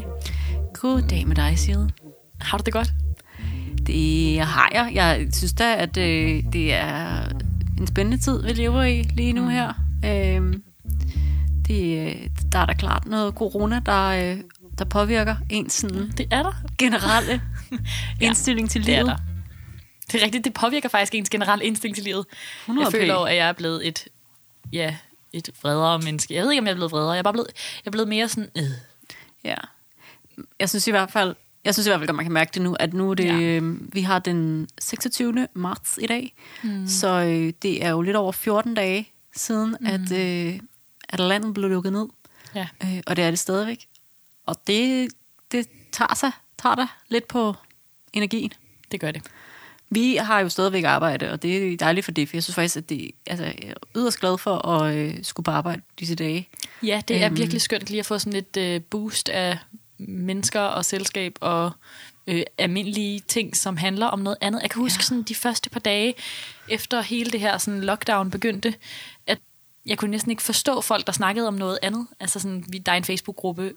[0.00, 0.74] Frederik.
[0.74, 1.90] Goddag med dig, Side.
[2.40, 2.92] Har du det godt?
[3.86, 4.90] Det har jeg.
[4.94, 7.28] Jeg synes da, at øh, det er
[7.78, 9.72] en spændende tid, vi lever i lige nu her.
[10.04, 10.54] Øh,
[11.68, 12.16] det,
[12.52, 14.38] der er da klart noget corona, der, øh,
[14.78, 16.52] der påvirker ens sådan, Det er der.
[16.78, 17.42] generelle
[18.20, 19.08] indstilling til Det er livet.
[19.10, 19.16] der.
[20.12, 22.24] Det er rigtigt, det påvirker faktisk ens generelle instinkt til livet.
[22.62, 24.04] 100 Jeg føler at jeg er blevet et,
[24.72, 24.94] ja,
[25.32, 26.34] et vredere menneske.
[26.34, 27.10] Jeg ved ikke, om jeg er blevet vredere.
[27.12, 27.48] Jeg er bare blevet,
[27.84, 28.64] jeg er blevet mere sådan, øh.
[29.44, 29.54] Ja.
[30.60, 32.62] Jeg synes i hvert fald, jeg synes i hvert fald, at man kan mærke det
[32.62, 33.40] nu, at nu er det, Ja.
[33.40, 35.48] øh, vi har den 26.
[35.54, 36.86] marts i dag, mm.
[36.86, 39.86] så øh, det er jo lidt over 14 dage siden, mm.
[39.86, 40.60] at, øh,
[41.08, 42.06] at landet blev lukket ned,
[42.54, 42.66] Ja.
[42.84, 43.86] øh, og det er det stadigvæk.
[44.46, 45.08] Og det,
[45.52, 46.30] det tager sig,
[46.62, 47.54] tager der lidt på
[48.12, 48.52] energien.
[48.92, 49.22] Det gør det.
[49.90, 52.76] Vi har jo stadigvæk arbejde, og det er dejligt for det, for jeg synes faktisk,
[52.76, 56.48] at det, altså, jeg er yderst glad for at øh, skulle på arbejde disse dage.
[56.82, 57.36] Ja, det er Øhm.
[57.36, 59.58] virkelig skønt lige at få sådan lidt øh, boost af
[60.08, 61.70] mennesker og selskab og
[62.26, 64.62] øh, almindelige ting, som handler om noget andet.
[64.62, 65.04] Jeg kan huske Ja.
[65.04, 66.14] sådan de første par dage
[66.68, 68.74] efter hele det her sådan lockdown begyndte,
[69.26, 69.38] at
[69.86, 72.06] jeg kunne næsten ikke forstå folk, der snakkede om noget andet.
[72.20, 73.72] Altså sådan, vi, der er en Facebook-gruppe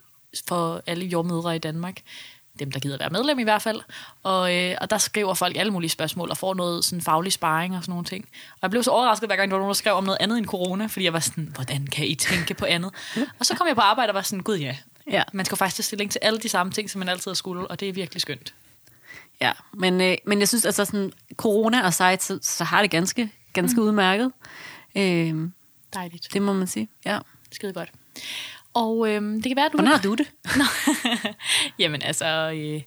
[0.47, 2.01] for alle jordmødre i Danmark.
[2.59, 3.81] Dem, der gider være medlem i hvert fald.
[4.23, 7.75] Og, øh, og der skriver folk alle mulige spørgsmål og får noget sådan faglig sparring
[7.77, 8.25] og sådan nogle ting.
[8.51, 10.37] Og jeg blev så overrasket, hver gang der var nogen, der skrev om noget andet
[10.37, 12.91] end corona, fordi jeg var sådan, hvordan kan I tænke på andet?
[13.39, 14.77] Og så kom jeg på arbejde og var sådan, gud ja,
[15.11, 15.23] Ja.
[15.33, 17.67] man skal faktisk tage stilling til alle de samme ting, som man altid har skulle,
[17.67, 18.53] og det er virkelig skønt.
[19.41, 22.91] Ja, men, øh, men jeg synes, altså sådan, corona og site, så, så har det
[22.91, 23.87] ganske, ganske mm.
[23.87, 24.31] udmærket.
[24.95, 25.49] Øh,
[25.93, 26.33] Dejligt.
[26.33, 27.19] det må man sige, ja.
[27.51, 27.91] Skide godt.
[28.73, 29.77] Og øhm, det kan være, at du...
[29.77, 30.31] Hvordan har du det?
[30.57, 30.63] Nå.
[31.79, 32.81] Jamen altså, øh,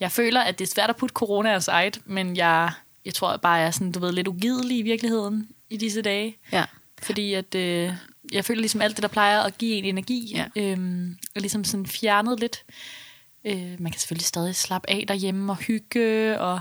[0.00, 2.72] jeg føler, at det er svært at putte corona aside, men jeg,
[3.04, 6.36] jeg tror bare, jeg er sådan, du ved, lidt ugidelig i virkeligheden i disse dage.
[6.52, 6.64] Ja.
[7.02, 7.92] Fordi at, øh,
[8.32, 10.46] jeg føler ligesom alt det, der plejer at give en energi, Ja.
[10.56, 12.64] øhm, er ligesom sådan fjernet lidt.
[13.46, 16.60] Øh, man kan selvfølgelig stadig slappe af derhjemme og hygge og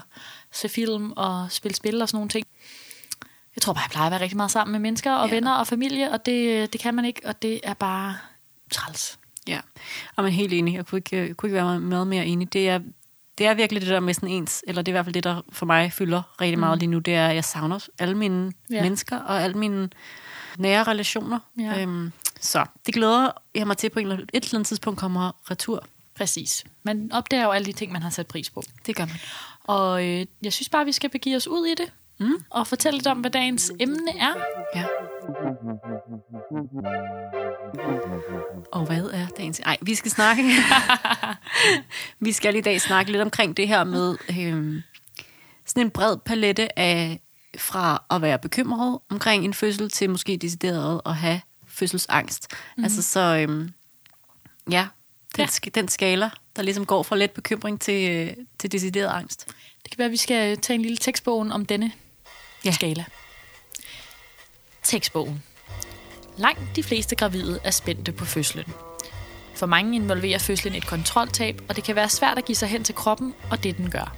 [0.52, 2.48] se film og spille spil og sådan nogle ting.
[3.56, 5.36] Jeg tror bare, jeg plejer at være rigtig meget sammen med mennesker og Ja.
[5.36, 8.18] venner og familie, og det, det kan man ikke, og det er bare
[8.72, 9.20] træls.
[9.48, 9.60] Ja,
[10.16, 10.74] og man er helt enig.
[10.76, 12.54] Jeg kunne ikke, jeg kunne ikke være meget mere enig.
[12.54, 12.80] Det er,
[13.38, 15.24] det er virkelig det der med sådan ens, eller det er i hvert fald det,
[15.24, 18.52] der for mig fylder rigtig meget lige nu, det er, at jeg savner alle mine
[18.72, 18.82] ja.
[18.84, 19.90] mennesker og alle mine
[20.58, 21.40] nære relationer.
[21.60, 21.82] Ja.
[21.82, 25.32] Øhm, så det glæder jeg mig til på en eller, et eller andet tidspunkt kommer
[25.52, 25.86] retur.
[26.16, 26.64] Præcis.
[26.84, 28.64] Man opdager jo alle de ting, man har sat pris på.
[28.86, 29.16] Det gør man.
[29.64, 32.34] Og øh, jeg synes bare, vi skal begive os ud i det, Mm.
[32.50, 34.34] og fortælle lidt om, hvad dagens emne er.
[34.76, 34.86] Ja.
[38.72, 39.60] Og hvad er dagens...
[39.60, 40.44] Ej, vi skal snakke...
[42.26, 44.82] vi skal i dag snakke lidt omkring det her med øhm,
[45.66, 47.20] sådan en bred palette af
[47.58, 52.48] fra at være bekymret omkring en fødsel til måske decideret at have fødselsangst.
[52.78, 52.84] Mm.
[52.84, 53.20] Altså så...
[53.20, 53.74] Øhm,
[54.72, 54.88] ja,
[55.38, 55.70] den, Ja.
[55.76, 59.48] den skala, der ligesom går fra let bekymring til, øh, til decideret angst.
[59.84, 61.92] Det kan være, at vi skal tage en lille tekstbogen om denne.
[62.66, 62.72] Ja.
[62.72, 63.06] skala.
[64.84, 65.44] Tekstbogen.
[66.38, 68.66] Langt de fleste gravide er spændte på fødslen.
[69.56, 72.84] For mange involverer fødslen et kontroltab, og det kan være svært at give sig hen
[72.84, 74.16] til kroppen og det, den gør.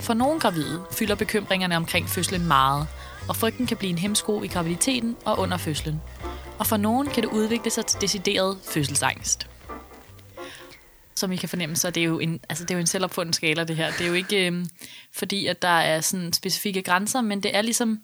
[0.00, 2.86] For nogle gravide fylder bekymringerne omkring fødslen meget,
[3.28, 6.00] og frygten kan blive en hemsko i graviditeten og under fødslen.
[6.58, 9.46] Og for nogen kan det udvikle sig til decideret fødselsangst.
[11.14, 13.34] Som I kan fornemme, så er det jo en, altså det er jo en selvopfundet
[13.34, 13.90] skala, det her.
[13.90, 14.68] Det er jo ikke øhm,
[15.12, 18.00] fordi, at der er sådan specifikke grænser, men det er ligesom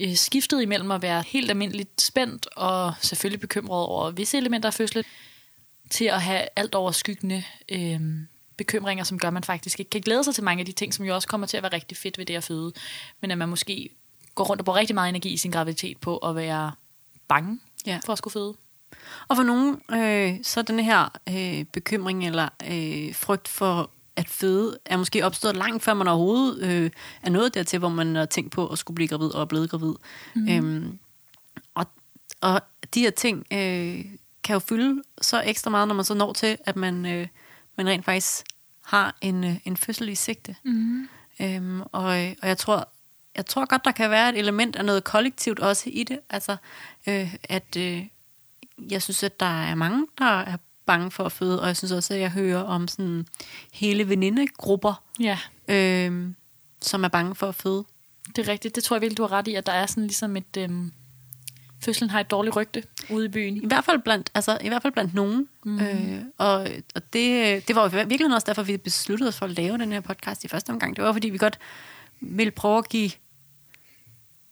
[0.00, 4.74] øh, skiftet imellem at være helt almindeligt spændt og selvfølgelig bekymret over visse elementer af
[4.74, 5.04] fødslen,
[5.90, 8.00] til at have alt overskyggende øh,
[8.60, 10.94] bekymringer, som gør, at man faktisk ikke kan glæde sig til mange af de ting,
[10.94, 12.72] som jo også kommer til at være rigtig fedt ved det at føde.
[13.20, 13.88] Men at man måske
[14.34, 16.72] går rundt og bruger rigtig meget energi i sin graviditet på at være
[17.28, 18.00] bange ja.
[18.04, 18.54] For at skulle føde.
[19.28, 24.28] Og for nogen, øh, så er den her øh, bekymring eller øh, frygt for at
[24.28, 26.90] føde, er måske opstået langt før man overhovedet øh,
[27.22, 29.70] er nået dertil, hvor man har tænkt på at skulle blive gravid og er blevet
[29.70, 29.94] gravid.
[30.34, 30.48] Mm.
[30.48, 30.98] Øhm,
[31.74, 31.86] og,
[32.40, 32.60] og
[32.94, 34.04] de her ting øh,
[34.44, 37.26] kan jo fylde så ekstra meget, når man så når til, at man, øh,
[37.76, 38.44] man rent faktisk
[38.84, 40.56] har en, øh, en fødsel i sigte.
[40.64, 41.08] Mm.
[41.40, 42.88] Øhm, og, øh, og jeg tror,
[43.36, 46.20] jeg tror godt, der kan være et element af noget kollektivt også i det.
[46.30, 46.56] Altså,
[47.06, 48.06] øh, at øh,
[48.90, 50.56] jeg synes, at der er mange, der er
[50.86, 53.26] bange for at føde, og jeg synes også, at jeg hører om sådan
[53.72, 55.38] hele venindegrupper, Ja,
[55.68, 56.28] øh,
[56.82, 57.84] som er bange for at føde.
[58.36, 58.74] det er rigtigt.
[58.74, 60.92] Det tror jeg virkelig, du har ret i, at der er sådan ligesom et, øhm,
[61.84, 63.56] fødslen har et dårligt rygte ude i byen.
[63.56, 65.48] I hvert fald blandt, altså, i hvert fald blandt nogen.
[65.64, 65.80] Mm.
[65.80, 69.52] Øh, og og det, det var jo virkelig også derfor, vi besluttede os for at
[69.52, 70.96] lave den her podcast i første omgang.
[70.96, 71.58] Det var, fordi vi godt
[72.20, 73.10] ville prøve at give,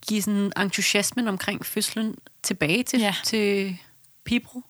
[0.08, 3.14] give sådan entusiasmen omkring fødslen tilbage til, Ja.
[3.25, 3.76] til
[4.24, 4.62] Pibro.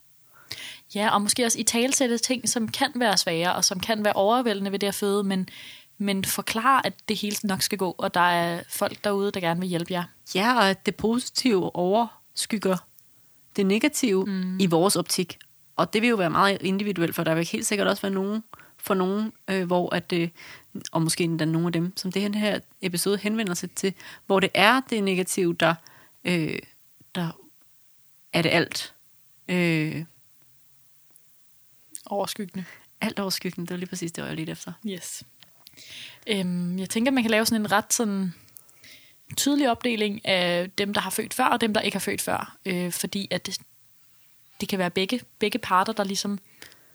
[0.94, 4.12] Ja, og måske også i talsætte ting, som kan være svære, og som kan være
[4.12, 5.49] overvældende ved det at føde, men,
[5.99, 9.61] men forklare, at det hele nok skal gå, og der er folk derude, der gerne
[9.61, 10.04] vil hjælpe jer.
[10.34, 11.76] Ja, og at det positive
[12.38, 12.76] overskygger
[13.56, 14.61] det negative mm.
[14.61, 15.38] i vores optik.
[15.76, 18.44] Og det vil jo være meget individuelt, for der vil helt sikkert også være nogen
[18.76, 20.31] for nogen, øh, hvor at det,
[20.93, 23.94] og måske endda nogle af dem, som det her episode henvender sig til,
[24.26, 25.75] hvor det er det negative, der,
[26.25, 26.58] øh,
[27.14, 27.31] der
[28.32, 28.94] er det alt.
[29.49, 30.05] Øh,
[32.06, 32.64] Overskyggende.
[33.00, 34.73] alt overskyggende, det var lige præcis det, var jeg lidt efter.
[34.87, 35.23] Yes.
[36.26, 38.35] Øhm, jeg tænker, man kan lave sådan en ret sådan
[39.36, 42.56] tydelig opdeling af dem, der har født før, og dem, der ikke har født før.
[42.66, 43.58] Øh, fordi at det,
[44.60, 46.38] det kan være begge, begge parter, der ligesom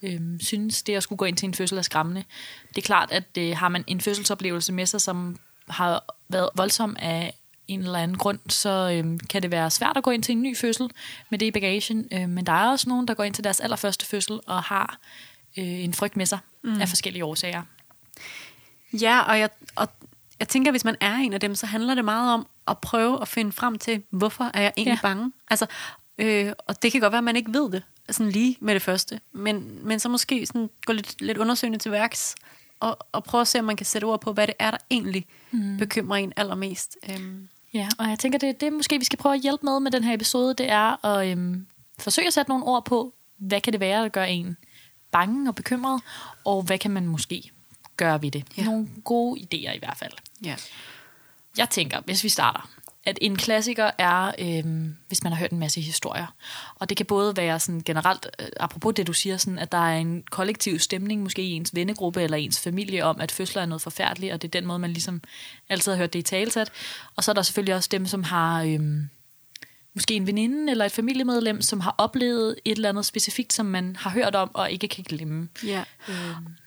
[0.03, 2.23] øhm, synes, det at skulle gå ind til en fødsel er skræmmende.
[2.69, 5.39] Det er klart, at øh, har man en fødselsoplevelse med sig, som
[5.69, 7.33] har været voldsom af
[7.67, 10.41] en eller anden grund, så øhm, kan det være svært at gå ind til en
[10.41, 10.89] ny fødsel
[11.29, 12.07] med det i bagagen.
[12.11, 14.99] Øh, men der er også nogen, der går ind til deres allerførste fødsel og har
[15.57, 16.81] øh, en frygt med sig mm.
[16.81, 17.61] af forskellige årsager.
[18.93, 19.89] Ja, og jeg, og
[20.43, 23.21] jeg tænker, hvis man er en af dem, så handler det meget om at prøve
[23.21, 25.07] at finde frem til, hvorfor er jeg egentlig Ja.
[25.07, 25.31] bange?
[25.49, 25.65] Altså,
[26.17, 28.81] øh, og det kan godt være, at man ikke ved det, sådan lige med det
[28.81, 32.35] første, men, men så måske sådan gå lidt, lidt undersøgende til værks,
[32.79, 34.77] og, og prøve at se, om man kan sætte ord på, hvad det er, der
[34.91, 35.77] egentlig mm.
[35.77, 36.97] bekymrer en allermest.
[37.09, 39.91] Øhm, Ja, og jeg tænker, det, det måske vi skal prøve at hjælpe med med
[39.91, 41.65] den her episode, det er at øhm,
[41.99, 44.57] forsøge at sætte nogle ord på, hvad kan det være, der gør en
[45.11, 46.01] bange og bekymret,
[46.45, 47.51] og hvad kan man måske
[47.97, 48.43] gøre ved det.
[48.57, 48.63] Ja.
[48.63, 50.11] Nogle gode idéer i hvert fald
[50.43, 50.55] ja.
[51.57, 52.69] Jeg tænker, hvis vi starter,
[53.05, 56.35] at en klassiker er, øh, hvis man har hørt en masse historier.
[56.75, 59.77] Og det kan både være sådan generelt, øh, apropos det du siger, sådan, at der
[59.77, 63.65] er en kollektiv stemning, måske i ens vennegruppe eller ens familie, om at fødsler er
[63.65, 65.21] noget forfærdeligt, og det er den måde, man ligesom
[65.69, 66.71] altid har hørt det i talsat.
[67.15, 68.79] Og så er der selvfølgelig også dem, som har Øh,
[69.95, 73.95] måske en veninde eller et familiemedlem, som har oplevet et eller andet specifikt, som man
[73.95, 75.49] har hørt om og ikke kan glemme.
[75.63, 75.83] Ja.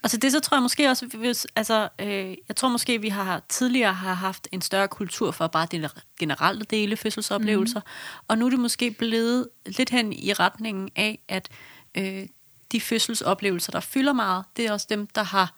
[0.02, 3.08] Og til det så tror jeg måske også, hvis, altså, øh, jeg tror måske, vi
[3.08, 5.90] har tidligere har haft en større kultur for bare det
[6.20, 8.24] generelle dele fødselsoplevelser, mm.
[8.28, 11.48] og nu er det måske blevet lidt hen i retningen af, at
[11.94, 12.26] øh,
[12.72, 15.54] de fødselsoplevelser, der fylder meget, det er også dem, der har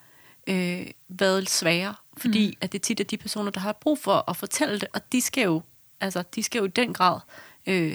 [0.46, 2.56] øh, været svære, fordi mm.
[2.60, 5.20] at det tit er de personer, der har brug for at fortælle det, og de
[5.20, 5.62] skal jo,
[6.00, 7.47] altså, de skal jo i den grad øh,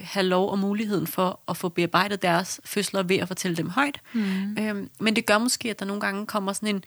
[0.04, 4.00] have lov og muligheden for at få bearbejdet deres fødsler ved at fortælle dem højt.
[4.14, 4.58] Mm.
[4.58, 6.84] Øhm, men det gør måske, at der nogle gange kommer sådan en,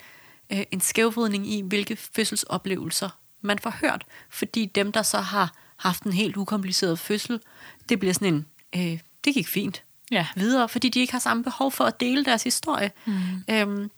[0.53, 3.09] øh, en skævvridning i, hvilke fødselsoplevelser
[3.41, 4.05] man får hørt.
[4.31, 7.41] Fordi dem, der så har haft en helt ukompliceret fødsel,
[7.88, 8.47] det bliver sådan en,
[8.77, 10.27] øh, det gik fint Ja.
[10.37, 12.91] videre, fordi de ikke har samme behov for at dele deres historie.
[13.06, 13.15] Mm.
[13.50, 13.91] Øhm,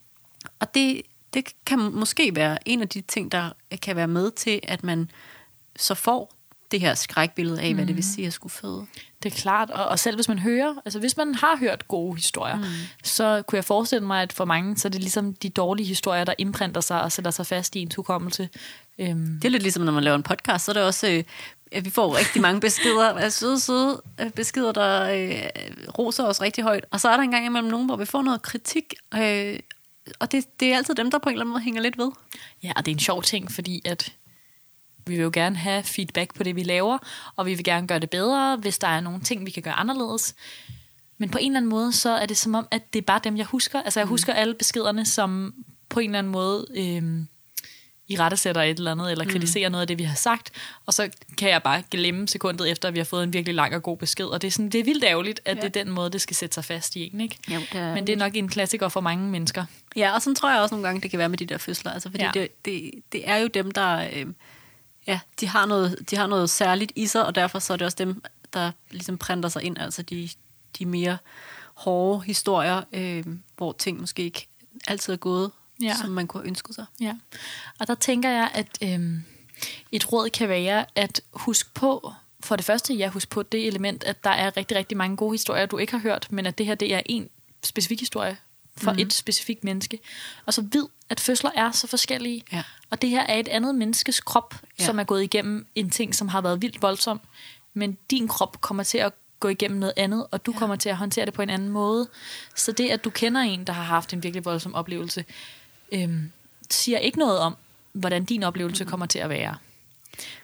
[0.61, 1.02] og det,
[1.35, 3.50] det kan måske være en af de ting, der
[3.82, 5.11] kan være med til, at man
[5.76, 6.35] så får
[6.70, 7.75] det her skrækbillede af, mm.
[7.76, 8.87] hvad det vil sige at skulle føde.
[9.23, 12.17] Det er klart, og, og selv hvis man hører, altså hvis man har hørt gode
[12.17, 12.65] historier, mm.
[13.03, 16.25] så kunne jeg forestille mig, at for mange, så er det ligesom de dårlige historier,
[16.25, 18.49] der indprinter sig og sætter sig fast i ens hukommelse.
[18.99, 21.25] Øhm, Det er lidt ligesom, når man laver en podcast, så er det også, øh,
[21.73, 25.42] at vi får rigtig mange beskeder, af søde, søde øh, beskeder, der øh,
[25.99, 26.85] roser os rigtig højt.
[26.90, 29.59] Og så er der engang imellem nogen, hvor vi får noget kritik, øh,
[30.21, 32.11] og det, det er altid dem, der på en eller anden måde hænger lidt ved.
[32.62, 34.12] ja, og det er en sjov ting, fordi at
[35.09, 36.99] vi vil jo gerne have feedback på det, vi laver,
[37.37, 39.75] og vi vil gerne gøre det bedre, hvis der er nogle ting, vi kan gøre
[39.75, 40.35] anderledes.
[41.19, 43.21] Men på en eller anden måde, så er det som om, at det er bare
[43.25, 43.83] dem, jeg husker.
[43.83, 45.55] Altså jeg husker alle beskederne, som
[45.88, 47.29] på en eller anden måde øhm,
[48.09, 50.50] i rettesætter et eller andet, eller kritiserer noget af det, vi har sagt,
[50.87, 53.75] og så kan jeg bare glemme sekundet efter, at vi har fået en virkelig lang
[53.75, 54.27] og god besked.
[54.27, 55.61] Og det er, sådan, det er vildt ærgerligt, at Ja.
[55.61, 57.38] det er den måde, det skal sætte sig fast i en, ikke?
[57.49, 59.65] Jo, det er Men det er nok en klassiker for mange mennesker.
[59.97, 61.93] Ja, og sådan tror jeg også nogle gange, det kan være med de der fødsler.
[61.93, 62.31] Altså, fordi ja.
[62.35, 64.09] det, det, det er jo dem, der...
[64.12, 64.27] Øh,
[65.09, 67.85] ja, de har, noget, de har noget særligt i sig, og derfor så er det
[67.85, 68.23] også dem,
[68.53, 69.79] der ligesom printer sig ind.
[69.79, 70.29] Altså de,
[70.79, 71.19] de mere
[71.75, 73.25] hårde historier, øh,
[73.57, 74.49] hvor ting måske ikke
[74.87, 75.50] altid er gået,
[75.83, 75.97] Ja.
[76.00, 76.85] som man kunne have ønsket sig.
[77.00, 77.15] Ja,
[77.81, 79.25] og der tænker jeg, at øhm,
[79.93, 84.05] et råd kan være at huske på, for det første, ja, husk på det element,
[84.05, 86.67] at der er rigtig, rigtig mange gode historier, du ikke har hørt, men at det
[86.67, 87.29] her, det er en
[87.65, 88.37] specifik historie
[88.78, 89.06] for mm-hmm.
[89.06, 89.99] et specifikt menneske.
[90.47, 92.62] Og så vid, at fødsler er så forskellige, Ja.
[92.90, 94.85] og det her er et andet menneskes krop, ja.
[94.85, 97.20] Som er gået igennem en ting, som har været vildt voldsom,
[97.75, 100.58] men din krop kommer til at gå igennem noget andet, og du ja.
[100.58, 102.08] kommer til at håndtere det på en anden måde.
[102.56, 105.25] Så det, at du kender en, der har haft en virkelig voldsom oplevelse,
[105.92, 106.32] øhm,
[106.70, 107.56] siger ikke noget om,
[107.92, 109.56] hvordan din oplevelse kommer til at være.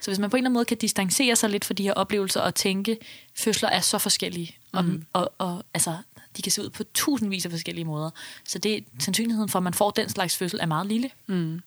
[0.00, 1.92] Så hvis man på en eller anden måde kan distancere sig lidt fra de her
[1.92, 2.98] oplevelser og tænke,
[3.34, 5.04] fødsler er så forskellige, og, mm.
[5.12, 5.96] og, og altså,
[6.36, 8.10] de kan se ud på tusindvis af forskellige måder.
[8.44, 11.10] Så det sandsynligheden for, at man får den slags fødsel, er meget lille.
[11.26, 11.60] Mm.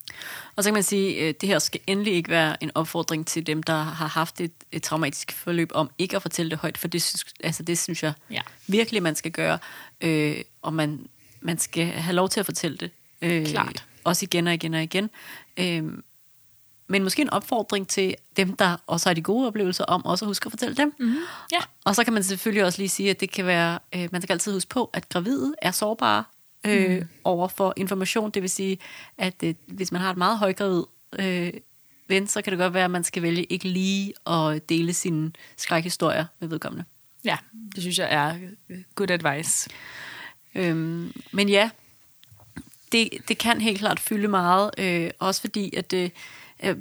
[0.56, 3.48] Og så kan man sige, at det her skal endelig ikke være en opfordring til
[3.48, 6.88] dem, der har haft et, et traumatisk forløb, om ikke at fortælle det højt, for
[6.88, 8.42] det, synes, altså det synes jeg Ja.
[8.68, 9.60] virkelig, man skal gøre.
[10.02, 11.08] Øh, og man,
[11.42, 12.90] man skal have lov til at fortælle det.
[13.22, 13.86] Øh, Klart.
[14.04, 15.10] Også igen og igen og igen.
[15.58, 15.84] Øh,
[16.88, 20.28] men måske en opfordring til dem, der også har de gode oplevelser, om også at
[20.28, 20.94] huske at fortælle dem.
[21.00, 21.18] Mm-hmm.
[21.52, 21.60] Ja.
[21.86, 24.34] Og så kan man selvfølgelig også lige sige, at det kan være, øh, man skal
[24.34, 26.24] altid huske på, at gravide er sårbare
[26.66, 27.08] øh, mm.
[27.24, 28.32] over for information.
[28.32, 28.78] Det vil sige,
[29.18, 30.84] at øh, hvis man har et meget højgravid
[31.20, 31.54] øh,
[32.08, 35.32] ven, så kan det godt være, at man skal vælge ikke lige at dele sine
[35.58, 36.86] skrækhistorier med vedkommende.
[37.26, 37.38] Ja,
[37.76, 38.36] det synes jeg er
[38.70, 39.70] øh, good advice.
[40.56, 41.70] Øhm, men ja,
[42.92, 46.12] det, det kan helt klart fylde meget, øh, også fordi, at det,
[46.64, 46.78] øh,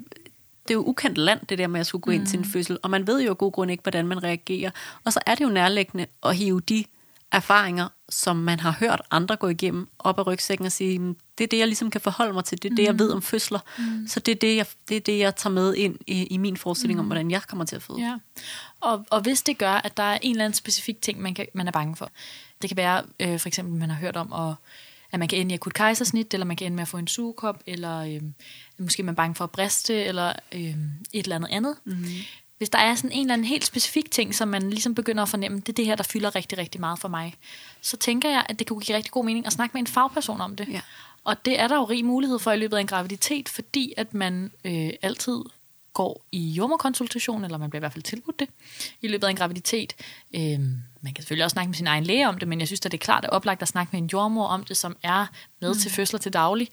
[0.68, 2.26] det er jo ukendt land, det der med at skulle gå ind mm.
[2.26, 4.70] til en fødsel, og man ved jo af god grund ikke, hvordan man reagerer.
[5.04, 6.84] Og så er det jo nærliggende at hive de
[7.32, 11.44] erfaringer, som man har hørt andre gå igennem, op af rygsækken og sige, "Men det
[11.44, 13.58] er det, jeg ligesom kan forholde mig til, det er det, jeg ved om fødsler,
[13.78, 14.08] mm.
[14.08, 16.56] så det er det, jeg, det er det, jeg tager med ind i, i min
[16.56, 17.00] forestilling mm.
[17.00, 17.98] om, hvordan jeg kommer til at føde.
[18.00, 18.16] Ja.
[18.80, 21.46] Og, og hvis det gør, at der er en eller anden specifik ting, man, kan,
[21.54, 22.10] man er bange for.
[22.62, 24.54] Det kan være, øh, for eksempel, man har hørt om, at,
[25.12, 27.08] at man kan ende i akut kejsersnit, eller man kan ende med at få en
[27.08, 28.22] sugekop, eller øh,
[28.78, 30.76] måske man er bange for at briste, eller øh, et
[31.12, 31.76] eller andet andet.
[31.84, 32.04] Mm.
[32.58, 35.28] Hvis der er sådan en eller anden helt specifik ting, som man ligesom begynder at
[35.28, 37.34] fornemme, det er det her, der fylder rigtig, rigtig meget for mig,
[37.80, 40.40] så tænker jeg, at det kunne give rigtig god mening at snakke med en fagperson
[40.40, 40.68] om det.
[40.68, 40.80] Ja.
[41.24, 44.14] Og det er der jo rig mulighed for i løbet af en graviditet, fordi at
[44.14, 45.42] man øh, altid
[45.96, 48.48] går i jordmorkonsultation, eller man bliver i hvert fald tilbudt det
[49.02, 49.92] i løbet af en graviditet.
[50.34, 52.80] Øhm, man kan selvfølgelig også snakke med sin egen læge om det, men jeg synes,
[52.80, 55.26] at det er klart at oplagt at snakke med en jordmor om det, som er
[55.60, 55.78] med mm.
[55.78, 56.68] til fødsler til daglig,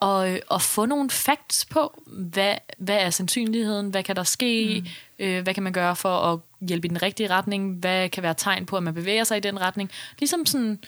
[0.00, 4.84] og, øh, og få nogle facts på, hvad, hvad er sandsynligheden, hvad kan der ske,
[5.18, 5.24] mm.
[5.24, 6.38] øh, hvad kan man gøre for at
[6.68, 9.40] hjælpe i den rigtige retning, hvad kan være tegn på, at man bevæger sig i
[9.40, 9.90] den retning.
[10.18, 10.78] Ligesom sådan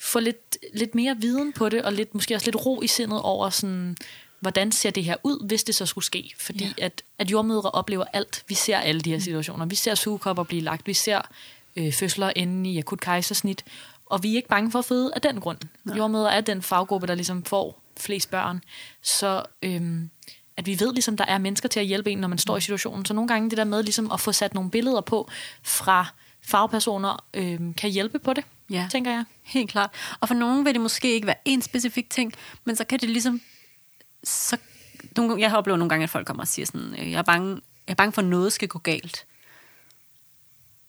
[0.00, 3.22] få lidt, lidt mere viden på det, og lidt, måske også lidt ro i sindet
[3.22, 3.96] over sådan,
[4.40, 6.32] hvordan ser det her ud, hvis det så skulle ske.
[6.38, 6.72] Fordi Ja.
[6.78, 6.84] ja.
[6.84, 8.44] at, at jordmødre oplever alt.
[8.48, 9.66] Vi ser alle de her situationer.
[9.66, 10.86] Vi ser sugekopper blive lagt.
[10.86, 11.20] Vi ser
[11.76, 13.64] øh, fødsler inde i akut kejsersnit.
[14.06, 15.58] Og vi er ikke bange for at føde af den grund.
[15.96, 18.60] Jordmødre er den faggruppe, der ligesom får flest børn.
[19.02, 20.10] Så øhm,
[20.56, 22.60] at vi ved ligesom, der er mennesker til at hjælpe en, når man står i
[22.60, 23.04] situationen.
[23.04, 25.30] Så nogle gange det der med ligesom at få sat nogle billeder på
[25.62, 26.06] fra
[26.42, 28.88] fagpersoner, øhm, kan hjælpe på det, Ja.
[28.92, 29.24] tænker jeg.
[29.42, 29.90] Helt klart.
[30.20, 32.32] Og for nogen vil det måske ikke være en specifik ting,
[32.64, 33.40] men så kan det ligesom...
[34.24, 34.56] Så,
[35.16, 37.22] nogle, jeg har oplevet nogle gange, at folk kommer og siger sådan, øh, jeg er
[37.22, 37.50] bange,
[37.86, 39.26] jeg er bange for, at noget skal gå galt.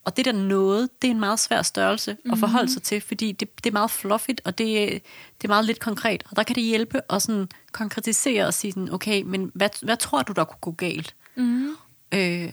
[0.05, 2.31] Og det der noget, det er en meget svær størrelse mm-hmm.
[2.31, 4.99] at forholde sig til, fordi det, det er meget fluffigt, og det, er-
[5.41, 6.23] det er meget lidt konkret.
[6.29, 9.97] Og der kan det hjælpe at sådan konkretisere og sige sådan, okay, men hvad, hvad
[9.97, 11.15] tror du, der kunne gå galt?
[11.35, 11.75] Mm-hmm.
[12.11, 12.51] Øh,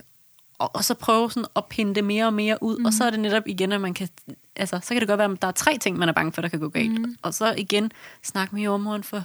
[0.58, 2.84] og, og så prøve sådan at pinde det mere og mere ud, mm.
[2.84, 4.08] og så er det netop igen, at man kan,
[4.56, 6.42] altså, så kan det godt være, at der er tre ting, man er bange for,
[6.42, 7.00] der kan gå galt.
[7.00, 7.16] Mm.
[7.22, 7.92] Og så igen,
[8.22, 9.24] snak med jordmoren for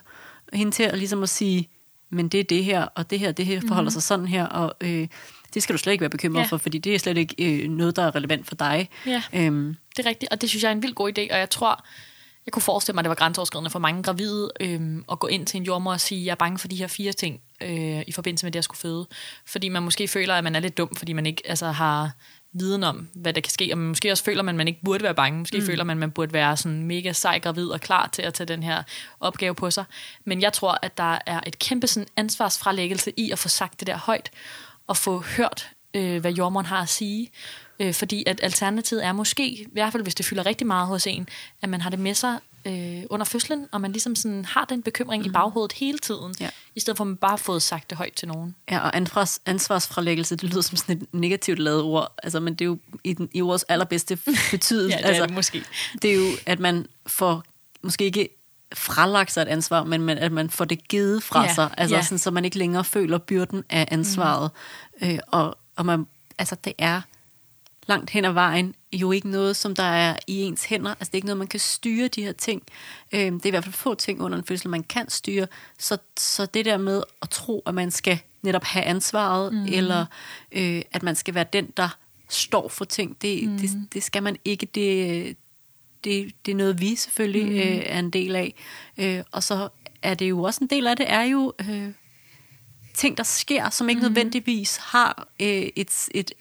[0.53, 1.70] hende til at, ligesom at sige,
[2.10, 3.93] men det er det her, og det her, det her forholder mm.
[3.93, 5.08] sig sådan her, og øh,
[5.53, 6.46] det skal du slet ikke være bekymret Ja.
[6.48, 8.89] for, fordi det er slet ikke øh, noget, der er relevant for dig.
[9.05, 9.24] Ja.
[9.34, 11.50] Øhm, Det er rigtigt, og det synes jeg er en vild god idé, og jeg
[11.50, 11.86] tror,
[12.46, 15.46] jeg kunne forestille mig, at det var grænseoverskridende for mange gravide øhm, at gå ind
[15.46, 18.12] til en jordmor og sige, jeg er bange for de her fire ting øh, i
[18.12, 19.08] forbindelse med det, jeg skulle føde.
[19.46, 22.12] Fordi man måske føler, at man er lidt dum, fordi man ikke altså, har
[22.53, 25.03] viden om, hvad der kan ske, og man måske også føler, at man ikke burde
[25.03, 25.39] være bange.
[25.39, 25.65] Måske mm.
[25.65, 28.48] føler man, at man burde være sådan mega sej gravid og klar til at tage
[28.48, 28.84] den her
[29.20, 29.84] opgave på sig.
[30.25, 33.88] Men jeg tror, at der er et kæmpe sådan, ansvarsfralæggelse i at få sagt det
[33.88, 34.31] der højt,
[34.88, 37.31] og få hørt, øh, hvad jordmoren har at sige.
[37.79, 41.08] Øh, fordi at alternativet er måske, i hvert fald hvis det fylder rigtig meget hos
[41.08, 41.27] en,
[41.62, 44.84] at man har det med sig øh, under fødslen, og man ligesom sådan har den
[44.84, 45.29] bekymring mm.
[45.29, 46.50] i baghovedet hele tiden, Ja.
[46.75, 48.56] I stedet for at man bare har fået sagt det højt til nogen.
[48.72, 52.62] Ja, og ansvars, ansvarsfralæggelse, det lyder som sådan et negativt lavet ord, altså, men det
[52.62, 54.16] er jo i, den, i ordets allerbedste
[54.51, 54.98] betydelse.
[54.98, 55.63] Ja, det er altså, det måske.
[56.01, 57.44] Det er jo, at man får
[57.82, 58.30] måske ikke
[58.74, 61.96] fralagt sig et ansvar, men man, at man får det givet fra Ja, sig, altså
[61.96, 62.04] ja.
[62.04, 64.51] sådan, så man ikke længere føler byrden af ansvaret.
[65.01, 65.08] Mm.
[65.08, 66.08] Øh, og, og man,
[66.40, 67.01] altså det er
[67.92, 70.90] langt hen ad vejen jo ikke noget, som der er i ens hænder.
[70.90, 72.62] Altså det er ikke noget, man kan styre de her ting.
[73.12, 75.48] Øh, det er i hvert fald få ting under en fødsel, man kan styre.
[75.80, 79.66] Så, så det der med at tro, at man skal netop have ansvaret, mm.
[79.66, 80.06] eller
[80.52, 81.98] øh, at man skal være den, der
[82.30, 83.58] står for ting, det, mm.
[83.58, 84.66] det, det skal man ikke.
[84.66, 85.38] Det,
[86.04, 87.58] det, det er noget, vi selvfølgelig mm.
[87.58, 88.56] øh, er en del af.
[88.98, 89.70] Øh, og så
[90.02, 91.90] er det jo også en del af det, er jo øh,
[92.94, 94.08] ting, der sker, som ikke mm.
[94.08, 96.32] nødvendigvis har øh, et, et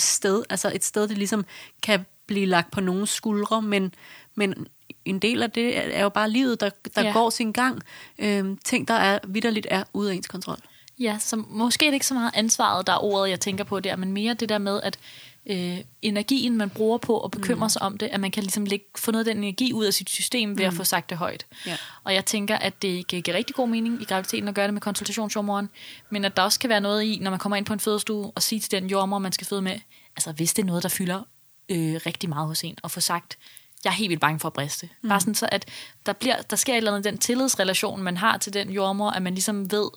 [0.00, 1.44] ansvarssted, altså et sted, det ligesom
[1.82, 3.94] kan blive lagt på nogens skuldre, men,
[4.34, 4.66] men
[5.04, 7.12] en del af det er jo bare livet, der, der Ja.
[7.12, 7.82] går sin gang.
[8.18, 10.58] Øh, ting, der er vidderligt er ude af ens kontrol.
[10.98, 13.80] Ja, så måske er det ikke så meget ansvaret, der er ordet, jeg tænker på
[13.80, 14.98] der, men mere det der med, at
[15.50, 17.70] øh, energien, man bruger på at bekymre mm.
[17.70, 19.94] sig om det, at man kan ligesom lægge, få noget af den energi ud af
[19.94, 20.68] sit system ved mm.
[20.68, 21.46] at få sagt det højt.
[21.66, 21.76] Ja.
[22.04, 24.74] Og jeg tænker, at det kan give rigtig god mening i graviditeten at gøre det
[24.74, 25.68] med konsultationsjordmoren,
[26.10, 28.30] men at der også kan være noget i, når man kommer ind på en fødestue
[28.34, 29.78] og sige til den jordmor, man skal føde med,
[30.16, 31.22] altså hvis det er noget, der fylder
[31.68, 33.38] øh, rigtig meget hos en, og få sagt,
[33.84, 34.88] jeg er helt vildt bange for at briste.
[35.02, 35.08] Mm.
[35.08, 35.68] Bare sådan så, at
[36.06, 39.22] der, bliver, der sker et eller andet den tillidsrelation, man har til den jordmor, at
[39.22, 39.90] man ligesom ved,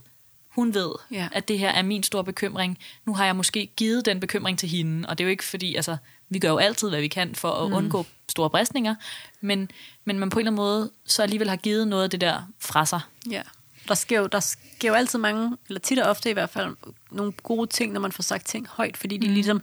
[0.56, 1.28] hun ved, Ja.
[1.32, 2.78] at det her er min store bekymring.
[3.06, 5.76] Nu har jeg måske givet den bekymring til hende, og det er jo ikke fordi,
[5.76, 5.98] altså,
[6.30, 7.76] vi gør jo altid, hvad vi kan for at mm.
[7.76, 8.96] undgå store bristninger,
[9.42, 9.72] men,
[10.06, 12.42] men man på en eller anden måde så alligevel har givet noget af det der
[12.60, 13.00] fra sig.
[13.30, 13.42] Ja.
[13.88, 16.76] Der sker, jo, der sker jo altid mange, eller tit og ofte i hvert fald,
[17.12, 19.34] nogle gode ting, når man får sagt ting højt, fordi de mm.
[19.34, 19.62] ligesom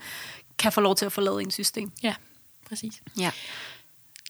[0.59, 1.93] kan få lov til at forlade ens system.
[2.03, 2.15] Ja,
[2.69, 3.03] præcis.
[3.19, 3.31] Ja.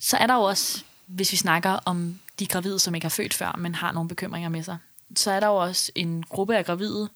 [0.00, 3.34] Så er der jo også, hvis vi snakker om de gravide, som ikke har født
[3.34, 4.78] før, men har nogle bekymringer med sig,
[5.16, 7.08] så er der jo også en gruppe af gravide,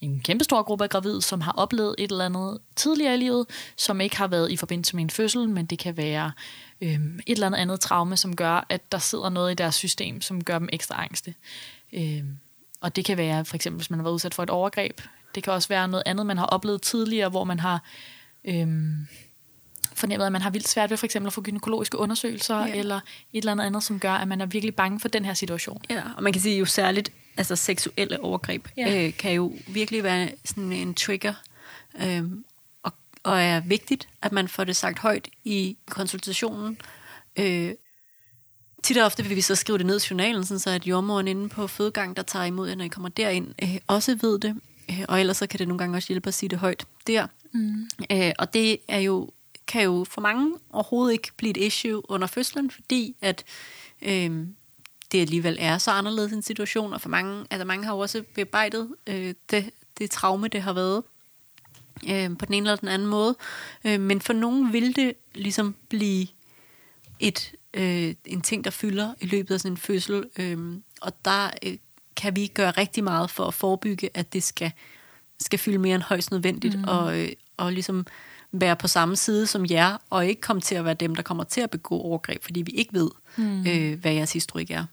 [0.00, 4.00] en kæmpestor gruppe af gravide, som har oplevet et eller andet tidligere i livet, som
[4.00, 6.32] ikke har været i forbindelse med en fødsel, men det kan være
[6.80, 10.20] øhm, et eller andet andet traume, som gør, at der sidder noget i deres system,
[10.20, 11.34] som gør dem ekstra angste.
[11.92, 12.36] Øhm,
[12.80, 15.00] og det kan være for eksempel, hvis man har været udsat for et overgreb.
[15.34, 17.82] Det kan også være noget andet, man har oplevet tidligere, hvor man har
[18.44, 19.06] øhm,
[19.94, 22.74] fornemmet, at man har vildt svært ved for eksempel at få gynækologiske undersøgelser, Ja.
[22.74, 25.34] eller et eller andet andet, som gør, at man er virkelig bange for den her
[25.34, 25.82] situation.
[25.90, 29.06] Ja, og man kan sige jo særligt, altså seksuelle overgreb Ja.
[29.06, 31.34] øh, kan jo virkelig være sådan en trigger,
[32.02, 32.22] øh,
[32.82, 36.78] og, og er vigtigt, at man får det sagt højt i konsultationen.
[37.38, 37.72] Øh,
[38.82, 41.28] tit og ofte vil vi så skrive det ned i journalen, sådan så at jordmoren
[41.28, 44.56] inde på fødegang, der tager imod jer, når I kommer derind, øh, også ved det.
[44.90, 47.26] Øh, og ellers så kan det nogle gange også hjælpe at sige det højt der.
[47.52, 47.88] Mm.
[48.12, 49.30] Øh, og det er jo,
[49.66, 53.44] kan jo for mange overhovedet ikke blive et issue under fødslen, fordi at
[54.02, 54.46] øh,
[55.12, 58.22] det alligevel er så anderledes en situation, og for mange, altså mange har jo også
[58.34, 61.02] bearbejdet øh, det, det traume, det har været
[62.10, 63.36] øh, på den ene eller den anden måde.
[63.84, 66.26] Øh, men for nogen vil det ligesom blive
[67.20, 70.24] et, øh, en ting, der fylder i løbet af sådan en fødsel.
[70.36, 70.58] Øh,
[71.00, 71.76] og der øh,
[72.16, 74.72] kan vi gøre rigtig meget for at forebygge, at det skal,
[75.40, 76.84] skal fylde mere end højst nødvendigt, mm.
[76.84, 78.06] og, øh, og ligesom
[78.52, 81.44] være på samme side som jer, og ikke komme til at være dem, der kommer
[81.44, 83.66] til at begå overgreb, fordi vi ikke ved, mm.
[83.66, 84.84] øh, hvad jeres historik er.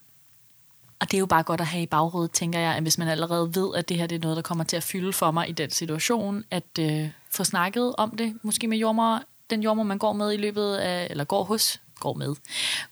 [0.99, 3.07] Og det er jo bare godt at have i baghovedet, tænker jeg, at hvis man
[3.07, 5.49] allerede ved, at det her det er noget, der kommer til at fylde for mig
[5.49, 9.97] i den situation, at øh, få snakket om det, måske med jordmor, den jordmor, man
[9.97, 12.35] går med i løbet af, eller går hos, går med,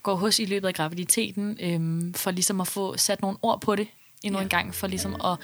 [0.04, 3.76] går hos i løbet af graviditeten, øh, for ligesom at få sat nogle ord på
[3.76, 3.88] det
[4.24, 4.44] endnu Ja.
[4.44, 5.38] en gang, for ligesom at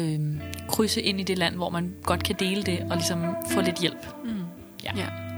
[0.00, 0.20] øh,
[0.68, 3.78] krydse ind i det land, hvor man godt kan dele det, og ligesom få lidt
[3.78, 4.06] hjælp.
[4.24, 4.40] Mm.
[4.84, 4.92] Ja.
[4.96, 5.31] ja.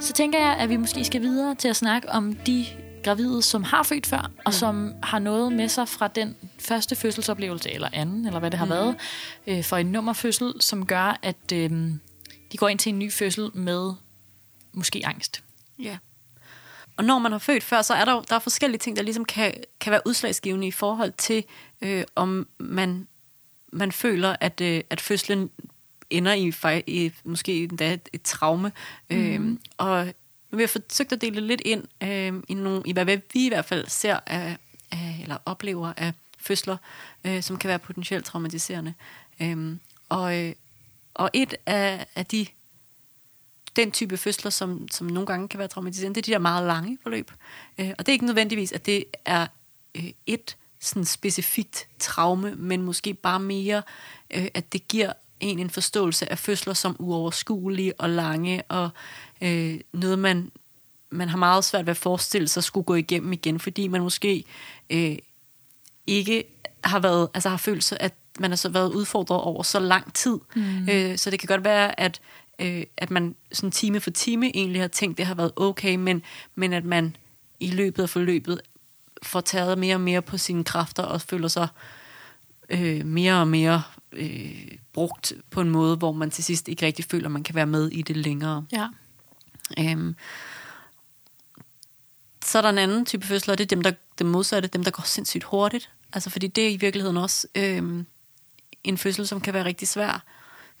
[0.00, 2.66] Så tænker jeg, at vi måske skal videre til at snakke om de
[3.04, 7.70] gravide, som har født før, og som har noget med sig fra den første fødselsoplevelse,
[7.70, 8.70] eller anden, eller hvad det har mm.
[8.70, 8.96] været,
[9.46, 11.70] øh, for en nummerfødsel, som gør, at øh,
[12.52, 13.92] de går ind til en ny fødsel med
[14.72, 15.42] måske angst.
[15.78, 15.98] Ja.
[16.96, 19.24] Og når man har født før, så er der der er forskellige ting, der ligesom
[19.24, 21.44] kan, kan være udslagsgivende i forhold til,
[21.80, 23.08] øh, om man,
[23.72, 25.50] man føler, at, øh, at fødslen
[26.10, 26.52] ender i,
[26.86, 28.72] i måske endda et, et traume.
[29.10, 29.16] Mm.
[29.16, 30.14] Øh, og
[30.52, 33.64] vi har forsøgt at dele lidt ind øh, i, nogle, i, hvad vi i hvert
[33.64, 34.56] fald ser af,
[34.90, 36.76] af, eller oplever af fødsler,
[37.24, 38.94] øh, som kan være potentielt traumatiserende.
[39.40, 39.76] Øh,
[40.08, 40.52] og, øh,
[41.14, 42.46] og et af, af de
[43.76, 46.66] den type fødsler, som, som nogle gange kan være traumatiserende, det er de der meget
[46.66, 47.30] lange forløb.
[47.78, 49.46] Øh, og det er ikke nødvendigvis, at det er
[49.94, 53.82] øh, et sådan specifikt traume, men måske bare mere,
[54.30, 58.90] øh, at det giver en en forståelse af fødsler som uoverskuelige og lange, og
[59.42, 60.50] øh, noget, man,
[61.10, 64.44] man har meget svært ved at forestille sig skulle gå igennem igen, fordi man måske
[64.90, 65.16] øh,
[66.06, 66.44] ikke
[66.84, 70.14] har været, altså har følt sig, at man har så været udfordret over så lang
[70.14, 70.38] tid.
[70.56, 70.88] Mm.
[70.88, 72.20] Øh, så det kan godt være, at,
[72.58, 76.22] øh, at man sådan time for time egentlig har tænkt, det har været okay, men,
[76.54, 77.16] men at man
[77.60, 78.60] i løbet af forløbet
[79.22, 81.68] får taget mere og mere på sine kræfter og føler sig
[82.68, 87.04] øh, mere og mere øh, brugt på en måde, hvor man til sidst ikke rigtig
[87.04, 88.66] føler, at man kan være med i det længere.
[88.72, 88.86] Ja.
[89.78, 90.16] Øhm,
[92.44, 94.84] så er der en anden type fødsler, og det er dem, der, dem modsatte, dem,
[94.84, 95.90] der går sindssygt hurtigt.
[96.12, 98.06] Altså, fordi det er i virkeligheden også øhm,
[98.84, 100.24] en fødsel, som kan være rigtig svær.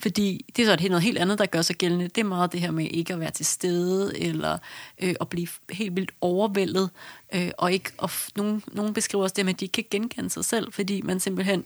[0.02, 2.08] Fordi det er så et helt- noget helt andet, der gør sig gældende.
[2.08, 4.58] Det er meget det her med ikke at være til stede, eller
[5.02, 6.90] øh, at blive helt vildt overvældet.
[7.34, 9.84] Øh, og ikke, og f- nogen, nogen beskriver også det med, at de ikke kan
[9.90, 11.64] genkende sig selv, fordi man simpelthen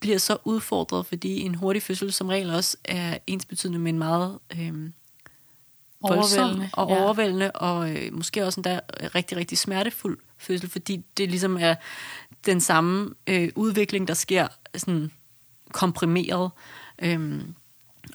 [0.00, 4.38] bliver så udfordret, fordi en hurtig fødsel som regel også er ensbetydende med en meget
[4.52, 4.90] øh,
[6.02, 7.02] voldsom Overvældende, og ja.
[7.02, 8.80] overvældende, og øh, måske også endda
[9.14, 11.74] rigtig, rigtig smertefuld fødsel, fordi det ligesom er
[12.46, 15.10] den samme øh, udvikling, der sker sådan
[15.72, 16.50] komprimeret.
[17.02, 17.54] Øhm,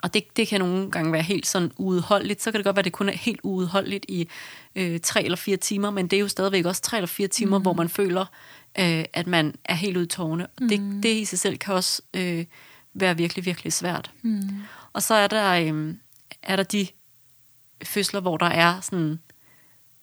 [0.04, 2.42] og det, det kan nogle gange være helt sådan uudholdeligt.
[2.42, 4.30] Så kan det godt være, at det kun er helt uudholdeligt i
[4.76, 7.58] øh, tre eller fire timer, men det er jo stadigvæk også tre eller fire timer,
[7.58, 7.62] mm.
[7.62, 8.26] hvor man føler,
[8.80, 10.48] øh, at man er helt ude i tårne.
[10.62, 10.70] Mm.
[10.70, 12.46] Det, det i sig selv kan også øh,
[12.94, 14.12] være virkelig, virkelig svært.
[14.22, 14.42] Mm.
[14.94, 15.96] Og så er der, øh,
[16.44, 16.88] er der de
[17.84, 19.20] fødsler, hvor der er sådan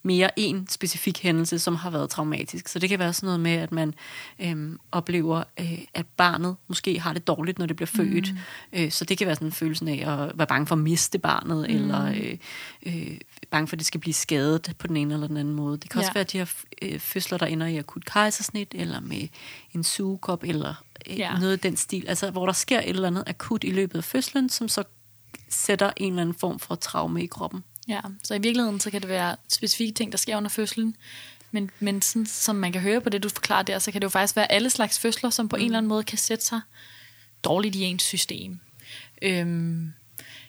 [0.02, 2.68] mere en specifik hændelse, som har været traumatisk.
[2.68, 3.94] Så det kan være sådan noget med, at man
[4.38, 8.32] øhm, oplever, øh, at barnet måske har det dårligt, når det bliver født.
[8.32, 8.38] Mm.
[8.72, 11.18] Øh, så det kan være sådan en følelse af at være bange for at miste
[11.18, 11.74] barnet, mm.
[11.74, 12.36] eller øh,
[12.86, 13.18] øh,
[13.50, 15.78] bange for, at det skal blive skadet på den ene eller den anden måde.
[15.78, 16.18] Det kan også Ja.
[16.18, 19.28] være de her øh, fødsler, der ender i akut kejsersnit, eller med
[19.74, 20.74] en sugekop, eller
[21.10, 21.38] øh, Ja.
[21.38, 22.04] noget af den stil.
[22.08, 24.84] Altså, hvor der sker et eller andet akut i løbet af fødslen, som så
[25.48, 27.64] sætter en eller anden form for traume i kroppen.
[27.88, 30.96] Ja, så i virkeligheden så kan det være specifikke ting, der sker under fødslen.
[31.50, 34.04] Men, men sådan, som man kan høre på det, du forklarer der, så kan det
[34.04, 35.60] jo faktisk være alle slags fødsler, som på mm.
[35.62, 36.60] en eller anden måde kan sætte sig
[37.44, 38.58] dårligt i ens system.
[39.22, 39.92] Øhm,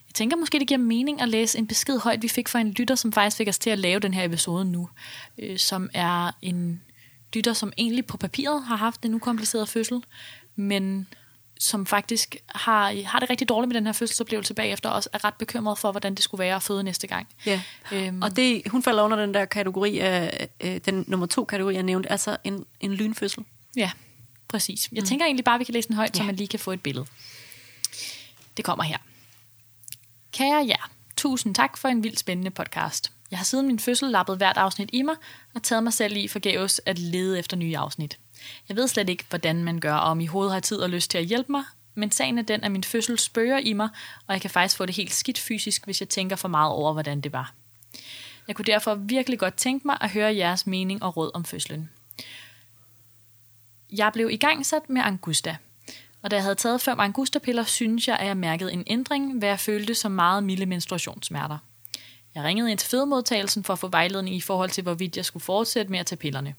[0.08, 2.72] jeg tænker måske, det giver mening at læse en besked højt, vi fik fra en
[2.72, 4.90] lytter, som faktisk fik os til at lave den her episode nu,
[5.38, 6.82] øh, som er en
[7.34, 10.04] lytter, som egentlig på papiret har haft en ukompliceret fødsel,
[10.56, 11.08] men
[11.64, 15.24] som faktisk har, har det rigtig dårligt med den her fødselsoplevelse bagefter, og også er
[15.24, 17.28] ret bekymret for, hvordan det skulle være at føde næste gang.
[17.46, 18.22] Ja, Øhm.
[18.22, 21.84] og det, hun falder under den der kategori af, øh, den nummer to kategori, jeg
[21.84, 23.44] nævnte, altså en, en lynfødsel.
[23.76, 23.92] Ja,
[24.48, 24.90] præcis.
[24.92, 25.08] Jeg mm.
[25.08, 26.18] tænker egentlig bare, at vi kan læse den højt, ja.
[26.18, 27.06] så man lige kan få et billede.
[28.58, 28.98] Det kommer her.
[30.32, 33.12] Kære jer, tusind tak for en vildt spændende podcast.
[33.32, 35.16] Jeg har siden min fødsel lappet hvert afsnit i mig,
[35.56, 38.18] og taget mig selv i forgæves at lede efter nye afsnit.
[38.70, 41.12] Jeg ved slet ikke, hvordan man gør, og om I hovedet har tid og lyst
[41.12, 41.64] til at hjælpe mig,
[41.96, 43.90] men sagen er den, at min fødsel spørger i mig,
[44.28, 46.94] og jeg kan faktisk få det helt skidt fysisk, hvis jeg tænker for meget over,
[46.94, 47.54] hvordan det var.
[48.48, 51.90] Jeg kunne derfor virkelig godt tænke mig at høre jeres mening og råd om fødslen.
[53.92, 55.58] Jeg blev i gang sat med Angusta,
[56.22, 59.50] og da jeg havde taget fem Angusta-piller, synes jeg, at jeg mærkede en ændring, hvad
[59.50, 61.58] jeg følte som meget milde menstruationssmerter.
[62.36, 65.44] Jeg ringede ind til fødemodtagelsen for at få vejledning i forhold til, hvorvidt jeg skulle
[65.44, 66.56] fortsætte med at tage pillerne.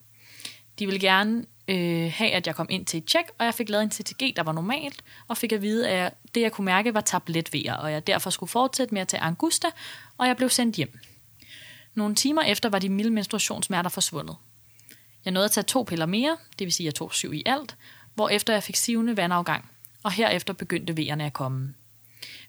[0.78, 3.68] De ville gerne øh, have, at jeg kom ind til et tjek, og jeg fik
[3.68, 6.94] lavet en CTG, der var normalt, og fik at vide, at det, jeg kunne mærke,
[6.94, 9.68] var tabletvejer, og jeg derfor skulle fortsætte med at tage Angusta,
[10.18, 10.98] og jeg blev sendt hjem.
[11.94, 14.37] Nogle timer efter var de milde menstruationssmerter forsvundet.
[15.24, 17.42] Jeg nåede at tage to piller mere, det vil sige, at jeg tog syv i
[17.46, 17.76] alt,
[18.14, 19.70] hvorefter jeg fik sivende vandafgang,
[20.02, 21.74] og herefter begyndte vejerne at komme.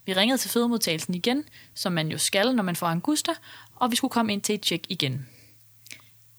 [0.06, 3.32] Vi ringede til fødemodtagelsen igen, som man jo skal, når man får angusta,
[3.76, 5.28] og vi skulle komme ind til et tjek igen.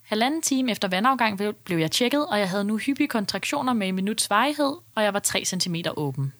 [0.06, 3.94] Halvanden time efter vandafgang blev- jeg tjekket, og jeg havde nu hyppige kontraktioner med en
[3.94, 6.32] minuts varighed, og jeg var 3 cm åben.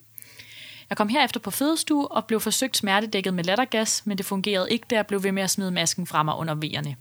[0.89, 4.85] Jeg kom herefter på fødestue og blev forsøgt smertedækket med lattergas, men det fungerede ikke,
[4.89, 6.95] da jeg blev ved med at smide masken fra mig under vejerne.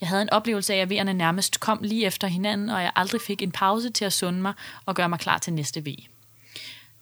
[0.00, 3.20] Jeg havde en oplevelse af, at vejerne nærmest kom lige efter hinanden, og jeg aldrig
[3.20, 4.52] fik en pause til at sunde mig
[4.86, 5.86] og gøre mig klar til næste V.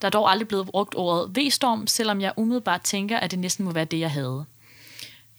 [0.03, 3.65] Der er dog aldrig blevet brugt ordet V-storm, selvom jeg umiddelbart tænker, at det næsten
[3.65, 4.45] må være det, jeg havde.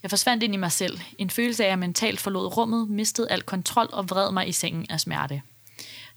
[0.04, 1.00] Jeg forsvandt ind i mig selv.
[1.18, 4.52] En følelse af, at jeg mentalt forlod rummet, mistede al kontrol og vred mig i
[4.52, 5.42] sengen af smerte.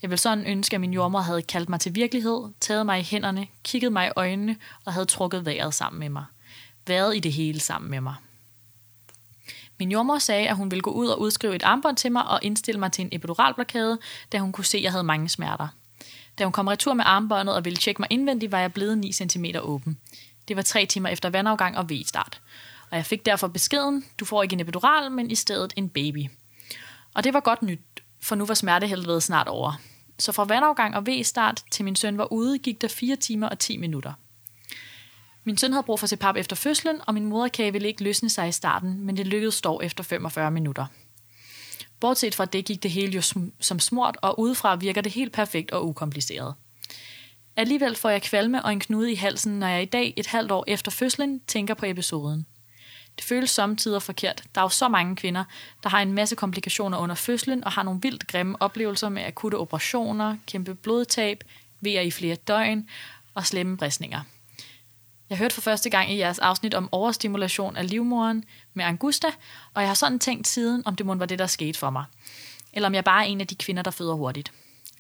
[0.02, 3.02] Jeg ville sådan ønske, at min jordmor havde kaldt mig til virkelighed, taget mig i
[3.02, 6.24] hænderne, kigget mig i øjnene og havde trukket vejret sammen med mig.
[6.86, 8.14] Været i det hele sammen med mig.
[9.78, 12.38] Min jordmor sagde, at hun ville gå ud og udskrive et armbånd til mig og
[12.42, 13.98] indstille mig til en epiduralblokade,
[14.32, 15.68] da hun kunne se, at jeg havde mange smerter.
[16.38, 19.12] Da hun kom retur med armbåndet og ville tjekke mig indvendigt, var jeg blevet 9
[19.12, 19.98] cm åben.
[20.48, 22.40] Det var tre timer efter vandafgang og V-start.
[22.94, 26.26] Og jeg fik derfor beskeden, du får ikke en epidural, men i stedet en baby.
[27.14, 27.80] Og det var godt nyt,
[28.22, 29.80] for nu var smertehelvedet snart over.
[30.18, 33.58] Så fra vandafgang og V-start til min søn var ude, gik der 4 timer og
[33.58, 34.12] 10 minutter.
[35.44, 38.48] Min søn havde brug for CPAP efter fødslen, og min moderkage ville ikke løsne sig
[38.48, 40.86] i starten, men det lykkedes dog efter 45 minutter.
[42.00, 45.32] Bortset fra det gik det hele jo sm- som smurt, og udefra virker det helt
[45.32, 46.54] perfekt og ukompliceret.
[47.56, 50.50] Alligevel får jeg kvalme og en knude i halsen, når jeg i dag, et halvt
[50.50, 52.46] år efter fødslen, tænker på episoden.
[53.16, 54.42] Det føles samtidig forkert.
[54.54, 55.44] Der er jo så mange kvinder,
[55.82, 59.56] der har en masse komplikationer under fødslen og har nogle vildt grimme oplevelser med akutte
[59.56, 61.44] operationer, kæmpe blodtab,
[61.80, 62.88] vejer i flere døgn
[63.34, 64.20] og slemme bristninger.
[65.30, 69.28] Jeg hørte for første gang i jeres afsnit om overstimulation af livmoderen med Angusta,
[69.74, 72.04] og jeg har sådan tænkt siden, om det må var det, der skete for mig.
[72.72, 74.52] Eller om jeg bare er en af de kvinder, der føder hurtigt.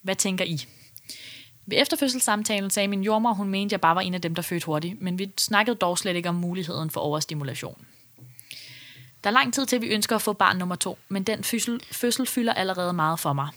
[0.02, 0.66] Hvad tænker I?
[1.66, 4.66] Ved efterfødselssamtalen sagde min jordmor, hun mente, jeg bare var en af dem, der fødte
[4.66, 7.86] hurtigt, men vi snakkede dog slet ikke om muligheden for overstimulation.
[9.24, 11.80] Der er lang tid til, vi ønsker at få barn nummer to, men den fødsel,
[11.92, 13.48] fødsel fylder allerede meget for mig.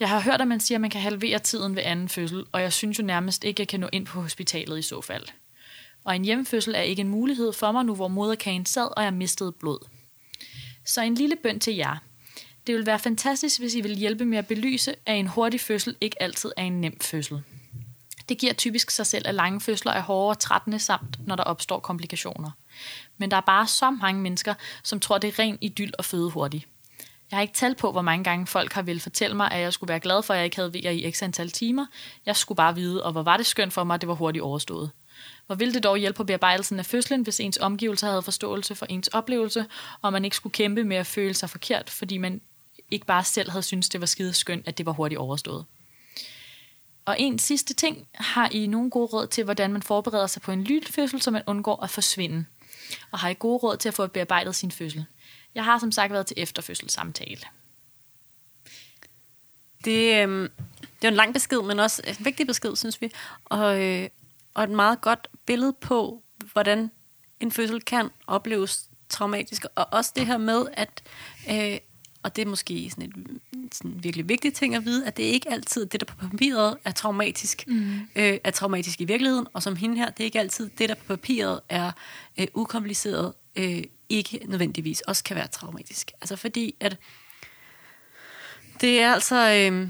[0.00, 2.62] Jeg har hørt, at man siger, at man kan halvere tiden ved anden fødsel, og
[2.62, 5.24] jeg synes jo nærmest ikke, at jeg kan nå ind på hospitalet i så fald.
[6.04, 9.14] Og en hjemmefødsel er ikke en mulighed for mig nu, hvor moderkagen sad, og jeg
[9.14, 9.78] mistede blod.
[10.84, 11.96] Så en lille bøn til jer.
[12.66, 15.96] Det vil være fantastisk, hvis I vil hjælpe med at belyse, at en hurtig fødsel
[16.00, 17.42] ikke altid er en nem fødsel.
[18.30, 21.42] Det giver typisk sig selv, at lange fødsler er hårde og trættende samt, når der
[21.42, 22.50] opstår komplikationer.
[23.18, 26.30] Men der er bare så mange mennesker, som tror, det er ren idyll at føde
[26.30, 26.66] hurtigt.
[27.30, 29.72] Jeg har ikke talt på, hvor mange gange folk har vil fortælle mig, at jeg
[29.72, 31.86] skulle være glad for, at jeg ikke havde VR i x antal timer.
[32.26, 34.42] Jeg skulle bare vide, og hvor var det skønt for mig, at det var hurtigt
[34.42, 34.90] overstået.
[35.46, 38.86] Hvor ville det dog hjælpe på bearbejdelsen af fødslen, hvis ens omgivelser havde forståelse for
[38.86, 39.66] ens oplevelse,
[40.02, 42.40] og man ikke skulle kæmpe med at føle sig forkert, fordi man
[42.90, 45.64] ikke bare selv havde syntes, det var skide skønt, at det var hurtigt overstået.
[47.10, 50.52] Og en sidste ting, har I nogle gode råd til, hvordan man forbereder sig på
[50.52, 52.44] en lynfødsel, så man undgår at forsvinde?
[53.10, 55.04] Og har I gode råd til at få bearbejdet sin fødsel?
[55.54, 57.40] Jeg har som sagt været til efterfødselssamtale.
[59.84, 60.50] Det, øh,
[60.82, 63.12] det er en lang besked, men også en vigtig besked, synes vi.
[63.44, 64.08] Og, øh,
[64.54, 66.90] og et meget godt billede på, hvordan
[67.40, 69.64] en fødsel kan opleves traumatisk.
[69.74, 71.02] Og også det her med, at,
[71.50, 71.78] øh,
[72.22, 75.30] og det er måske sådan et sådan virkelig vigtig ting at vide, at det er
[75.30, 77.94] ikke altid det, der på papiret er traumatisk, mm.
[78.16, 80.94] øh, er traumatisk i virkeligheden, og som hende her, det er ikke altid det, der
[80.94, 81.92] på papiret er
[82.40, 86.12] øh, ukompliceret, øh, ikke nødvendigvis også kan være traumatisk.
[86.20, 86.96] Altså fordi, at
[88.80, 89.70] det er altså...
[89.72, 89.88] Øh,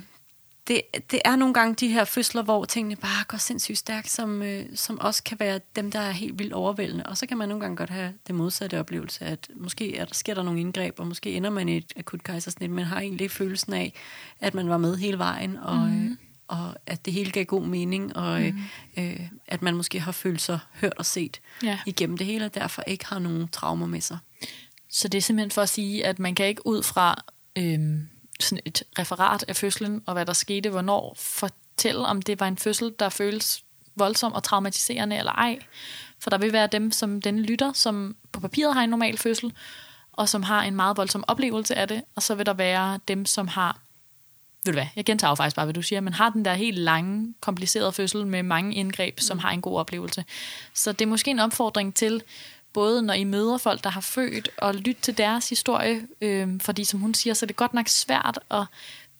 [0.67, 4.43] det, det er nogle gange de her fødsler, hvor tingene bare går sindssygt stærkt, som,
[4.43, 7.07] øh, som også kan være dem, der er helt vildt overvældende.
[7.07, 10.15] Og så kan man nogle gange godt have det modsatte oplevelse, at måske er der,
[10.15, 13.31] sker der nogle indgreb, og måske ender man i et akut kejsersnit, men har egentlig
[13.31, 13.95] følelsen af,
[14.41, 16.07] at man var med hele vejen, og, mm.
[16.07, 16.17] øh,
[16.49, 18.59] og at det hele gav god mening, og mm.
[18.99, 21.79] øh, at man måske har følt sig hørt og set ja.
[21.87, 24.19] igennem det hele, og derfor ikke har nogen traumer med sig.
[24.89, 27.25] Så det er simpelthen for at sige, at man kan ikke ud fra...
[27.59, 27.81] Øh
[28.43, 32.59] sådan et referat af fødslen, og hvad der skete, hvornår, fortælle, om det var en
[32.59, 33.65] fødsel, der føles
[33.97, 35.59] voldsom og traumatiserende eller ej.
[36.19, 39.53] For der vil være dem, som den lytter, som på papiret har en normal fødsel,
[40.13, 43.27] og som har en meget voldsom oplevelse af det, og så vil der være dem,
[43.27, 43.81] som har
[44.65, 46.79] ved du hvad, jeg gentager faktisk bare, hvad du siger, men har den der helt
[46.79, 49.39] lange, komplicerede fødsel med mange indgreb, som mm.
[49.39, 50.25] har en god oplevelse.
[50.75, 52.23] Så det er måske en opfordring til,
[52.73, 56.85] både når I møder folk, der har født, og lytte til deres historie, øh, fordi
[56.85, 58.65] som hun siger, så er det godt nok svært at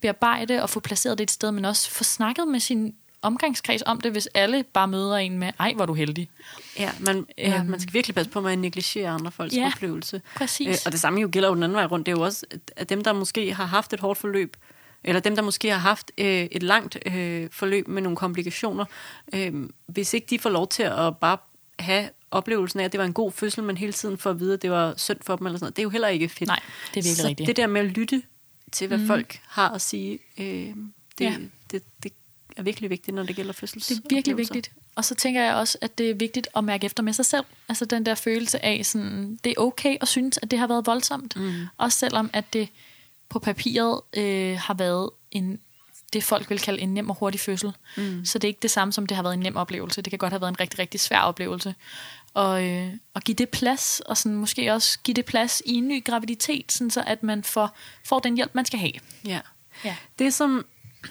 [0.01, 4.01] bearbejde og få placeret det et sted, men også få snakket med sin omgangskreds om
[4.01, 6.29] det, hvis alle bare møder en med, ej, hvor du heldig.
[6.79, 7.71] Ja, man, ja, øhm.
[7.71, 10.23] man skal virkelig passe på, at man negligerer andre folks ja, oplevelse.
[10.37, 10.69] præcis.
[10.69, 12.07] Øh, og det samme jo gælder jo den anden vej rundt.
[12.07, 14.57] Det er jo også, at dem, der måske har haft et hårdt forløb,
[15.05, 18.85] eller dem, der måske har haft øh, et langt øh, forløb med nogle komplikationer,
[19.35, 21.37] øh, hvis ikke de får lov til at bare
[21.79, 24.55] have oplevelsen af, at det var en god fødsel, men hele tiden for at vide,
[24.55, 25.77] at det var synd for dem, eller sådan noget.
[25.77, 26.49] det er jo heller ikke fedt.
[26.49, 26.61] Nej,
[26.95, 27.47] det er virkelig Så rigtigt.
[27.47, 28.23] det der med at lytte
[28.73, 29.07] til, hvad mm.
[29.07, 30.75] folk har at sige, øh, det,
[31.21, 31.37] ja.
[31.71, 32.13] det, det
[32.57, 33.87] er virkelig vigtigt, når det gælder fødsels.
[33.87, 34.73] Det er virkelig vigtigt.
[34.95, 37.45] Og så tænker jeg også, at det er vigtigt at mærke efter med sig selv.
[37.69, 40.87] Altså den der følelse af, sådan, det er okay at synes, at det har været
[40.87, 41.37] voldsomt.
[41.37, 41.53] Mm.
[41.77, 42.69] Også selvom, at det
[43.29, 45.59] på papiret øh, har været en
[46.13, 47.73] det, folk vil kalde en nem og hurtig fødsel.
[47.97, 48.25] Mm.
[48.25, 50.03] Så det er ikke det samme som, det har været en nem oplevelse.
[50.03, 51.75] Det kan godt have været en rigtig, rigtig svær oplevelse.
[52.35, 55.89] Og, øh, og give det plads, og sådan måske også give det plads i en
[55.89, 58.93] ny graviditet, sådan så at man får, får den hjælp, man skal have.
[59.25, 59.41] Ja.
[59.85, 59.97] ja.
[60.19, 60.67] Det, som,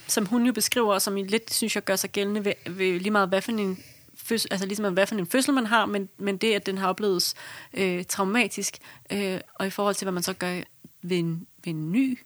[0.08, 3.00] som hun jo beskriver, og som I lidt, synes jeg, gør sig gældende ved, ved
[3.00, 3.84] lige meget, hvad for en
[4.16, 6.88] fødsel, altså ligesom hvad for en fødsel man har, men, men det, at den har
[6.88, 7.34] oplevet
[7.74, 8.78] øh, traumatisk,
[9.12, 10.62] øh, og i forhold til, hvad man så gør
[11.02, 12.20] ved en, ved en ny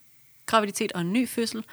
[0.45, 1.65] graviditet og en ny fødsel,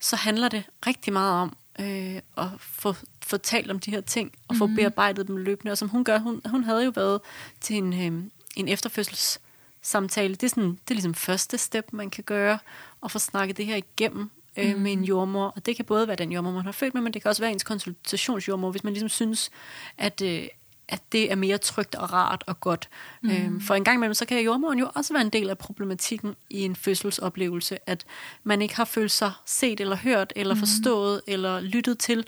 [0.00, 4.32] så handler det rigtig meget om øh, at få, få talt om de her ting,
[4.48, 4.76] og få mhm.
[4.76, 5.72] bearbejdet dem løbende.
[5.72, 7.20] Og som hun gør, hun, hun havde jo været
[7.60, 10.34] til en, øh, en efterfødselssamtale.
[10.34, 12.58] Det er, sådan, det er ligesom første step, man kan gøre,
[13.04, 14.82] at få snakket det her igennem øh, mm.
[14.82, 15.46] med en jordmor.
[15.46, 17.42] Og det kan både være den jordmor, man har født med, men det kan også
[17.42, 19.50] være ens konsultationsjordmor, hvis man ligesom synes,
[19.98, 20.46] at, øh,
[20.88, 22.88] at det er mere trygt og rart og godt.
[23.22, 23.30] Mm.
[23.30, 26.34] Øhm, for en gang imellem, så kan jordmoren jo også være en del af problematikken
[26.50, 28.04] i en fødselsoplevelse, at
[28.42, 30.60] man ikke har følt sig set eller hørt, eller mm.
[30.60, 32.26] forstået, eller lyttet til.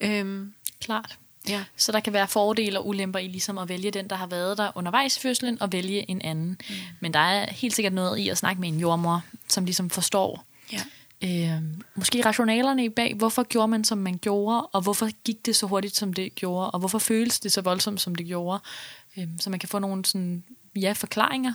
[0.00, 1.18] Øhm, Klart.
[1.48, 1.64] Ja.
[1.76, 4.58] Så der kan være fordele og ulemper i ligesom at vælge den, der har været
[4.58, 6.48] der undervejs i fødslen, og vælge en anden.
[6.68, 6.74] Mm.
[7.00, 10.44] Men der er helt sikkert noget i at snakke med en jordmor, som ligesom forstår,
[10.72, 10.82] ja
[11.24, 11.62] øh,
[11.94, 15.66] måske rationalerne i bag, hvorfor gjorde man, som man gjorde, og hvorfor gik det så
[15.66, 18.60] hurtigt, som det gjorde, og hvorfor føles det så voldsomt, som det gjorde,
[19.18, 20.44] øh, så man kan få nogle sådan,
[20.76, 21.52] ja, forklaringer.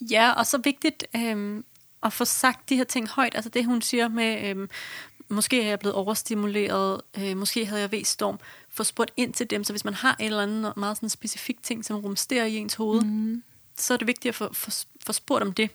[0.00, 1.62] Ja, og så vigtigt øh,
[2.02, 4.68] at få sagt de her ting højt, altså det hun siger med, øh,
[5.28, 8.38] måske er jeg blevet overstimuleret, øh, måske havde jeg ved storm,
[8.70, 11.62] få spurgt ind til dem, så hvis man har en eller anden meget sådan specifik
[11.62, 13.42] ting, som rumsterer i ens hoved, mm.
[13.76, 14.70] så er det vigtigt at få, få,
[15.06, 15.70] få spurgt om det.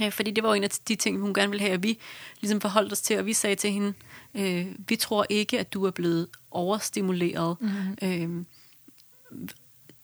[0.00, 1.98] Ja, fordi det var jo en af de ting, hun gerne ville have, at vi
[2.40, 3.94] ligesom forholdt os til, og vi sagde til hende,
[4.34, 7.56] øh, vi tror ikke, at du er blevet overstimuleret.
[7.60, 7.96] Mm-hmm.
[8.02, 8.44] Øh,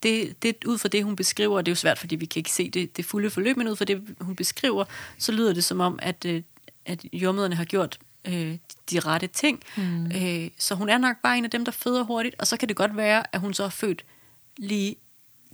[0.03, 2.41] det, det, ud fra det, hun beskriver, og det er jo svært, fordi vi kan
[2.41, 4.85] ikke se det, det fulde forløb, men ud fra det, hun beskriver,
[5.19, 6.43] så lyder det som om, at, øh,
[6.87, 8.57] at jordmøderne har gjort øh,
[8.91, 9.63] de rette ting.
[9.77, 10.07] Mm.
[10.07, 12.69] Øh, så hun er nok bare en af dem, der føder hurtigt, og så kan
[12.69, 14.05] det godt være, at hun så har født
[14.57, 14.97] lige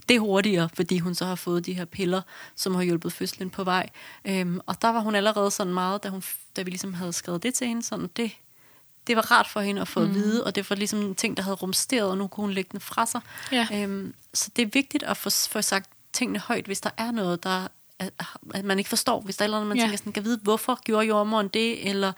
[0.09, 2.21] det hurtigere, fordi hun så har fået de her piller,
[2.55, 3.89] som har hjulpet fødslen på vej.
[4.25, 6.23] Øhm, og der var hun allerede sådan meget, da, hun,
[6.55, 8.31] da vi ligesom havde skrevet det til hende, sådan det,
[9.07, 10.05] det var rart for hende at få mm.
[10.05, 12.53] at vide, og det var ligesom en ting, der havde rumsteret, og nu kunne hun
[12.53, 13.21] lægge den fra sig.
[13.51, 13.67] Ja.
[13.73, 17.43] Øhm, så det er vigtigt at få, få sagt tingene højt, hvis der er noget,
[17.43, 17.67] der
[17.99, 19.83] at, man ikke forstår, hvis der er noget, man ja.
[19.83, 22.13] tænker sådan, kan vide, hvorfor gjorde jordmoren det, eller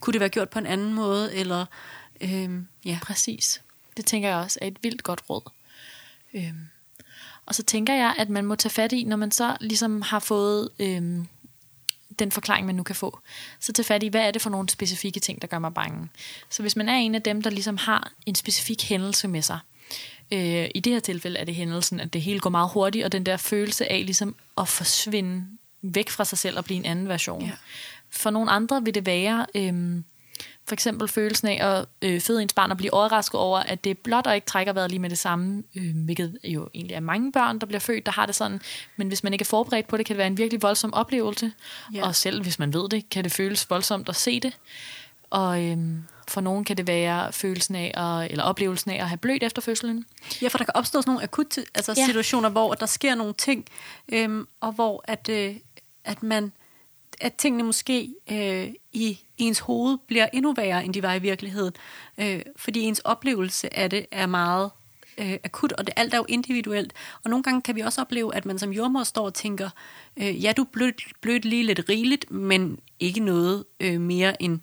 [0.00, 1.66] kunne det være gjort på en anden måde, eller
[2.20, 2.98] øhm, ja.
[3.02, 3.62] Præcis.
[3.96, 5.50] Det tænker jeg også er et vildt godt råd.
[6.34, 6.68] Øhm.
[7.52, 10.18] Og så tænker jeg, at man må tage fat i, når man så ligesom har
[10.18, 11.26] fået øhm,
[12.18, 13.18] den forklaring, man nu kan få,
[13.60, 16.08] så tage fat i, hvad er det for nogle specifikke ting, der gør mig bange.
[16.50, 19.58] Så hvis man er en af dem, der ligesom har en specifik hændelse med sig,
[20.32, 23.12] øh, i det her tilfælde er det hændelsen, at det hele går meget hurtigt, og
[23.12, 25.44] den der følelse af ligesom at forsvinde
[25.82, 27.42] væk fra sig selv og blive en anden version.
[27.42, 27.52] Ja.
[28.10, 29.46] For nogle andre vil det være...
[29.54, 30.02] Øh,
[30.66, 33.90] for eksempel følelsen af at øh, føde ens barn og blive overrasket over, at det
[33.90, 37.00] er blot og ikke trækker vejret lige med det samme, øh, hvilket jo egentlig er
[37.00, 38.60] mange børn, der bliver født, der har det sådan.
[38.96, 41.52] Men hvis man ikke er forberedt på det, kan det være en virkelig voldsom oplevelse.
[41.94, 42.06] Ja.
[42.06, 44.58] Og selv hvis man ved det, kan det føles voldsomt at se det.
[45.30, 45.78] Og øh,
[46.28, 49.62] for nogen kan det være følelsen af, at, eller oplevelsen af at have blødt efter
[49.62, 50.04] fødslen.
[50.42, 52.06] Ja, for der kan opstå sådan nogle akutte altså ja.
[52.06, 53.66] situationer, hvor der sker nogle ting,
[54.12, 55.54] øh, og hvor at, øh,
[56.04, 56.52] at man
[57.22, 61.72] at tingene måske øh, i ens hoved bliver endnu værre, end de var i virkeligheden.
[62.18, 64.70] Øh, fordi ens oplevelse af det er meget
[65.18, 66.92] øh, akut, og det alt er jo individuelt.
[67.24, 69.70] Og nogle gange kan vi også opleve, at man som jordmor står og tænker,
[70.16, 74.60] øh, ja, du blødt, blødt lige lidt rigeligt, men ikke noget øh, mere end,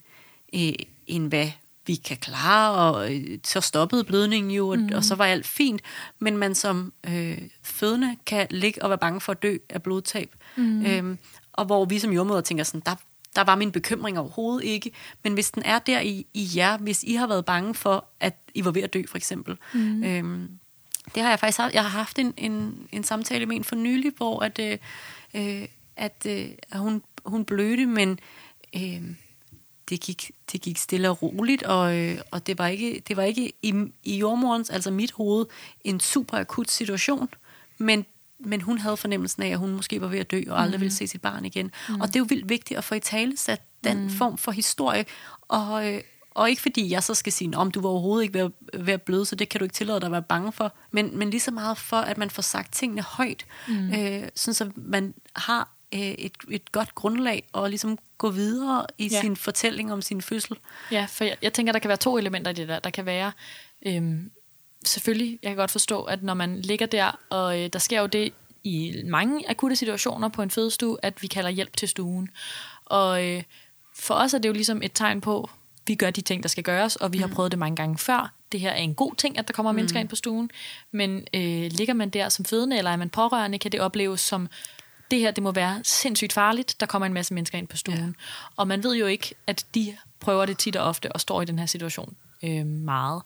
[0.53, 0.73] øh,
[1.07, 1.51] end hvad
[1.87, 4.89] vi kan klare, og øh, så stoppede blødningen jo, mm.
[4.95, 5.81] og så var alt fint.
[6.19, 10.35] Men man som øh, fødende kan ligge og være bange for at dø af blodtab.
[10.55, 10.85] Mm.
[10.85, 11.17] Øhm,
[11.53, 12.95] og hvor vi som jordmøder tænker sådan, der,
[13.35, 14.91] der var min bekymring overhovedet ikke.
[15.23, 18.35] Men hvis den er der i, i jer, hvis I har været bange for, at
[18.53, 19.57] I var ved at dø, for eksempel.
[19.73, 20.03] Mm.
[20.03, 20.49] Øhm,
[21.15, 21.73] det har jeg faktisk haft.
[21.73, 24.77] Jeg har haft en, en, en samtale med en for nylig, hvor at, øh,
[25.33, 25.67] øh
[25.99, 28.19] at, øh, at hun, hun blødte, men
[28.75, 29.01] øh,
[29.89, 33.23] det, gik, det gik stille og roligt, og, øh, og det var ikke, det var
[33.23, 35.45] ikke i, i jordmorens, altså mit hoved,
[35.83, 37.29] en super akut situation,
[37.77, 38.05] men
[38.39, 40.81] men hun havde fornemmelsen af, at hun måske var ved at dø, og aldrig mm.
[40.81, 41.71] ville se sit barn igen.
[41.89, 42.01] Mm.
[42.01, 44.09] Og det er jo vildt vigtigt at få i tale sat den mm.
[44.09, 45.05] form for historie,
[45.41, 48.49] og, øh, og ikke fordi jeg så skal sige, om du var overhovedet ikke ved
[48.73, 51.17] ved at bløde, så det kan du ikke tillade dig at være bange for, men,
[51.17, 53.93] men lige så meget for, at man får sagt tingene højt, mm.
[53.93, 59.07] øh, sådan så man har øh, et, et godt grundlag og ligesom gå videre i
[59.07, 59.21] ja.
[59.21, 60.57] sin fortælling om sin fødsel.
[60.91, 62.79] Ja, for jeg, jeg tænker, der kan være to elementer i det der.
[62.79, 63.31] Der kan være,
[63.85, 64.31] øhm,
[64.85, 68.07] selvfølgelig, jeg kan godt forstå, at når man ligger der, og øh, der sker jo
[68.07, 72.29] det i mange akutte situationer på en fødestue, at vi kalder hjælp til stuen.
[72.85, 73.43] Og øh,
[73.95, 75.49] for os er det jo ligesom et tegn på,
[75.87, 77.21] vi gør de ting, der skal gøres, og vi mm.
[77.21, 78.33] har prøvet det mange gange før.
[78.51, 79.75] Det her er en god ting, at der kommer mm.
[79.75, 80.51] mennesker ind på stuen.
[80.91, 84.49] Men øh, ligger man der som fødende, eller er man pårørende, kan det opleves som,
[85.11, 87.97] det her det må være sindssygt farligt, der kommer en masse mennesker ind på stuen.
[87.97, 88.23] Ja.
[88.55, 91.45] Og man ved jo ikke, at de prøver det tit og ofte, og står i
[91.45, 93.21] den her situation øh, meget.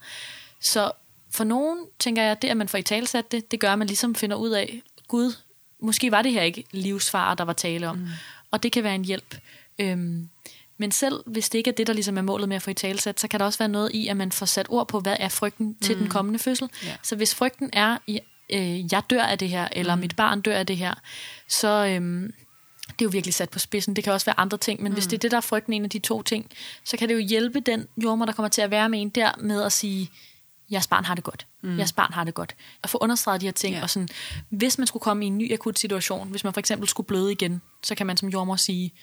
[0.60, 0.92] Så
[1.34, 3.88] for nogen, tænker jeg, det at man får i talsat det, det gør, at man
[3.88, 5.34] ligesom finder ud af, Gud,
[5.80, 7.98] måske var det her ikke livsfar, der var tale om.
[7.98, 8.08] Mm.
[8.52, 9.38] Og det kan være en hjælp.
[9.80, 10.30] Øhm,
[10.78, 12.74] men selv hvis det ikke er det, der ligesom er målet med at få i
[12.74, 15.16] talsat, så kan der også være noget i, at man får sat ord på, hvad
[15.20, 16.02] er frygten til mm.
[16.02, 16.70] den kommende fødsel.
[16.86, 16.98] Yeah.
[17.04, 17.98] Så hvis frygten er,
[18.54, 20.02] øh, jeg dør af det her, eller mm.
[20.02, 20.94] mit barn dør af det her,
[21.48, 21.86] så...
[21.86, 22.34] Øhm,
[22.84, 23.96] det er jo virkelig sat på spidsen.
[23.96, 24.94] Det kan også være andre ting, men mm.
[24.94, 26.50] hvis det er det, der er frygten, en af de to ting,
[26.84, 29.32] så kan det jo hjælpe den jordmor, der kommer til at være med en der,
[29.40, 30.10] med at sige,
[30.74, 31.48] jeres barn har det godt.
[31.62, 31.78] Mm.
[31.78, 32.56] Jeres barn har det godt.
[32.84, 33.74] At få understreget de her ting.
[33.74, 33.84] Yeah.
[33.84, 34.10] Og sådan,
[34.50, 37.32] hvis man skulle komme i en ny akut situation, hvis man for eksempel skulle bløde
[37.32, 38.94] igen, så kan man som jordmor sige,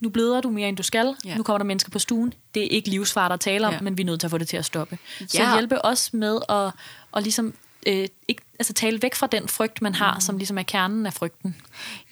[0.00, 1.14] nu bløder du mere, end du skal.
[1.26, 1.36] Yeah.
[1.36, 2.34] Nu kommer der mennesker på stuen.
[2.54, 3.84] Det er ikke livsfar, der taler om, yeah.
[3.84, 4.98] men vi er nødt til at få det til at stoppe.
[5.20, 5.28] Yeah.
[5.28, 6.72] Så hjælpe os med at,
[7.16, 7.54] at ligesom,
[7.86, 10.20] øh, ikke, altså tale væk fra den frygt, man har, mm.
[10.20, 11.56] som ligesom er kernen af frygten.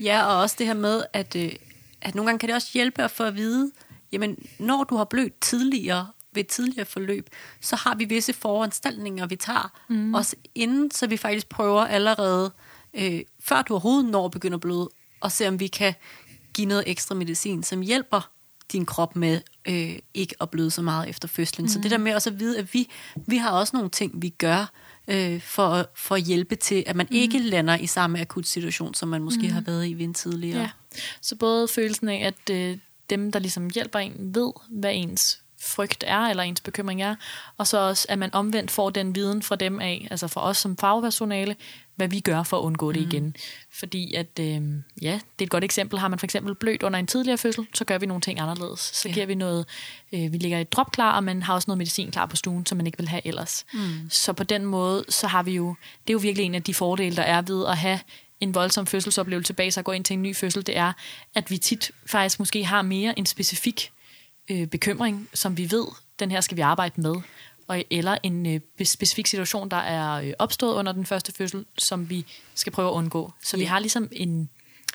[0.00, 1.52] Ja, og også det her med, at, øh,
[2.00, 3.70] at nogle gange kan det også hjælpe at få at vide,
[4.12, 7.30] jamen, når du har blødt tidligere, ved et tidligere forløb,
[7.60, 10.14] så har vi visse foranstaltninger, vi tager mm.
[10.14, 12.52] os inden, så vi faktisk prøver allerede,
[12.94, 14.88] øh, før du overhovedet når at begynde at bløde,
[15.20, 15.94] og se om vi kan
[16.54, 18.30] give noget ekstra medicin, som hjælper
[18.72, 21.64] din krop med øh, ikke at bløde så meget efter fødslen.
[21.64, 21.68] Mm.
[21.68, 22.88] Så det der med også at vide, at vi,
[23.26, 24.72] vi har også nogle ting, vi gør
[25.08, 27.16] øh, for, for at hjælpe til, at man mm.
[27.16, 29.52] ikke lander i samme akut situation, som man måske mm.
[29.52, 30.60] har været i ved en tidligere.
[30.60, 30.70] Ja.
[31.20, 32.78] Så både følelsen af, at øh,
[33.10, 37.14] dem, der ligesom hjælper en, ved, hvad ens frygt er, eller ens bekymring er,
[37.58, 40.56] og så også, at man omvendt får den viden fra dem af, altså fra os
[40.56, 41.56] som fagpersonale,
[41.96, 43.10] hvad vi gør for at undgå det Mhm.
[43.10, 43.36] igen.
[43.78, 45.98] Fordi at, øh, ja, det er et godt eksempel.
[45.98, 48.80] Har man for eksempel blødt under en tidligere fødsel, så gør vi nogle ting anderledes.
[48.80, 49.14] Så Ja.
[49.14, 49.66] giver vi noget,
[50.12, 52.66] øh, vi lægger et drop klar, og man har også noget medicin klar på stuen,
[52.66, 53.64] som man ikke vil have ellers.
[53.74, 54.10] Mm.
[54.10, 55.74] Så på den måde, så har vi jo,
[56.06, 58.00] det er jo virkelig en af de fordele, der er ved at have
[58.40, 60.92] en voldsom fødselsoplevelse bag sig og gå ind til en ny fødsel, det er,
[61.34, 63.90] at vi tit faktisk måske har mere en specifik
[64.50, 65.86] øh, bekymring, som vi ved,
[66.18, 67.14] den her skal vi arbejde med,
[67.68, 72.10] og, eller en øh, specifik situation, der er øh, opstået under den første fødsel, som
[72.10, 73.32] vi skal prøve at undgå.
[73.42, 73.68] Så vi Ja.
[73.68, 74.48] har ligesom en,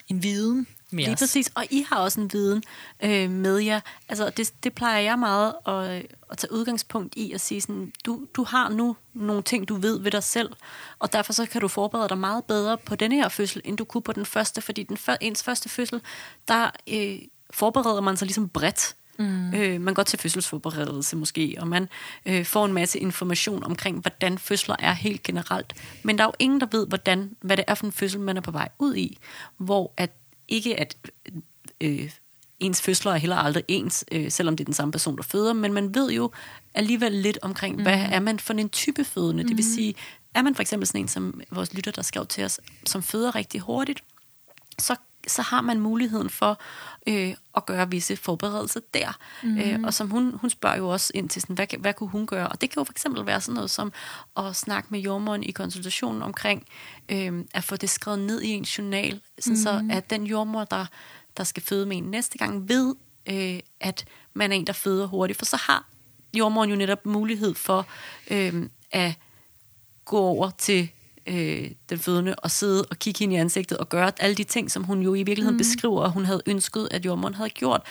[0.08, 1.18] en viden med Lige os.
[1.18, 2.62] præcis, og I har også en viden
[3.02, 3.80] øh, med jer.
[4.08, 8.26] Altså, det, det plejer jeg meget at, at tage udgangspunkt i at sige sådan, du,
[8.34, 10.50] du har nu nogle ting, du ved ved dig selv,
[10.98, 13.84] og derfor så kan du forberede dig meget bedre på denne her fødsel, end du
[13.84, 16.00] kunne på den første, fordi den før, ens første fødsel,
[16.48, 17.18] der øh,
[17.50, 18.94] forbereder man sig ligesom bredt.
[19.18, 19.54] Mm.
[19.54, 21.88] Øh, man går til fødselsforberedelse måske, og man
[22.26, 25.74] øh, får en masse information omkring, hvordan fødsler er helt generelt.
[26.02, 28.36] Men der er jo ingen, der ved, hvordan, hvad det er for en fødsel, man
[28.36, 29.18] er på vej ud i.
[29.56, 30.10] Hvor at
[30.48, 30.96] ikke at
[31.80, 32.10] øh,
[32.60, 35.52] ens fødsler er heller aldrig ens, øh, selvom det er den samme person, der føder,
[35.52, 36.30] men man ved jo
[36.74, 37.82] alligevel lidt omkring, mm.
[37.82, 39.42] hvad er man for en type fødende.
[39.42, 39.48] Mm.
[39.48, 39.94] Det vil sige,
[40.34, 43.34] er man for eksempel sådan en, som vores lytter, der skrev til os, som føder
[43.34, 44.04] rigtig hurtigt,
[44.78, 44.96] så,
[45.26, 46.60] så har man muligheden for
[47.06, 49.18] øh, at gøre visse forberedelser der.
[49.42, 49.58] Mm.
[49.58, 52.26] Øh, og som hun, hun spørger jo også ind til, sådan, hvad, hvad kunne hun
[52.26, 52.48] gøre?
[52.48, 53.92] Og det kan jo for eksempel være sådan noget som
[54.36, 56.66] at snakke med jordmoren i konsultationen omkring
[57.08, 59.62] øh, at få det skrevet ned i en journal, sådan mm.
[59.62, 60.86] så at den jordmor, der,
[61.36, 62.94] der skal føde med en næste gang, ved,
[63.26, 64.04] øh, at
[64.34, 65.38] man er en, der føder hurtigt.
[65.38, 65.86] For så har
[66.34, 67.86] jordmoren jo netop mulighed for
[68.30, 69.12] øh, at
[70.04, 70.90] gå over til
[71.28, 74.70] øh, den fødende og sidde og kigge hende i ansigtet og gøre alle de ting,
[74.70, 75.58] som hun jo i virkeligheden mm.
[75.58, 77.82] beskriver, og hun havde ønsket, at jordmoren havde gjort.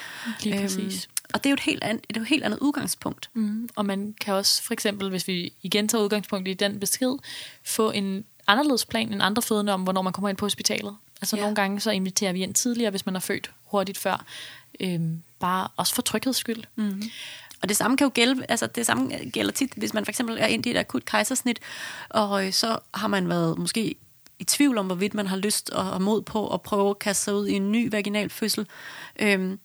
[0.43, 1.09] Lige præcis.
[1.33, 1.83] og det er jo et helt,
[2.15, 3.29] jo et helt andet udgangspunkt.
[3.33, 7.11] Mm, og man kan også for eksempel, hvis vi igen tager udgangspunkt i den besked,
[7.65, 10.95] få en anderledes plan end andre fødende om, hvornår man kommer ind på hospitalet.
[11.21, 11.39] Altså Ja.
[11.39, 11.45] ja.
[11.45, 14.25] nogle gange så inviterer vi ind tidligere, hvis man er født hurtigt før.
[14.79, 16.63] Øhm, bare også for trygheds skyld.
[16.75, 17.01] Mm.
[17.61, 20.37] Og det samme kan jo gælde, altså det samme gælder tit, hvis man for eksempel
[20.39, 21.59] er ind i et akut kejsersnit,
[22.09, 23.95] og øh, så har man været måske
[24.39, 27.23] i tvivl om, hvorvidt man har lyst og og mod på at prøve at kaste
[27.23, 28.67] sig ud i en ny vaginal fødsel.
[29.19, 29.59] Øhm,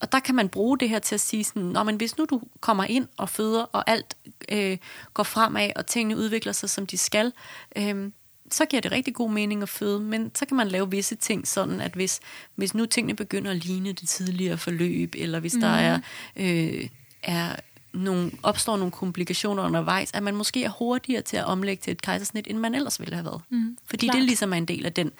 [0.00, 2.24] og der kan man bruge det her til at sige sådan, Nå, men hvis nu
[2.24, 4.16] du kommer ind og føder, og alt
[4.52, 4.78] øh,
[5.14, 7.32] går fremad, og tingene udvikler sig, som de skal,
[7.76, 8.10] øh,
[8.50, 11.48] så giver det rigtig god mening at føde, men så kan man lave visse ting
[11.48, 12.20] sådan, at hvis,
[12.54, 15.60] hvis nu tingene begynder at ligne det tidligere forløb, eller hvis mm.
[15.60, 16.00] der er,
[16.36, 16.88] øh,
[17.22, 17.56] er
[17.92, 22.02] nogle, opstår nogle komplikationer undervejs, at man måske er hurtigere til at omlægge til et
[22.02, 23.40] kejsersnit, end man ellers ville have været.
[23.50, 24.16] Mm, Fordi klart.
[24.16, 25.10] det ligesom er en del af den,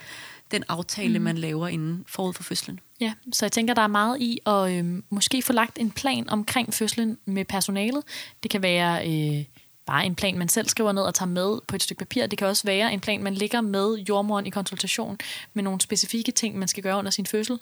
[0.51, 1.25] den aftale, mm.
[1.25, 2.81] man laver inden forud for fødslen.
[3.01, 6.31] Ja, så jeg tænker, der er meget i at øh, måske få lagt en plan
[6.31, 8.03] omkring fødslen med personalet.
[8.43, 9.45] Det kan være øh,
[9.87, 12.27] bare en plan, man selv skriver ned og tager med på et stykke papir.
[12.27, 15.19] Det kan også være en plan, man ligger med jordmoren i konsultation
[15.55, 17.61] med nogle specifikke ting, man skal gøre under sin fødsel.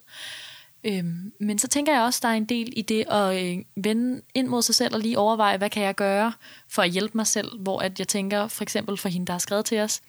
[0.85, 4.23] Øhm, men så tænker jeg også, der er en del i det at øh, vende
[4.35, 6.33] ind mod sig selv og lige overveje, hvad kan jeg gøre
[6.69, 9.39] for at hjælpe mig selv, hvor at jeg tænker, for eksempel for hende, der har
[9.39, 10.03] skrevet til os,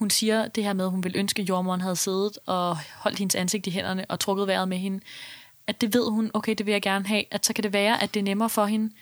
[0.00, 3.18] hun siger det her med, at hun vil ønske, at jordmoren havde siddet og holdt
[3.18, 5.00] hendes ansigt i hænderne og trukket vejret med hende.
[5.66, 7.24] At det ved hun, okay, det vil jeg gerne have.
[7.30, 8.92] At så kan det være, at det er nemmere for hende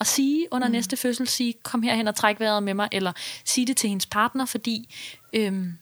[0.00, 0.72] at sige under mm.
[0.72, 3.12] næste fødsel, sige, kom herhen og træk vejret med mig, eller
[3.44, 4.94] sige det til hendes partner, fordi
[5.32, 5.72] øhm,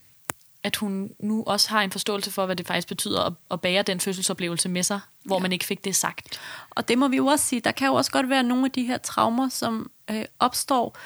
[0.62, 3.82] at hun nu også har en forståelse for, hvad det faktisk betyder at, at bære
[3.82, 5.42] den fødselsoplevelse med sig, hvor ja.
[5.42, 6.40] man ikke fik det sagt.
[6.70, 8.70] Og det må vi jo også sige, der kan jo også godt være nogle af
[8.70, 10.96] de her traumer, som øh, opstår,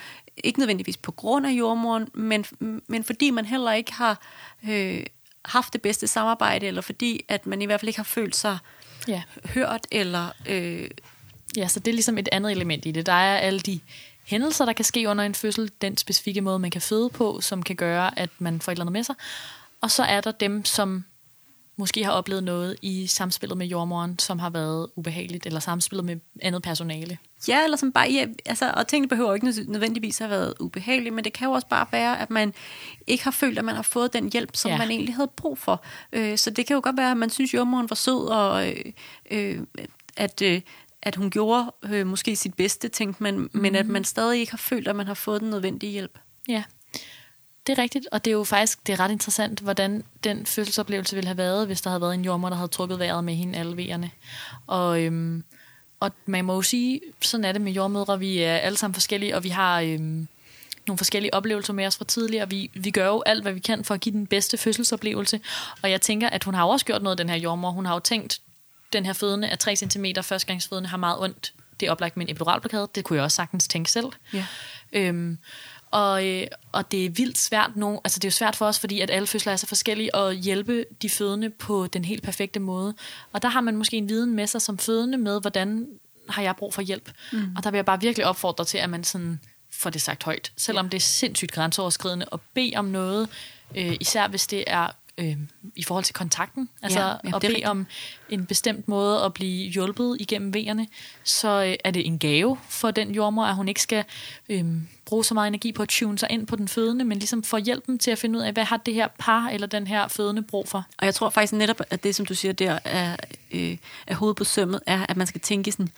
[0.44, 2.44] ikke nødvendigvis på grund af jordmoren, men,
[2.86, 4.20] men fordi man heller ikke har
[4.68, 5.02] øh,
[5.44, 8.58] haft det bedste samarbejde, eller fordi at man i hvert fald ikke har følt sig
[9.08, 9.22] Ja.
[9.44, 10.90] hørt, eller øh,
[11.56, 13.06] Ja, så det er ligesom et andet element i det.
[13.06, 13.80] Der er alle de
[14.26, 17.62] hændelser, der kan ske under en fødsel, den specifikke måde, man kan føde på, som
[17.62, 19.14] kan gøre, at man får et eller andet med sig.
[19.80, 21.04] Og så er der dem, som
[21.76, 26.16] måske har oplevet noget i samspillet med jordmoren, som har været ubehageligt, eller samspillet med
[26.42, 27.18] andet personale.
[27.48, 31.10] Ja, eller som bare, ja, altså, og tingene behøver ikke nød- nødvendigvis have været ubehagelige,
[31.10, 32.54] men det kan jo også bare være, at man
[33.06, 34.78] ikke har følt, at man har fået den hjælp, som ja.
[34.78, 35.82] Man egentlig havde brug for.
[36.12, 38.84] Øh, så det kan jo godt være, at man synes, jordmoren var sød, og øh,
[39.30, 39.58] øh,
[40.16, 40.60] at, øh,
[41.02, 43.50] at hun gjorde øh, måske sit bedste, tænkte man, mm.
[43.52, 46.18] men at man stadig ikke har følt, at man har fået den nødvendige hjælp.
[46.48, 46.62] Ja,
[47.66, 51.16] det er rigtigt, og det er jo faktisk det er ret interessant, hvordan den fødselsoplevelse
[51.16, 53.58] ville have været, hvis der havde været en jordmor, der havde trukket vejret med hende
[53.58, 54.10] alle vejerne.
[54.66, 55.44] Og, øhm,
[56.00, 59.36] og man må jo sige, sådan er det med jordmødre, vi er alle sammen forskellige,
[59.36, 60.28] og vi har øhm,
[60.86, 62.50] nogle forskellige oplevelser med os fra tidligere.
[62.50, 65.40] Vi, vi gør jo alt, hvad vi kan for at give den bedste fødselsoplevelse,
[65.82, 67.70] og jeg tænker, at hun har også gjort noget, den her jordmor.
[67.70, 68.40] Hun har jo tænkt,
[68.92, 72.30] den her fødende er 3 cm, førstegangsfødende har meget ondt det er oplagt med en
[72.30, 72.88] epiduralblokade.
[72.94, 74.06] Det kunne jeg også sagtens tænke selv.
[74.32, 74.46] Ja.
[74.92, 75.38] Øhm,
[75.90, 78.00] og, øh, og det er vildt svært nu.
[78.04, 80.36] Altså det er jo svært for os, fordi at alle fødsler er så forskellige, at
[80.36, 82.94] hjælpe de fødende på den helt perfekte måde.
[83.32, 85.88] Og der har man måske en viden med sig som fødende med, hvordan
[86.28, 87.10] har jeg brug for hjælp.
[87.32, 87.56] Mm.
[87.56, 89.40] Og der vil jeg bare virkelig opfordre til, at man sådan
[89.72, 90.52] får det sagt højt.
[90.56, 90.90] Selvom ja.
[90.90, 93.28] det er sindssygt grænseoverskridende at bede om noget,
[93.74, 94.88] øh, især hvis det er
[95.20, 95.36] øh,
[95.76, 97.86] i forhold til kontakten, altså Ja, ja, at bede om
[98.28, 100.86] en bestemt måde at blive hjulpet igennem vejerne,
[101.24, 104.04] så øh, er det en gave for den jordmor, at hun ikke skal
[104.48, 104.64] øh,
[105.04, 107.56] bruge så meget energi på at tune sig ind på den fødende, men ligesom få
[107.56, 110.42] hjælpen til at finde ud af, hvad har det her par eller den her fødende
[110.42, 110.86] brug for.
[110.98, 113.16] Og jeg tror faktisk netop, at det, som du siger der, er,
[113.50, 115.88] øh, er hovedet på sømmet, er, at man skal tænke sådan,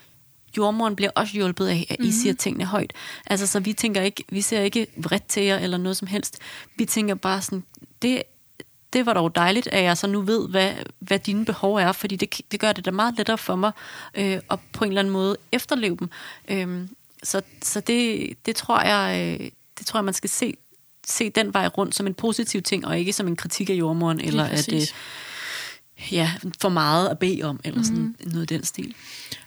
[0.56, 2.12] jordmoren bliver også hjulpet af, at I mm-hmm.
[2.12, 2.92] siger tingene højt.
[3.26, 6.38] Altså, så vi tænker ikke, vi ser ikke vredt til jer eller noget som helst.
[6.76, 7.64] Vi tænker bare sådan,
[8.02, 8.22] det,
[8.92, 12.16] det var dog dejligt, at jeg så nu ved, hvad, hvad dine behov er, fordi
[12.16, 13.72] det, det gør det da meget lettere for mig
[14.14, 16.10] øh, at på en eller anden måde efterleve dem.
[16.48, 16.88] Øh,
[17.22, 20.54] så så det, det, tror jeg, øh, det tror jeg, man skal se,
[21.06, 24.20] se den vej rundt som en positiv ting, og ikke som en kritik af jordmoren,
[24.20, 24.94] eller at det præcis.
[26.12, 28.32] ja, for meget at bede om, eller sådan mm-hmm.
[28.32, 28.94] noget i den stil.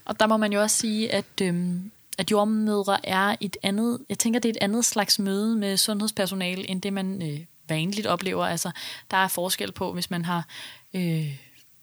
[0.05, 4.19] Og der må man jo også sige, at, øhm, at jordmødre er et andet, jeg
[4.19, 7.39] tænker, det er et andet slags møde med sundhedspersonale, end det man øh,
[7.69, 8.45] vanligt oplever.
[8.45, 8.71] Altså,
[9.11, 10.47] der er forskel på, hvis man har...
[10.93, 11.37] Øh,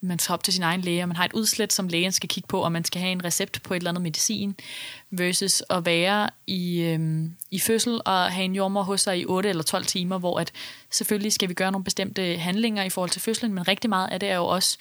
[0.04, 2.28] man skal op til sin egen læge, og man har et udslæt, som lægen skal
[2.28, 4.56] kigge på, og man skal have en recept på et eller andet medicin,
[5.10, 9.48] versus at være i, øhm, i fødsel og have en jordmor hos sig i 8
[9.48, 10.52] eller 12 timer, hvor at
[10.90, 14.20] selvfølgelig skal vi gøre nogle bestemte handlinger i forhold til fødslen, men rigtig meget af
[14.20, 14.78] det er jo også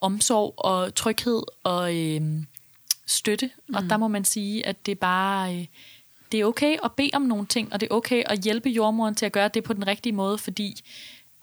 [0.00, 2.46] omsorg og tryghed og øhm,
[3.06, 3.74] støtte, mm.
[3.74, 5.56] og der må man sige, at det bare...
[5.56, 5.66] Øh,
[6.32, 9.14] det er okay at bede om nogle ting, og det er okay at hjælpe jordmoren
[9.14, 10.80] til at gøre det på den rigtige måde, fordi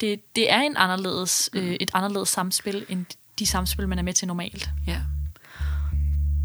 [0.00, 3.06] det, det er en anderledes, øh, et anderledes samspil, end
[3.38, 4.70] de samspil, man er med til normalt.
[4.86, 5.00] Ja.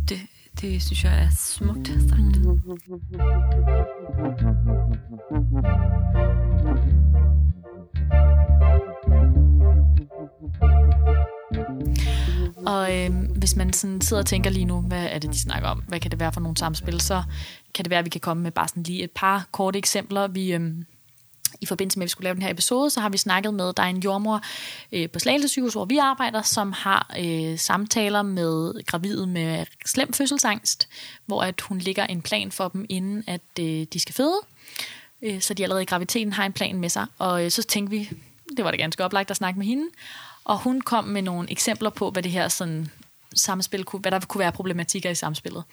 [0.09, 0.19] Det,
[0.61, 2.35] det synes jeg er smukt sagt.
[12.66, 15.70] Og øh, hvis man sådan sidder og tænker lige nu, hvad er det, de snakker
[15.70, 15.84] om?
[15.88, 17.01] Hvad kan det være for nogle samspil?
[17.01, 17.24] Så
[17.74, 20.28] kan det være, at vi kan komme med bare sådan lige et par korte eksempler.
[20.28, 20.72] Vi, øh,
[21.61, 23.74] I forbindelse med, at vi skulle lave den her episode, så har vi snakket med,
[23.74, 24.41] der er en jordmor
[24.91, 30.13] øh, på Slagelse sygehus, hvor vi arbejder, som har øh, samtaler med gravide med slem
[30.13, 30.88] fødselsangst,
[31.26, 34.39] hvor at hun ligger en plan for dem, inden at øh, de skal føde.
[35.22, 37.05] Øh, så de allerede i graviditeten har en plan med sig.
[37.18, 38.09] Og øh, så tænkte vi,
[38.57, 39.86] det var det ganske oplagt at snakke med hende.
[40.45, 42.89] Og hun kom med nogle eksempler på, hvad det her sådan,
[43.35, 45.63] samspil kunne, hvad der kunne være problematikker i samspillet.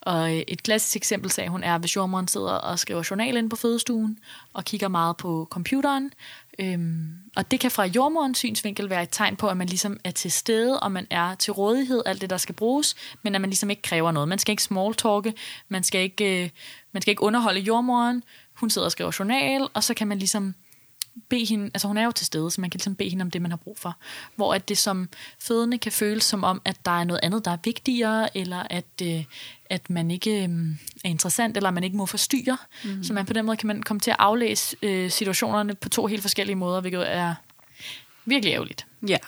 [0.00, 3.50] Og øh, et klassisk eksempel, sagde hun, er, hvis jordmoren sidder og skriver journal ind
[3.50, 4.18] på fødestuen,
[4.52, 6.12] og kigger meget på computeren.
[6.58, 10.10] Øhm, og det kan fra jordmorens synsvinkel være et tegn på, at man ligesom er
[10.10, 13.50] til stede, og man er til rådighed, alt det, der skal bruges, men at man
[13.50, 14.28] ligesom ikke kræver noget.
[14.28, 15.34] Man skal ikke smalltalke,
[15.68, 16.50] man skal ikke, øh,
[16.92, 18.22] man skal ikke underholde jordmoren,
[18.54, 20.54] hun sidder og skriver journal, og så kan man ligesom
[21.28, 23.30] bede hende, altså hun er jo til stede, så man kan ligesom bede hende om
[23.30, 23.96] det, man har brug for.
[24.36, 25.08] Hvor at det som
[25.38, 28.84] fødende kan føles som om, at der er noget andet, der er vigtigere, eller at,
[29.02, 29.24] øh,
[29.70, 30.48] at man ikke øh,
[31.04, 32.56] er interessant, eller man ikke må forstyrre.
[32.84, 33.04] Mm.
[33.04, 36.06] Så man på den måde kan man komme til at aflæse øh, situationerne på to
[36.06, 37.34] helt forskellige måder, hvilket er
[38.24, 38.86] virkelig ærgerligt.
[39.08, 39.18] Ja.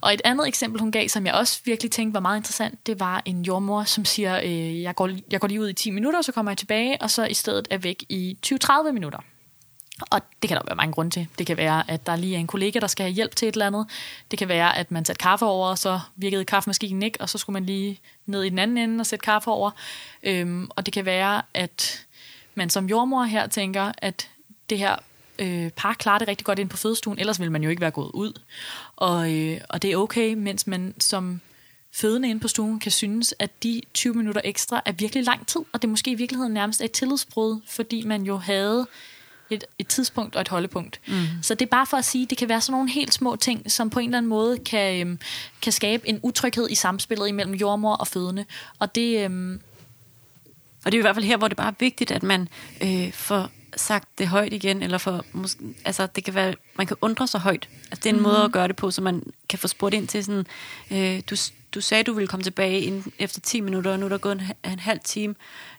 [0.00, 3.00] Og et andet eksempel, hun gav, som jeg også virkelig tænkte var meget interessant, det
[3.00, 6.22] var en jordmor, som siger, øh, jeg, går, jeg går lige ud i 10 minutter,
[6.22, 9.18] så kommer jeg tilbage, og så i stedet er væk i 20-30 minutter.
[10.00, 11.28] Og det kan der være mange grunde til.
[11.38, 13.52] Det kan være, at der lige er en kollega, der skal have hjælp til et
[13.52, 13.86] eller andet.
[14.30, 17.38] Det kan være, at man satte kaffe over, og så virkede kaffemaskinen ikke, og så
[17.38, 19.70] skulle man lige ned i den anden ende og sætte kaffe over.
[20.22, 22.06] Øhm, og det kan være, at
[22.54, 24.30] man som jordmor her tænker, at
[24.70, 24.96] det her
[25.38, 27.90] øh, par klarer det rigtig godt ind på fødestuen, ellers vil man jo ikke være
[27.90, 28.40] gået ud.
[28.96, 31.40] Og, øh, og det er okay, mens man som
[31.92, 35.60] fødende inde på stuen kan synes, at de 20 minutter ekstra er virkelig lang tid,
[35.72, 38.86] og det er måske i virkeligheden nærmest et tillidsbrud, fordi man jo havde
[39.50, 41.00] et, et tidspunkt og et holdepunkt.
[41.06, 41.24] Mm.
[41.42, 43.36] Så det er bare for at sige, at det kan være sådan nogle helt små
[43.36, 45.18] ting, som på en eller anden måde kan, øhm,
[45.62, 48.44] kan skabe en utryghed i samspillet imellem jordmor og fødende.
[48.78, 49.60] Og det, øhm,
[50.84, 52.48] Og det er i hvert fald her, hvor det bare er vigtigt, at man
[52.82, 56.96] øh, får sagt det højt igen, eller for, måske, altså det kan være, man kan
[57.00, 57.68] undre sig højt.
[57.90, 58.22] Altså det er en mm.
[58.22, 60.46] måde at gøre det på, så man kan få spurgt ind til sådan,
[60.90, 61.36] øh, du,
[61.74, 64.40] du sagde, du ville komme tilbage inden, efter 10 minutter, og nu er der gået
[64.40, 65.34] en, en halv time.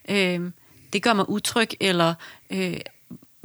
[0.09, 0.51] Øh,
[0.93, 2.13] det gør mig utryg, eller
[2.49, 2.77] øh,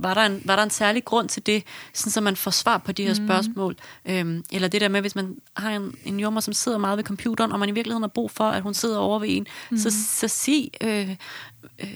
[0.02, 2.78] var der, en, var der en særlig grund til det, sådan så man får svar
[2.78, 3.26] på de her mm.
[3.26, 3.76] spørgsmål?
[4.04, 7.04] Øhm, eller det der med, hvis man har en, en jordmor, som sidder meget ved
[7.04, 9.76] computeren, og man i virkeligheden har brug for, at hun sidder over ved en, mm.
[9.76, 11.16] så, så sig, øh,
[11.78, 11.88] øh,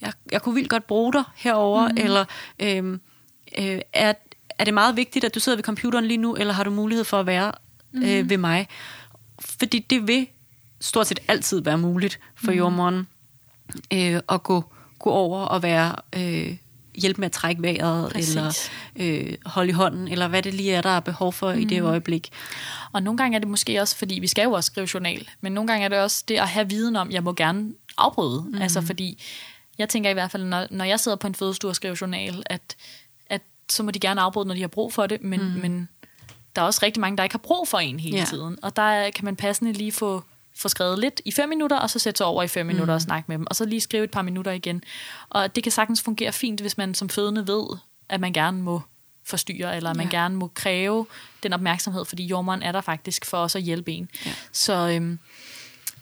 [0.00, 1.96] jeg, jeg kunne vildt godt bruge dig herover, mm.
[1.96, 2.24] eller
[2.58, 2.98] øh,
[3.58, 4.12] øh, er,
[4.58, 7.04] er det meget vigtigt, at du sidder ved computeren lige nu, eller har du mulighed
[7.04, 7.52] for at være
[7.92, 8.02] mm.
[8.02, 8.68] øh, ved mig?
[9.40, 10.26] Fordi det vil
[10.80, 12.58] stort set altid være muligt for mm.
[12.58, 13.08] jordmoren
[13.92, 14.64] øh, at gå,
[14.98, 15.94] gå over og være...
[16.16, 16.56] Øh,
[17.00, 18.36] hjælpe med at trække vejret, Præcis.
[18.36, 18.52] eller
[18.96, 21.60] øh, holde i hånden, eller hvad det lige er, der er behov for mm.
[21.60, 22.30] i det øjeblik.
[22.92, 25.52] Og nogle gange er det måske også, fordi vi skal jo også skrive journal, men
[25.52, 28.44] nogle gange er det også det at have viden om, jeg må gerne afbryde.
[28.48, 28.62] Mm.
[28.62, 29.22] Altså fordi,
[29.78, 32.42] jeg tænker i hvert fald, når, når jeg sidder på en fødestue og skriver journal,
[32.46, 32.76] at,
[33.26, 35.60] at så må de gerne afbryde, når de har brug for det, men, mm.
[35.60, 35.88] men
[36.56, 38.20] der er også rigtig mange, der ikke har brug for en hele Ja.
[38.20, 38.26] ja.
[38.26, 38.58] tiden.
[38.62, 40.24] Og der kan man passende lige få,
[40.58, 42.96] få skrevet lidt i fem minutter, og så sætte sig over i fem minutter Mm.
[42.96, 44.82] og snakke med dem, og så lige skrive et par minutter igen.
[45.28, 47.66] Og det kan sagtens fungere fint, hvis man som fødende ved,
[48.08, 48.82] at man gerne må
[49.24, 50.16] forstyrre, eller at man Ja.
[50.18, 51.06] gerne må kræve
[51.42, 54.08] den opmærksomhed, fordi jordmoren er der faktisk for os at hjælpe en.
[54.26, 54.30] Ja.
[54.52, 55.18] Så øhm,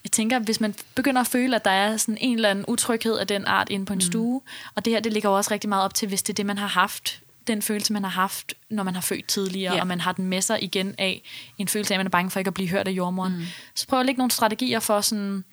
[0.04, 3.16] jeg tænker, hvis man begynder at føle, at der er sådan en eller anden utryghed
[3.18, 4.00] af den art inde på en mm.
[4.00, 4.40] stue,
[4.74, 6.46] og det her, det ligger jo også rigtig meget op til, hvis det er det,
[6.46, 9.80] man har haft, den følelse, man har haft, når man har født tidligere, ja.
[9.80, 11.22] og man har den med sig igen af
[11.58, 13.36] en følelse af, at man er bange for ikke at blive hørt af jordmoren.
[13.36, 13.44] Mm.
[13.74, 15.44] Så prøv at lægge nogle strategier for sådan,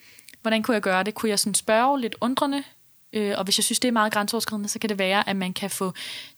[0.42, 1.16] hvordan kunne jeg gøre det?
[1.16, 2.64] Kunne jeg sådan spørge lidt undrende?
[3.14, 5.54] Øh, og hvis jeg synes, det er meget grænseoverskridende, så kan det være, at man
[5.54, 5.94] kan få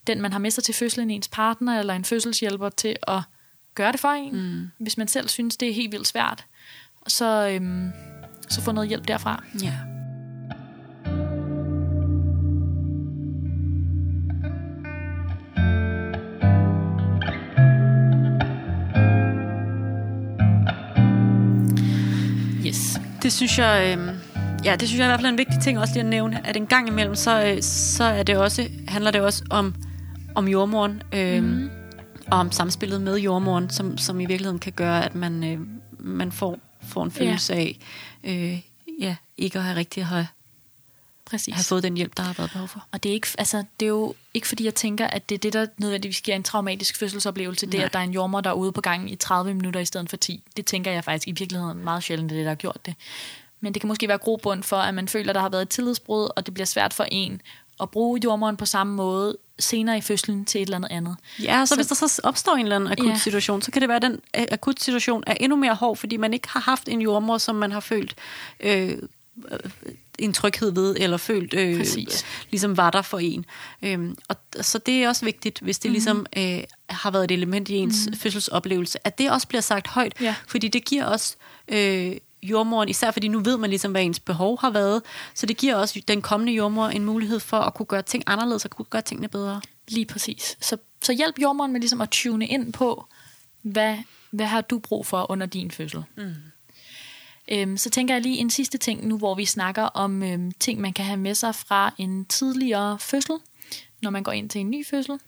[0.07, 3.21] den, man har med sig til fødslen, ens partner eller en fødselshjælper til at
[3.75, 4.35] gøre det for en.
[4.35, 4.71] Mm.
[4.79, 6.45] Hvis man selv synes, det er helt vildt svært,
[7.07, 7.91] så, øhm,
[8.49, 9.43] så få noget hjælp derfra.
[9.63, 9.67] Ja.
[9.67, 9.94] Yes.
[23.25, 24.15] Det synes jeg, øh,
[24.65, 26.47] ja, det synes jeg i hvert fald er en vigtig ting også lige at nævne,
[26.47, 29.75] at en gang imellem, så, øh, så er det også, handler det også om,
[30.35, 31.69] om jordmoren, øh, mm.
[32.31, 35.59] og om samspillet med jordmoren, som, som i virkeligheden kan gøre, at man, øh,
[35.99, 37.59] man får, får en følelse ja.
[37.59, 37.79] af,
[38.23, 38.59] øh,
[38.99, 40.27] ja, ikke at have rigtig at have,
[41.25, 41.53] Præcis.
[41.55, 42.85] have fået den hjælp, der har været behov for.
[42.91, 45.39] Og det er, ikke, altså, det er jo ikke fordi, jeg tænker, at det er
[45.39, 47.65] det, der nødvendigvis giver en traumatisk fødselsoplevelse.
[47.65, 47.85] Det er, Nej.
[47.85, 50.09] at der er en jordmor, der er ude på gangen i 30 minutter i stedet
[50.09, 50.43] for 10.
[50.57, 52.95] Det tænker jeg faktisk i virkeligheden meget sjældent, det er det, der har gjort det.
[53.61, 55.69] Men det kan måske være grobund for, at man føler, at der har været et
[55.69, 57.41] tillidsbrud, og det bliver svært for en
[57.81, 61.15] at bruge jordmoren på samme måde senere i fødslen til et eller andet andet.
[61.43, 63.17] Ja, så, Så- hvis der så opstår en eller anden akut Ja.
[63.17, 66.17] situation, så kan det være, at den øh, akut situation er endnu mere hård, fordi
[66.17, 68.15] man ikke har haft en jordmor, som man har følt
[68.59, 68.97] øh,
[70.19, 72.25] en tryghed ved, eller følt øh, Præcis.
[72.51, 73.45] ligesom var der for en.
[73.81, 75.93] Øhm, og så det er også vigtigt, hvis det mm-hmm.
[75.93, 78.19] ligesom øh, har været et element i ens mm-hmm.
[78.19, 80.35] fødselsoplevelse, at det også bliver sagt højt, Ja.
[80.47, 81.35] fordi det giver også
[81.67, 85.01] øh, jordmoren, især fordi nu ved man ligesom, hvad ens behov har været,
[85.33, 88.65] så det giver også den kommende jordmor en mulighed for at kunne gøre ting anderledes,
[88.65, 89.61] og kunne gøre tingene bedre.
[89.87, 90.57] Lige præcis.
[90.61, 93.05] Så, så hjælp jordmoren med ligesom at tune ind på,
[93.61, 93.97] hvad,
[94.31, 96.03] hvad har du brug for under din fødsel.
[96.17, 96.33] Mm.
[97.47, 100.81] Øhm, så tænker jeg lige en sidste ting nu, hvor vi snakker om øhm, ting,
[100.81, 103.35] man kan have med sig fra en tidligere fødsel,
[104.01, 105.19] når man går ind til en ny fødsel.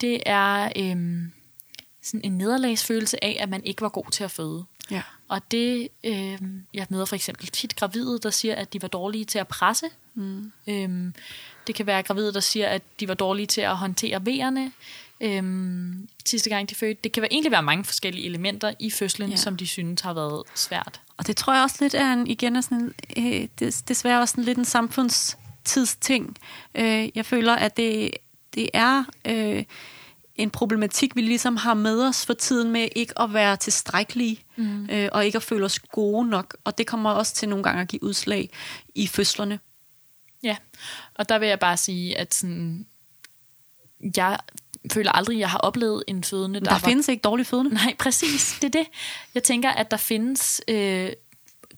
[0.00, 1.32] Det er øhm,
[2.02, 4.64] sådan en nederlagsfølelse af, at man ikke var god til at føde.
[4.90, 5.02] Ja.
[5.28, 6.38] Og det, øh,
[6.74, 9.86] jeg møder for eksempel tit gravide, der siger, at de var dårlige til at presse.
[10.14, 10.52] Mm.
[10.66, 11.14] Øhm,
[11.66, 14.72] det kan være gravide, der siger, at de var dårlige til at håndtere vejerne.
[15.20, 17.00] Øhm, sidste gang de fødte.
[17.04, 19.36] Det kan være, egentlig være mange forskellige elementer i fødslen, Ja.
[19.36, 21.00] som de synes har været svært.
[21.16, 24.20] Og det tror jeg også lidt er en, igen er sådan en, øh, des, desværre
[24.20, 26.36] også sådan lidt en samfundstidsting.
[26.74, 28.10] Øh, jeg føler, at det,
[28.54, 29.64] det er øh,
[30.36, 34.90] en problematik, vi ligesom har med os for tiden med ikke at være tilstrækkelige, mm.
[34.90, 36.56] øh, og ikke at føle os gode nok.
[36.64, 38.50] Og det kommer også til nogle gange at give udslag
[38.94, 39.58] i fødslerne.
[40.42, 40.56] Ja,
[41.14, 42.86] og der vil jeg bare sige, at sådan,
[44.16, 44.38] jeg
[44.92, 47.74] føler aldrig, at jeg har oplevet en fødende, der, Der, var findes ikke dårlige fødende.
[47.74, 48.58] Nej, præcis.
[48.62, 48.86] Det er det.
[49.34, 51.10] Jeg tænker, at der findes øh,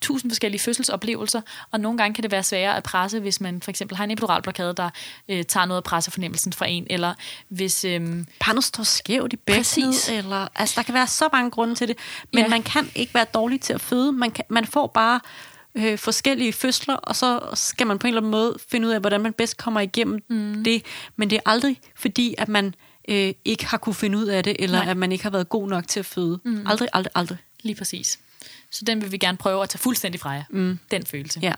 [0.01, 1.41] tusind forskellige fødselsoplevelser,
[1.71, 4.11] og nogle gange kan det være sværere at presse, hvis man for eksempel har en
[4.11, 4.91] epiduralblokade, der
[5.29, 7.15] øh, tager noget af pressefornemmelsen fra en, eller
[7.49, 7.85] hvis...
[7.85, 11.89] Øh, Barnet står skævt i bækkenet, eller, altså der kan være så mange grunde til
[11.89, 11.97] det,
[12.33, 12.49] men ja.
[12.49, 14.13] man kan ikke være dårlig til at føde.
[14.13, 15.21] Man, kan, man får bare
[15.75, 19.01] øh, forskellige fødsler, og så skal man på en eller anden måde finde ud af,
[19.01, 20.65] hvordan man bedst kommer igennem mm.
[20.65, 20.83] det.
[21.17, 22.75] Men det er aldrig fordi, at man
[23.09, 24.91] øh, ikke har kunne finde ud af det, eller Nej.
[24.91, 26.41] At man ikke har været god nok til at føde.
[26.45, 26.67] Mm.
[26.67, 27.39] Aldrig, aldrig, aldrig.
[27.63, 28.19] lige præcis.
[28.73, 30.43] Så den vil vi gerne prøve at tage fuldstændig fra jer.
[30.51, 30.79] Mm.
[30.91, 31.41] Den følelse.
[31.43, 31.53] Ja,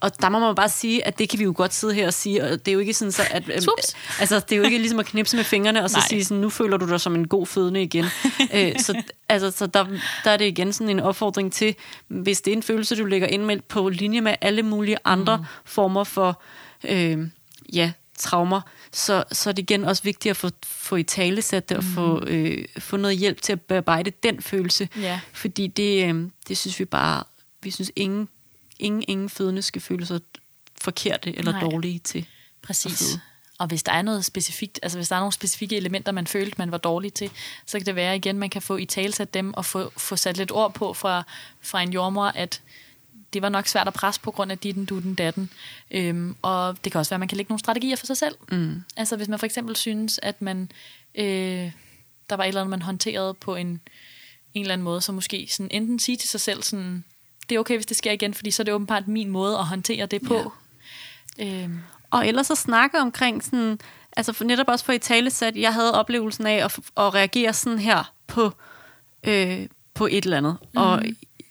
[0.00, 2.14] og der må man bare sige, at det kan vi jo godt sidde her og
[2.14, 3.42] sige, og det er jo ikke sådan så, at...
[3.48, 3.68] øhm,
[4.20, 6.08] altså, det er jo ikke ligesom at knipse med fingrene og så Nej.
[6.08, 8.04] sige sådan, nu føler du dig som en god fødende igen.
[8.54, 9.86] øh, så altså, så der,
[10.24, 11.74] der er det igen sådan en opfordring til,
[12.08, 15.36] hvis det er en følelse, du lægger ind med på linje med alle mulige andre
[15.36, 15.44] mm.
[15.64, 16.42] former for,
[16.84, 17.18] øh,
[17.72, 18.60] ja, traumer,
[18.94, 21.84] så, så er det igen også vigtigt at få, få i tale sat det, og
[21.84, 24.88] få, øh, få noget hjælp til at bearbejde den følelse.
[25.00, 25.20] Ja.
[25.32, 27.24] Fordi det, øh, det synes vi bare,
[27.62, 28.28] vi synes ingen,
[28.78, 30.20] ingen, ingen fødende skal føle sig
[30.80, 31.60] forkerte eller Nej.
[31.60, 32.26] Dårlige til.
[32.62, 33.18] Præcis.
[33.58, 36.54] Og hvis der er noget specifikt, altså hvis der er nogle specifikke elementer, man følte,
[36.58, 37.30] man var dårlig til,
[37.66, 40.36] så kan det være igen, man kan få i talsat dem og få, få sat
[40.36, 41.22] lidt ord på fra,
[41.60, 42.62] fra en jordmor, at
[43.34, 45.50] det var nok svært at presse på grund af ditten, dutten, datten.
[45.90, 48.34] Øhm, og det kan også være, at man kan lægge nogle strategier for sig selv.
[48.50, 48.82] Mm.
[48.96, 50.70] Altså hvis man for eksempel synes, at man
[51.14, 51.70] øh,
[52.30, 53.80] der var et eller andet, man håndterede på en,
[54.54, 57.04] en eller anden måde, så måske sådan enten sige til sig selv, sådan,
[57.48, 59.64] det er okay, hvis det sker igen, fordi så er det åbenbart min måde at
[59.64, 60.52] håndtere det på.
[61.38, 61.62] Ja.
[61.62, 61.78] Øhm,
[62.10, 63.78] Og ellers så snakke omkring sådan,
[64.16, 67.52] altså for netop også for i tale sat, jeg havde oplevelsen af at, at reagere
[67.52, 68.52] sådan her på,
[69.24, 70.56] øh, på et eller andet.
[70.60, 70.80] Mm.
[70.80, 71.02] Og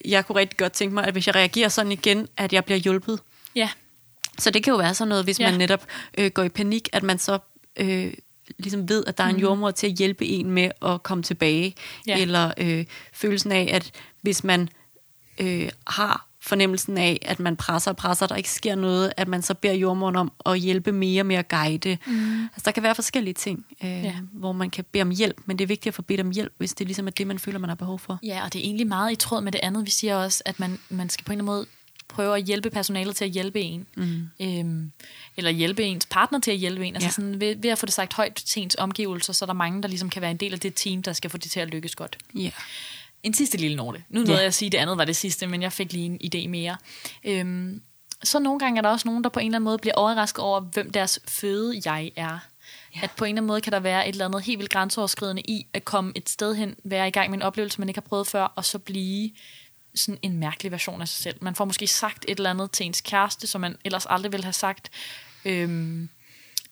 [0.05, 2.77] jeg kunne rigtig godt tænke mig, at hvis jeg reagerer sådan igen, at jeg bliver
[2.77, 3.19] hjulpet.
[3.55, 3.69] ja,
[4.39, 5.49] Så det kan jo være sådan noget, hvis Ja.
[5.49, 5.85] man netop
[6.17, 7.39] øh, går i panik, at man så
[7.77, 8.13] øh,
[8.57, 11.75] ligesom ved, at der er en jordmor til at hjælpe en med at komme tilbage.
[12.07, 12.21] Ja.
[12.21, 13.91] Eller øh, følelsen af, at
[14.21, 14.69] hvis man
[15.41, 19.41] øh, har fornemmelsen af, at man presser og presser, der ikke sker noget, at man
[19.41, 21.97] så beder jordmoren om at hjælpe mere med at guide.
[22.07, 22.43] Mm.
[22.43, 24.13] Altså, der kan være forskellige ting, øh, Ja.
[24.31, 26.53] hvor man kan bede om hjælp, men det er vigtigt at få bedt om hjælp,
[26.57, 28.19] hvis det ligesom er det, man føler, man har behov for.
[28.23, 29.85] Ja, og det er egentlig meget i tråd med det andet.
[29.85, 31.65] Vi siger også, at man, man skal på en eller anden måde
[32.07, 33.85] prøve at hjælpe personalet til at hjælpe en.
[33.97, 34.21] Mm.
[34.41, 34.91] Øhm,
[35.37, 36.95] eller hjælpe ens partner til at hjælpe en.
[36.95, 37.11] Altså Ja.
[37.11, 39.81] sådan, ved, ved at få det sagt højt til ens omgivelser, så er der mange,
[39.81, 41.67] der ligesom kan være en del af det team, der skal få det til at
[41.69, 42.17] lykkes godt.
[42.35, 42.49] Ja.
[43.23, 44.03] En sidste lille note.
[44.09, 44.25] Nu Ja.
[44.25, 46.19] nåede jeg at sige, at det andet var det sidste, men jeg fik lige en
[46.35, 46.77] idé mere.
[47.23, 47.81] Øhm,
[48.23, 50.43] så nogle gange er der også nogen, der på en eller anden måde bliver overrasket
[50.43, 52.39] over, hvem deres føde jeg er.
[52.95, 52.99] Ja.
[53.03, 55.41] At på en eller anden måde kan der være et eller andet helt vildt grænseoverskridende
[55.41, 58.07] i at komme et sted hen, være i gang med en oplevelse, man ikke har
[58.09, 59.31] prøvet før, og så blive
[59.95, 61.37] sådan en mærkelig version af sig selv.
[61.41, 64.43] Man får måske sagt et eller andet til ens kæreste, som man ellers aldrig ville
[64.43, 64.91] have sagt.
[65.45, 66.09] Øhm,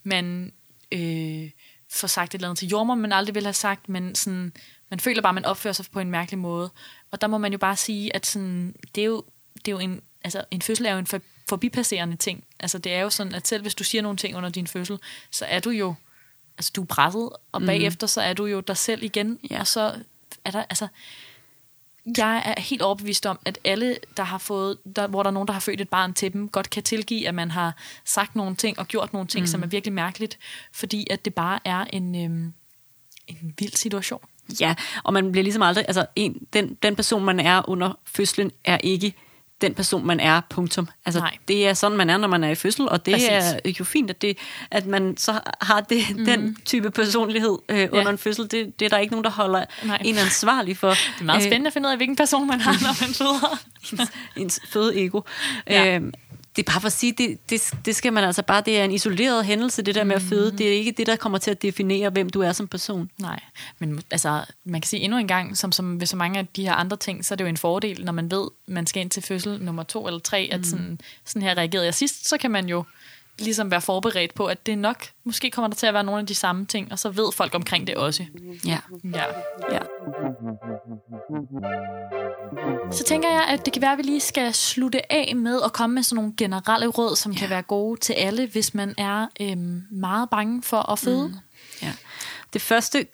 [0.04, 0.52] man
[0.92, 1.50] øh,
[1.92, 4.54] får sagt et eller andet til jordmor, man aldrig ville have sagt, men sådan,
[4.92, 6.72] man føler bare, at man opfører sig på en mærkelig måde.
[7.12, 9.24] Og der må man jo bare sige, at sådan, det, er jo,
[9.56, 11.20] det er jo en, altså, en fødsel er jo en for,
[11.50, 12.44] forbipasserende ting.
[12.60, 15.00] Altså det er jo sådan, at selv hvis du siger nogle ting under din fødsel,
[15.32, 15.96] så er du jo,
[16.58, 19.60] altså du er presset, og bagefter så er du jo dig selv igen, Ja.
[19.60, 19.96] og så
[20.46, 20.88] er der, altså,
[22.18, 25.48] jeg er helt overbevist om, at alle, der har fået, der, hvor der er nogen,
[25.48, 27.76] der har født et barn til dem, godt kan tilgive, at man har
[28.06, 29.48] sagt nogle ting og gjort nogle ting, mm.
[29.48, 30.40] som er virkelig mærkeligt,
[30.72, 32.54] fordi at det bare er en, øhm,
[33.28, 34.22] en vild situation.
[34.60, 38.52] Ja, og man bliver ligesom aldrig, altså en, den, den person, man er under fødslen,
[38.66, 39.14] er ikke
[39.62, 40.88] den person, man er, punktum.
[41.06, 41.38] Altså, Nej.
[41.48, 43.30] det er sådan, man er, når man er i fødsel, og det Præcis.
[43.30, 44.38] er jo fint, at, det,
[44.72, 46.26] at man så har det, mm.
[46.26, 48.52] den type personlighed øh, under en fødsel.
[48.52, 50.02] Det, det er der ikke nogen, der holder Nej.
[50.06, 50.90] en ansvarlig for.
[50.94, 53.60] Det er meget spændende at finde ud af, hvilken person man har, når man føder.
[53.92, 55.22] ens, ens føde ego.
[55.68, 55.84] Ja.
[55.84, 56.00] Ja.
[56.56, 58.86] Det er bare for at sige, det, det, det skal man altså bare, det er
[58.86, 60.52] en isoleret hændelse, det der med at føde.
[60.58, 63.10] Det er ikke det, der kommer til at definere, hvem du er som person.
[63.20, 63.40] Nej,
[63.80, 66.64] men altså, man kan sige endnu en gang, som, som ved så mange af de
[66.64, 69.10] her andre ting, så er det jo en fordel, når man ved, man skal ind
[69.10, 72.52] til fødsel nummer to eller tre, at sådan, sådan her reagerede jeg sidst, så kan
[72.52, 72.84] man jo
[73.44, 76.28] ligesom være forberedt på, at det nok, måske kommer der til at være nogle af
[76.28, 78.26] de samme ting, og så ved folk omkring det også.
[78.66, 78.78] Ja.
[79.04, 79.24] Ja.
[79.72, 79.80] ja.
[82.92, 85.74] Så tænker jeg, at det kan være, at vi lige skal slutte af med at
[85.74, 87.40] komme med sådan nogle generelle råd, som ja.
[87.40, 91.28] kan være gode til alle, hvis man er øhm, meget bange for at føde.
[91.28, 91.36] Mm.
[91.82, 91.94] Ja.
[92.54, 93.08] Det første,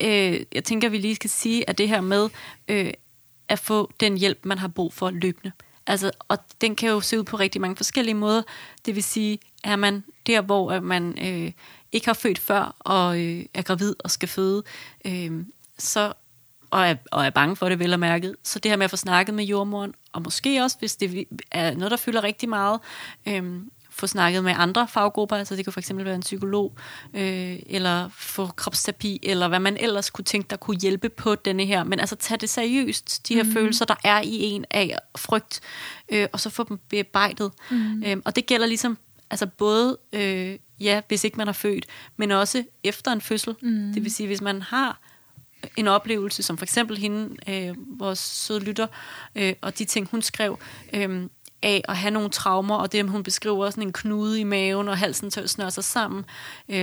[0.00, 2.28] øh, jeg tænker, vi lige skal sige, er det her med
[2.68, 2.92] øh,
[3.48, 5.52] at få den hjælp, man har brug for løbende.
[5.86, 8.42] Altså, og den kan jo se ud på rigtig mange forskellige måder.
[8.86, 11.52] Det vil sige, er man der, hvor man øh,
[11.92, 14.62] ikke har født før og øh, er gravid og skal føde,
[15.04, 15.44] øh,
[15.78, 16.12] så
[16.70, 18.36] og er, og er bange for det, vel og mærket.
[18.42, 21.74] Så det her med at få snakket med jordmoren, og måske også, hvis det er
[21.74, 22.80] noget, der fylder rigtig meget,
[23.28, 23.60] øh,
[23.92, 26.76] få snakket med andre faggrupper, altså det for eksempel være en psykolog,
[27.14, 31.64] øh, eller få kropsterapi, eller hvad man ellers kunne tænke, der kunne hjælpe på denne
[31.64, 31.84] her.
[31.84, 33.52] Men altså tage det seriøst, de her mm.
[33.52, 35.60] følelser, der er i en af frygt,
[36.08, 37.52] øh, og så få dem bearbejdet.
[37.70, 38.02] Mm.
[38.06, 38.98] Øhm, og det gælder ligesom
[39.30, 41.86] altså både, øh, ja, hvis ikke man er født,
[42.16, 43.54] men også efter en fødsel.
[43.62, 43.92] Mm.
[43.94, 45.00] Det vil sige, hvis man har
[45.76, 48.86] en oplevelse, som for eksempel hende, øh, vores søde lytter,
[49.34, 50.58] øh, og de ting, hun skrev,
[50.92, 51.28] øh,
[51.62, 54.98] af at have nogle traumer, og det, hun beskriver sådan en knude i maven, og
[54.98, 56.24] halsen til at snøre sig sammen.
[56.68, 56.76] Øh,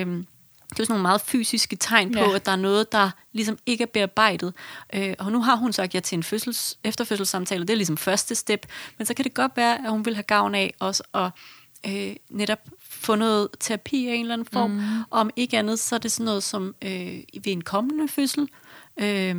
[0.69, 2.35] det er jo sådan nogle meget fysiske tegn på, Ja.
[2.35, 4.53] at der er noget, der ligesom ikke er bearbejdet.
[4.93, 8.35] Øh, og nu har hun sagt ja til en fødsels, efterfødselssamtale, det er ligesom første
[8.35, 8.65] step.
[8.97, 11.31] Men så kan det godt være, at hun vil have gavn af også at
[11.85, 12.59] øh, netop
[12.89, 14.71] få noget terapi af en eller anden form.
[14.71, 14.79] Mm.
[15.09, 18.49] Og om ikke andet, så er det sådan noget som øh, ved en kommende fødsel,
[18.99, 19.35] øh,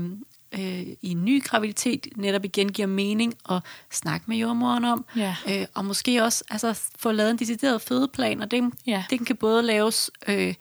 [0.55, 5.05] øh, i en ny graviditet, netop igen giver mening at snakke med jordmoren om.
[5.17, 5.37] Ja.
[5.49, 9.05] Øh, og måske også altså, få lavet en decideret fødeplan, og det, Ja.
[9.11, 10.55] det kan både laves øh,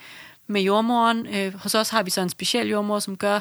[0.47, 1.27] med jordmoren.
[1.27, 3.39] Øh, hos os har vi så en speciel jordmor, som gør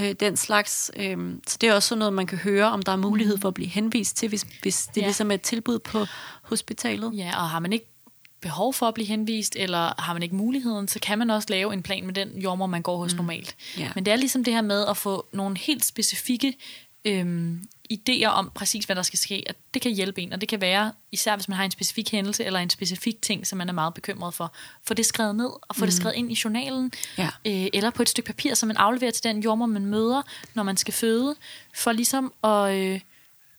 [0.00, 0.90] øh, den slags.
[0.96, 3.48] Øh, så det er også sådan noget, man kan høre, om der er mulighed for
[3.48, 5.06] at blive henvist til, hvis, hvis det ja.
[5.06, 6.06] ligesom er et tilbud på
[6.42, 7.12] hospitalet.
[7.16, 7.95] Ja, og har man ikke
[8.40, 11.72] behov for at blive henvist, eller har man ikke muligheden, så kan man også lave
[11.72, 13.16] en plan med den jordmor, man går hos mm.
[13.16, 13.56] normalt.
[13.78, 13.90] Ja.
[13.94, 16.56] Men det er ligesom det her med at få nogle helt specifikke
[17.04, 20.48] øhm, idéer om præcis, hvad der skal ske, at det kan hjælpe en, og det
[20.48, 23.68] kan være, især hvis man har en specifik hændelse, eller en specifik ting, som man
[23.68, 24.52] er meget bekymret for,
[24.84, 25.86] få det skrevet ned, og få mm.
[25.86, 27.28] det skrevet ind i journalen, Ja.
[27.46, 30.22] øh, eller på et stykke papir, som man afleverer til den jordmor, man møder,
[30.54, 31.36] når man skal føde,
[31.74, 33.00] for ligesom at, øh,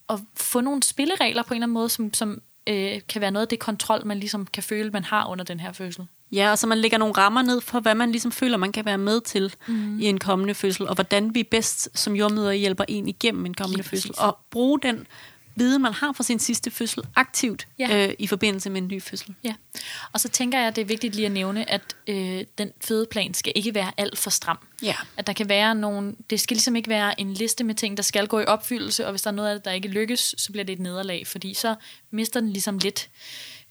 [0.10, 3.46] at få nogle spilleregler på en eller anden måde, som, som øh, kan være noget
[3.46, 6.08] af det kontrol, man ligesom kan føle, man har under den her fødsel.
[6.32, 8.86] Ja, og så man lægger nogle rammer ned for, hvad man ligesom føler, man kan
[8.86, 10.00] være med til mm.
[10.00, 13.78] i en kommende fødsel, og hvordan vi bedst som jordmøder hjælper en igennem en kommende
[13.78, 14.06] Lige præcis.
[14.06, 14.24] fødsel.
[14.26, 15.08] Og bruge den
[15.58, 18.08] viden, man har fra sin sidste fødsel, aktivt Ja.
[18.08, 19.34] øh, i forbindelse med en ny fødsel.
[19.44, 19.54] Ja,
[20.14, 23.34] og så tænker jeg, at det er vigtigt lige at nævne, at øh, den fødeplan
[23.34, 24.58] skal ikke være alt for stram.
[24.84, 24.96] Ja.
[25.18, 28.04] At der kan være nogle, det skal ligesom ikke være en liste med ting, der
[28.04, 30.52] skal gå i opfyldelse, og hvis der er noget af det, der ikke lykkes, så
[30.52, 31.76] bliver det et nederlag, fordi så
[32.12, 33.10] mister den ligesom lidt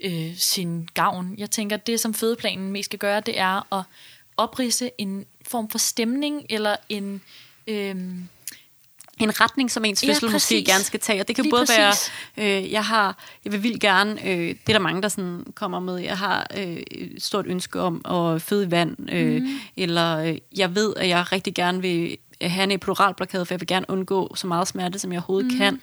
[0.01, 1.35] øh, sin gavn.
[1.39, 3.85] Jeg tænker, at det, som fødeplanen mest skal gøre, det er at
[4.37, 7.23] oprise en form for stemning, eller en...
[7.67, 7.97] Øh,
[9.21, 10.69] en retning, som ens Ja, fødsel måske præcis.
[10.69, 11.21] gerne skal tage.
[11.21, 12.13] Og det kan Lige både præcis.
[12.37, 15.45] være, øh, jeg har, jeg vil vildt gerne, øh, det er der mange, der sådan
[15.55, 19.49] kommer med, jeg har øh, et stort ønske om at føde i vand, øh, mm.
[19.77, 23.67] eller øh, jeg ved, at jeg rigtig gerne vil have en epiduralblokade, for jeg vil
[23.69, 25.59] gerne undgå så meget smerte, som jeg overhovedet mm.
[25.59, 25.81] kan.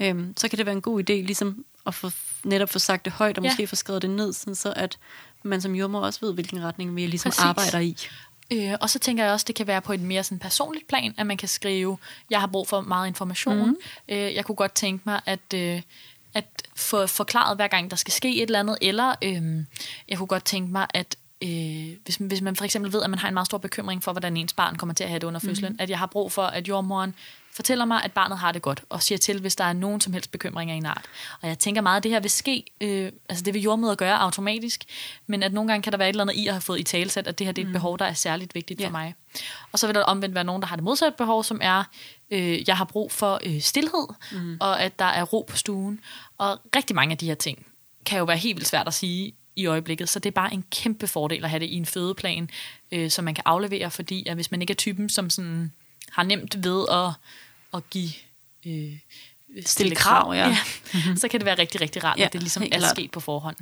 [0.00, 2.10] Øhm, så kan det være en god idé, ligesom at få,
[2.44, 3.50] netop få sagt det højt, og Ja.
[3.50, 4.98] måske få skrevet det ned, sådan så at
[5.42, 7.44] man som jordmor også ved, hvilken retning vi ligesom Præcis.
[7.44, 7.96] arbejder i.
[8.52, 11.14] Øh, og så tænker jeg også, det kan være på et mere sådan personligt plan,
[11.18, 11.98] at man kan skrive,
[12.30, 13.70] jeg har brug for meget information.
[13.70, 13.76] Mm.
[14.08, 15.82] Øh, jeg kunne godt tænke mig, at, øh,
[16.34, 16.44] at
[16.76, 19.64] få forklaret, hver gang der skal ske et eller andet, eller øh,
[20.08, 23.18] jeg kunne godt tænke mig, at øh, hvis, hvis man for eksempel ved, at man
[23.18, 25.40] har en meget stor bekymring for, hvordan ens barn kommer til at have det under
[25.40, 25.80] fødslen, Mhm.
[25.80, 27.14] at jeg har brug for, at jordmoren
[27.52, 30.12] fortæller mig, at barnet har det godt, og siger til, hvis der er nogen som
[30.12, 31.04] helst bekymringer i en art.
[31.42, 34.18] Og jeg tænker meget, at det her vil ske, øh, altså det vil jordmøder gøre
[34.20, 34.84] automatisk,
[35.26, 36.82] men at nogle gange kan der være et eller andet i at have fået i
[36.82, 38.86] talsat, at det her det er et behov, der er særligt vigtigt Ja.
[38.86, 39.14] for mig.
[39.72, 41.84] Og så vil der omvendt være nogen, der har det modsatte behov, som er,
[42.30, 44.56] øh, jeg har brug for øh, stillhed, mm.
[44.60, 46.00] og at der er ro på stuen.
[46.38, 47.66] Og rigtig mange af de her ting
[48.06, 50.64] kan jo være helt vildt svært at sige i øjeblikket, så det er bare en
[50.70, 52.50] kæmpe fordel at have det i en fødeplan,
[52.92, 55.72] øh, som man kan aflevere, fordi at hvis man ikke er typen, som sådan
[56.10, 57.12] har nemt ved at,
[57.74, 58.10] at give
[58.66, 58.98] øh,
[59.66, 60.48] stille krav, ja.
[60.48, 60.58] ja
[61.20, 62.90] så kan det være rigtig, rigtig rart, Ja, at det ligesom er klart.
[62.90, 63.56] sket på forhånd.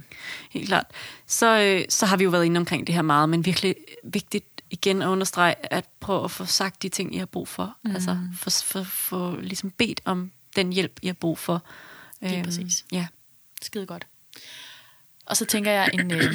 [0.50, 0.86] Helt klart.
[1.26, 3.74] Så, øh, så har vi jo været inde omkring det her meget, men virkelig
[4.04, 7.76] vigtigt igen at understrege, at prøve at få sagt de ting, I har brug for.
[7.82, 7.94] Mm.
[7.94, 11.62] Altså få for, for, ligesom bedt om den hjælp, I har brug for.
[12.20, 12.84] Lige præcis.
[12.92, 13.06] Ja.
[13.62, 14.06] Skide godt.
[15.26, 16.34] Og så tænker jeg, en øh,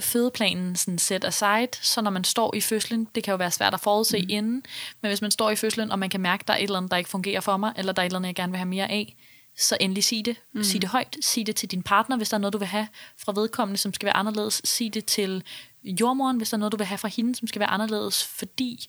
[0.00, 3.74] fødeplanen sådan set aside, så når man står i fødslen, det kan jo være svært
[3.74, 4.26] at forudse mm.
[4.28, 4.62] inden,
[5.00, 6.76] men hvis man står i fødslen, og man kan mærke, at der er et eller
[6.76, 8.58] andet, der ikke fungerer for mig, eller der er et eller andet, jeg gerne vil
[8.58, 9.16] have mere af,
[9.58, 10.36] så endelig sig det.
[10.54, 10.62] Mm.
[10.62, 11.16] Sig det højt.
[11.20, 12.88] Sig det til din partner, hvis der er noget, du vil have
[13.18, 14.60] fra vedkommende, som skal være anderledes.
[14.64, 15.42] Sig det til
[15.84, 18.86] jordmoren, hvis der er noget, du vil have fra hende, som skal være anderledes, fordi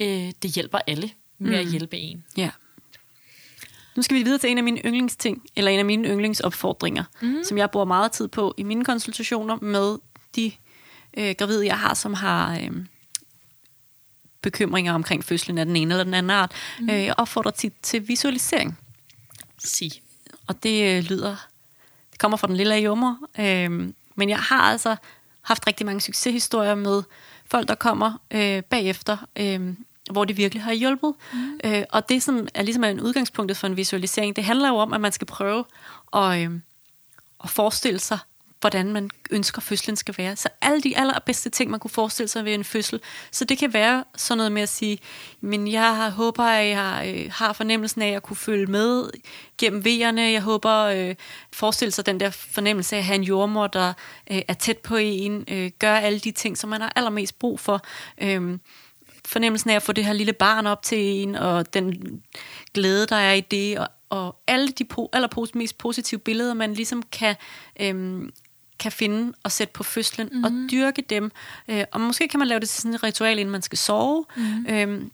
[0.00, 2.24] øh, det hjælper alle med at hjælpe en.
[2.36, 2.50] ja.
[3.96, 7.44] Nu skal vi videre til en af mine yndlingsting, eller en af mine yndlingsopfordringer, mm.
[7.44, 9.98] som jeg bruger meget tid på i mine konsultationer med
[10.36, 10.52] de
[11.16, 12.70] øh, gravide, jeg har, som har øh,
[14.42, 16.52] bekymringer omkring fødslen af den ene eller den anden art.
[16.80, 16.90] Mm.
[16.90, 18.78] Øh, jeg opfordrer tit til visualisering.
[19.58, 19.90] Sig.
[20.46, 21.36] Og det øh, lyder,
[22.10, 24.96] det kommer fra den lille jommer, øh, men jeg har altså
[25.42, 27.02] haft rigtig mange succeshistorier med
[27.46, 29.74] folk, der kommer øh, bagefter, øh,
[30.10, 31.14] hvor det virkelig har hjulpet.
[31.32, 31.60] Mm.
[31.64, 34.92] Øh, og det, som er ligesom en udgangspunktet for en visualisering, det handler jo om,
[34.92, 35.64] at man skal prøve
[36.12, 36.50] at, øh,
[37.44, 38.18] at forestille sig,
[38.64, 40.36] hvordan man ønsker fødslen skal være.
[40.36, 43.00] Så alle de allerbedste ting, man kunne forestille sig ved en fødsel.
[43.30, 44.98] Så det kan være sådan noget med at sige,
[45.40, 49.10] men jeg håber, at jeg øh, har fornemmelsen af at kunne følge med
[49.58, 50.20] gennem V'erne.
[50.20, 51.14] Jeg håber, øh,
[51.52, 53.92] forestille sig den der fornemmelse af at have en jordmor, der
[54.30, 57.60] øh, er tæt på en, øh, gør alle de ting, som man har allermest brug
[57.60, 57.80] for.
[58.22, 58.58] Øh,
[59.24, 62.22] fornemmelsen af at få det her lille barn op til en, og den
[62.74, 66.74] glæde, der er i det, og, og alle de po- aller mest positive billeder, man
[66.74, 67.36] ligesom kan,
[67.80, 68.32] øhm,
[68.78, 70.44] kan finde og sætte på fødslen, mm-hmm.
[70.44, 71.30] og dyrke dem.
[71.68, 74.24] Øh, og måske kan man lave det til sådan et ritual, inden man skal sove.
[74.36, 74.66] Mm-hmm.
[74.68, 75.10] Øhm,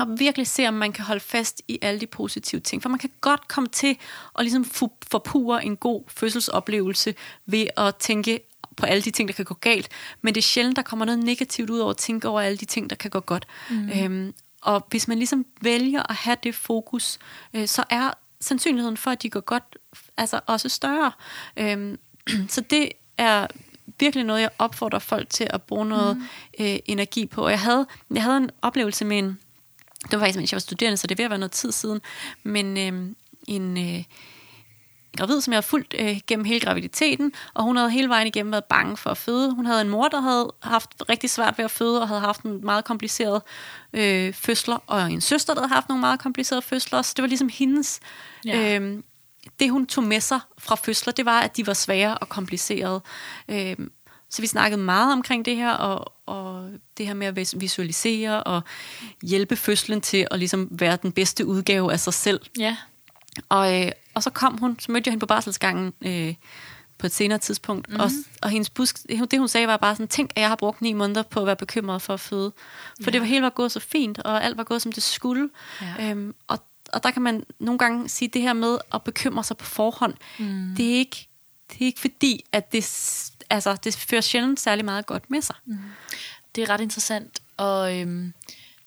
[0.00, 2.82] og virkelig se, om man kan holde fast i alle de positive ting.
[2.82, 3.98] For man kan godt komme til
[4.38, 4.64] at ligesom
[5.10, 7.14] forpure en god fødselsoplevelse
[7.46, 8.40] ved at tænke
[8.78, 9.88] på alle de ting, der kan gå galt.
[10.22, 12.64] Men det er sjældent, der kommer noget negativt ud over at tænke over alle de
[12.64, 13.46] ting, der kan gå godt.
[13.70, 13.90] Mm.
[13.90, 17.18] Øhm, og hvis man ligesom vælger at have det fokus,
[17.54, 18.10] øh, så er
[18.40, 19.76] sandsynligheden for, at de går godt,
[20.16, 21.12] altså også større.
[21.56, 21.98] Øhm,
[22.54, 23.46] så det er
[24.00, 26.22] virkelig noget, jeg opfordrer folk til at bruge noget mm.
[26.60, 27.48] øh, energi på.
[27.48, 29.38] Jeg havde, jeg havde en oplevelse med en,
[30.02, 31.72] det var faktisk, mens jeg var studerende, så det er ved at være noget tid
[31.72, 32.00] siden,
[32.42, 33.14] men øh,
[33.48, 34.06] en, øh, en
[35.16, 38.52] gravid, som jeg har fulgt øh, gennem hele graviditeten, og hun havde hele vejen igennem
[38.52, 39.54] været bange for at føde.
[39.54, 42.42] Hun havde en mor, der havde haft rigtig svært ved at føde, og havde haft
[42.42, 43.42] en meget kompliceret
[43.92, 47.28] øh, fødsler, og en søster, der havde haft nogle meget komplicerede fødsler, så det var
[47.28, 48.00] ligesom hendes...
[48.44, 48.78] Ja.
[48.78, 49.02] Øh,
[49.60, 53.00] det, hun tog med sig fra fødsler, det var, at de var svære og komplicerede.
[53.48, 53.76] Øh,
[54.30, 58.42] så vi snakkede meget omkring det her, og, og det her med at vis- visualisere
[58.42, 58.62] og
[59.22, 62.40] hjælpe fødslen til at ligesom være den bedste udgave af sig selv.
[62.58, 62.76] Ja.
[63.48, 66.34] Og, øh, og så kom hun, så mødte jeg hende på barselsgangen øh,
[66.98, 67.88] på et senere tidspunkt.
[67.88, 68.00] Mm-hmm.
[68.00, 68.10] Og,
[68.42, 70.92] og hendes busk, det hun sagde var bare sådan, tænk at jeg har brugt ni
[70.92, 72.52] måneder på at være bekymret for at føde.
[73.02, 73.10] For Ja.
[73.10, 75.50] det var hele var gået så fint, og alt var gået som det skulle.
[75.82, 76.10] Ja.
[76.10, 76.58] Øhm, og,
[76.92, 80.14] og der kan man nogle gange sige, det her med at bekymre sig på forhånd,
[80.38, 80.74] mm.
[80.76, 81.28] det, er ikke,
[81.68, 82.84] det er ikke fordi, at det,
[83.50, 85.56] altså, det fører sjældent særlig meget godt med sig.
[85.64, 85.78] Mm.
[86.54, 88.32] Det er ret interessant, og øhm,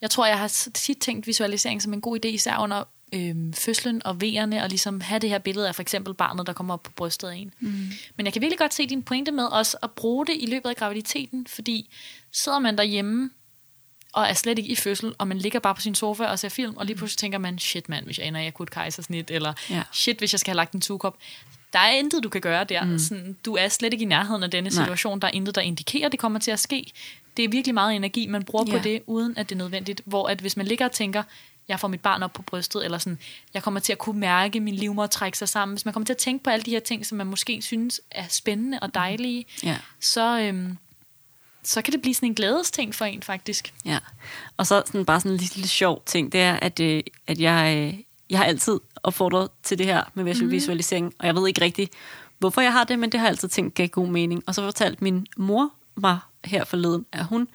[0.01, 4.01] jeg tror, jeg har tit tænkt visualisering som en god idé, især under øhm, fødslen
[4.05, 6.83] og vejerne, og ligesom have det her billede af for eksempel barnet, der kommer op
[6.83, 7.53] på brystet af en.
[7.59, 7.91] Mm.
[8.15, 10.69] Men jeg kan virkelig godt se din pointe med også at bruge det i løbet
[10.69, 11.89] af graviditeten, fordi
[12.31, 13.29] sidder man derhjemme
[14.13, 16.49] og er slet ikke i fødsel, og man ligger bare på sin sofa og ser
[16.49, 19.53] film, og lige pludselig tænker man, shit mand, hvis jeg ender i akut kejsersnit, eller
[19.69, 19.83] Ja.
[19.93, 21.17] shit, hvis jeg skal have lagt en sugekop.
[21.73, 22.83] Der er intet, du kan gøre der.
[22.85, 22.99] Mm.
[22.99, 24.83] Sådan, du er slet ikke i nærheden af denne Nej.
[24.83, 25.19] situation.
[25.19, 26.91] Der er intet, der indikerer, at det kommer til at ske.
[27.37, 28.77] Det er virkelig meget energi, man bruger Ja.
[28.77, 30.01] på det, uden at det er nødvendigt.
[30.05, 31.23] Hvor at hvis man ligger og tænker,
[31.71, 33.19] jeg får mit barn op på brystet, eller sådan,
[33.53, 35.75] jeg kommer til at kunne mærke min livmor trække sig sammen.
[35.75, 38.01] Hvis man kommer til at tænke på alle de her ting, som man måske synes
[38.11, 39.77] er spændende og dejlige, Ja.
[39.99, 40.77] så, øhm,
[41.63, 43.73] så kan det blive sådan en glædesting for en, faktisk.
[43.85, 43.99] Ja,
[44.57, 47.39] og så sådan bare sådan en lille, lille sjov ting, det er, at, øh, at
[47.39, 47.99] jeg, øh,
[48.29, 51.89] jeg har altid opfordret til det her med visual- visualisering, og jeg ved ikke rigtig,
[52.39, 54.43] hvorfor jeg har det, men det har jeg altid tænkt gav god mening.
[54.47, 57.47] Og så fortalte min mor mig her forleden, at hun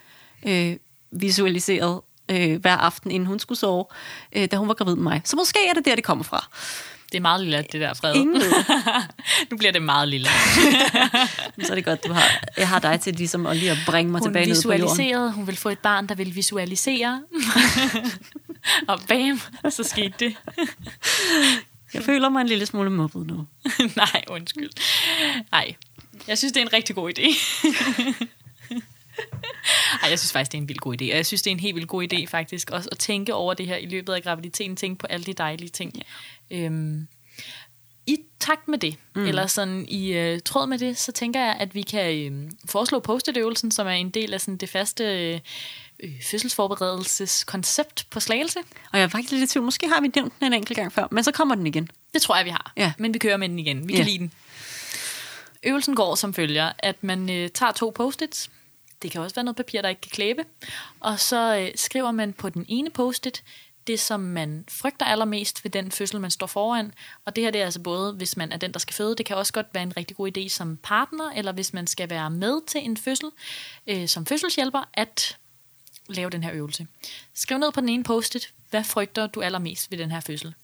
[0.47, 0.77] øh,
[1.11, 3.85] visualiserede øh, hver aften, inden hun skulle sove,
[4.33, 5.21] øh, da hun var gravid med mig.
[5.25, 6.49] Så måske er det der, det kommer fra.
[7.13, 8.15] Det er meget lille, det der, Fred.
[8.15, 8.43] Ingen
[9.51, 10.29] nu bliver det meget lille.
[11.65, 14.13] Så er det godt, du har, jeg har dig til ligesom at lige at bringe
[14.13, 15.33] mig Hun tilbage ned på jorden.
[15.33, 17.23] hun ville få et barn, der ville visualisere.
[18.89, 20.37] og bam, så skete det.
[21.95, 23.47] Jeg føler mig en lille smule mobbet nu.
[23.97, 24.71] Nej, undskyld.
[25.53, 25.75] Nej,
[26.29, 27.29] jeg synes, det er en rigtig god idé.
[30.03, 31.05] Ej, jeg synes faktisk, det er en vild god idé.
[31.05, 33.55] Og jeg synes, det er en helt vildt god idé faktisk også at tænke over
[33.55, 34.77] det her i løbet af graviditeten.
[34.77, 35.93] Tænke på alle de dejlige ting.
[36.51, 36.57] Ja.
[36.57, 37.07] Øhm,
[38.07, 39.25] I takt med det, mm.
[39.27, 43.01] eller sådan i øh, tråd med det, så tænker jeg, at vi kan øh, foreslå
[43.01, 45.41] post-it-øvelsen, som er en del af sådan det faste øh,
[46.03, 48.59] øh, fødselsforberedelseskoncept på slagelse.
[48.93, 49.65] Og jeg er faktisk lidt i tvivl.
[49.65, 51.89] Måske har vi nævnt den en enkelt gang før, men så kommer den igen.
[52.15, 52.73] Det tror jeg, vi har.
[52.77, 52.93] Ja.
[52.99, 53.89] Men vi kører med den igen.
[53.89, 53.97] Vi Ja.
[53.97, 54.33] kan lide den.
[55.63, 58.51] Øvelsen går som følger, at man øh, tager to post-its.
[59.03, 60.45] Det kan også være noget papir, der ikke kan klæbe.
[61.01, 63.45] Og så øh, skriver man på den ene post-it
[63.87, 66.93] det, som man frygter allermest ved den fødsel, man står foran.
[67.25, 69.17] Og det her det er altså både, hvis man er den, der skal føde.
[69.17, 72.11] Det kan også godt være en rigtig god idé som partner, eller hvis man skal
[72.11, 73.31] være med til en fødsel
[73.87, 75.39] øh, som fødselshjælper, at
[76.09, 76.87] lave den her øvelse.
[77.35, 80.55] Skriv ned på den ene post-it, hvad frygter du allermest ved den her fødsel?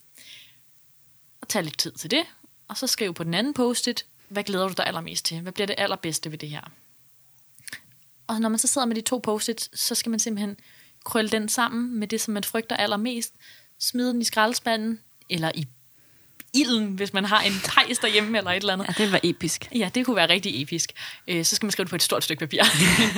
[1.42, 2.24] og tag lidt tid til det,
[2.68, 5.40] og så skriv på den anden post-it, hvad glæder du dig allermest til?
[5.40, 6.70] Hvad bliver det allerbedste ved det her?
[8.32, 10.56] Og når man så sidder med de to post så skal man simpelthen
[11.04, 13.34] krølle den sammen med det, som man frygter allermest,
[13.78, 15.66] smide den i skraldespanden, eller i
[16.54, 18.86] ilden, hvis man har en pejs derhjemme eller et eller andet.
[18.88, 19.68] Ja, det var episk.
[19.74, 20.92] Ja, det kunne være rigtig episk.
[21.28, 22.62] Øh, så skal man skrive det på et stort stykke papir.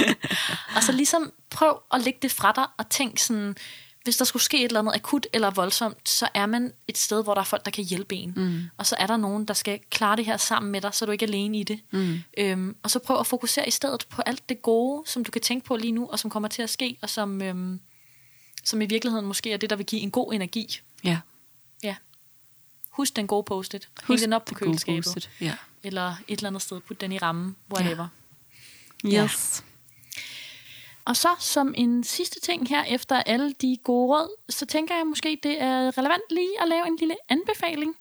[0.77, 3.57] og så ligesom prøv at lægge det fra dig og tænk sådan,
[4.05, 7.23] hvis der skulle ske et eller andet akut eller voldsomt, så er man et sted,
[7.23, 8.33] hvor der er folk, der kan hjælpe en.
[8.37, 8.63] Mm.
[8.77, 11.13] Og så er der nogen, der skal klare det her sammen med dig, så du
[11.13, 11.81] ikke er alene i det.
[11.91, 12.19] Mm.
[12.39, 15.43] Øhm, og så prøv at fokusere i stedet på alt det gode, som du kan
[15.43, 17.81] tænke på lige nu, og som kommer til at ske, og som, øhm,
[18.65, 20.81] som i virkeligheden måske er det, der vil give en god energi.
[21.05, 21.19] Ja.
[21.83, 21.97] Ja.
[22.91, 23.89] Husk den gode post-it.
[24.05, 25.31] Husk den op på køleskabet.
[25.41, 25.55] Ja.
[25.83, 26.81] Eller et eller andet sted.
[26.81, 27.57] Put den i rammen.
[27.75, 28.09] Whatever.
[29.07, 29.65] Yes.
[31.07, 35.07] Og så som en sidste ting her, efter alle de gode råd, så tænker jeg
[35.07, 37.97] måske, det er relevant lige at lave en lille anbefaling.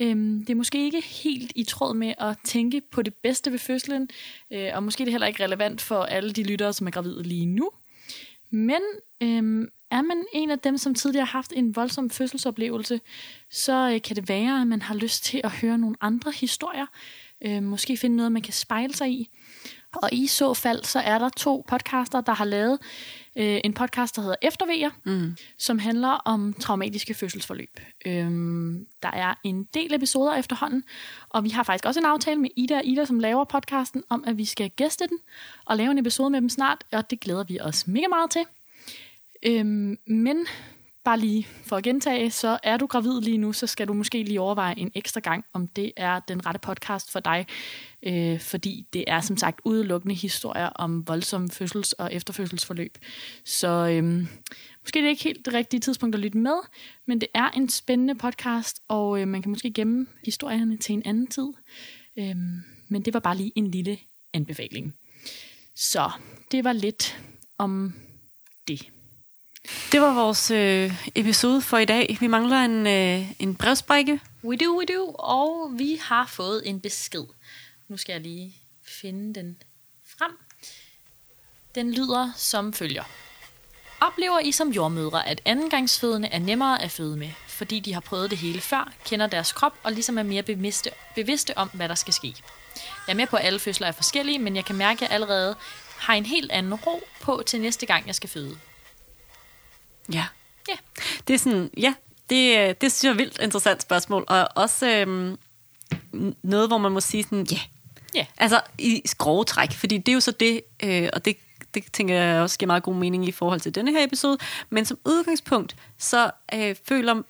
[0.00, 3.58] Øhm, det er måske ikke helt i tråd med at tænke på det bedste ved
[3.58, 4.08] fødslen,
[4.52, 7.22] øh, og måske er det heller ikke relevant for alle de lyttere, som er gravide
[7.22, 7.70] lige nu.
[8.50, 8.80] Men
[9.22, 13.00] øhm, er man en af dem, som tidligere har haft en voldsom fødselsoplevelse,
[13.50, 16.86] så øh, kan det være, at man har lyst til at høre nogle andre historier.
[17.46, 19.30] Øh, måske finde noget, man kan spejle sig i.
[19.94, 22.78] Og i så fald, så er der to podcaster, der har lavet
[23.36, 25.36] øh, en podcast, der hedder Eftervejer, mm.
[25.58, 27.80] som handler om traumatiske fødselsforløb.
[28.06, 30.84] Øhm, der er en del episoder efterhånden,
[31.28, 34.24] og vi har faktisk også en aftale med Ida og Ida, som laver podcasten, om
[34.26, 35.18] at vi skal gæste den
[35.64, 38.42] og lave en episode med dem snart, og det glæder vi os mega meget til.
[39.46, 40.46] Øhm, men
[41.04, 44.22] bare lige for at gentage, så er du gravid lige nu, så skal du måske
[44.22, 47.46] lige overveje en ekstra gang, om det er den rette podcast for dig.
[48.02, 52.98] Øh, fordi det er som sagt udelukkende historier om voldsomme fødsels- og efterfødselsforløb.
[53.44, 54.04] Så øh,
[54.82, 56.58] måske det er ikke helt det rigtige tidspunkt at lytte med,
[57.06, 61.02] men det er en spændende podcast, og øh, man kan måske gemme historierne til en
[61.04, 61.48] anden tid.
[62.18, 62.36] Øh,
[62.88, 63.98] men det var bare lige en lille
[64.32, 64.94] anbefaling.
[65.74, 66.10] Så
[66.50, 67.20] det var lidt
[67.58, 67.94] om
[68.68, 68.93] det.
[69.92, 72.16] Det var vores øh, episode for i dag.
[72.20, 74.20] Vi mangler en, øh, en brevsprække.
[74.44, 75.14] We do, we do.
[75.18, 77.24] Og vi har fået en besked.
[77.88, 78.56] Nu skal jeg lige
[78.86, 79.56] finde den
[80.18, 80.38] frem.
[81.74, 83.04] Den lyder som følger.
[84.00, 88.30] Oplever I som jordmødre, at andengangsfødende er nemmere at føde med, fordi de har prøvet
[88.30, 91.94] det hele før, kender deres krop og ligesom er mere bevidste, bevidste om, hvad der
[91.94, 92.34] skal ske?
[93.06, 95.10] Jeg er med på, at alle fødsler er forskellige, men jeg kan mærke, at jeg
[95.10, 95.56] allerede
[95.98, 98.58] har en helt anden ro på til næste gang, jeg skal føde.
[100.12, 100.24] Ja.
[100.68, 100.74] Ja.
[101.28, 101.94] Det er sådan, ja,
[102.30, 104.24] det, det synes jeg er vildt interessant spørgsmål.
[104.28, 105.38] Og også øhm,
[106.42, 107.60] noget, hvor man må sige sådan, ja.
[108.14, 108.26] Ja.
[108.36, 111.36] Altså i skrovetræk, fordi det er jo så det, øh, og det,
[111.74, 114.38] det tænker jeg også giver meget god mening i forhold til denne her episode.
[114.70, 117.22] Men som udgangspunkt, så øh, føler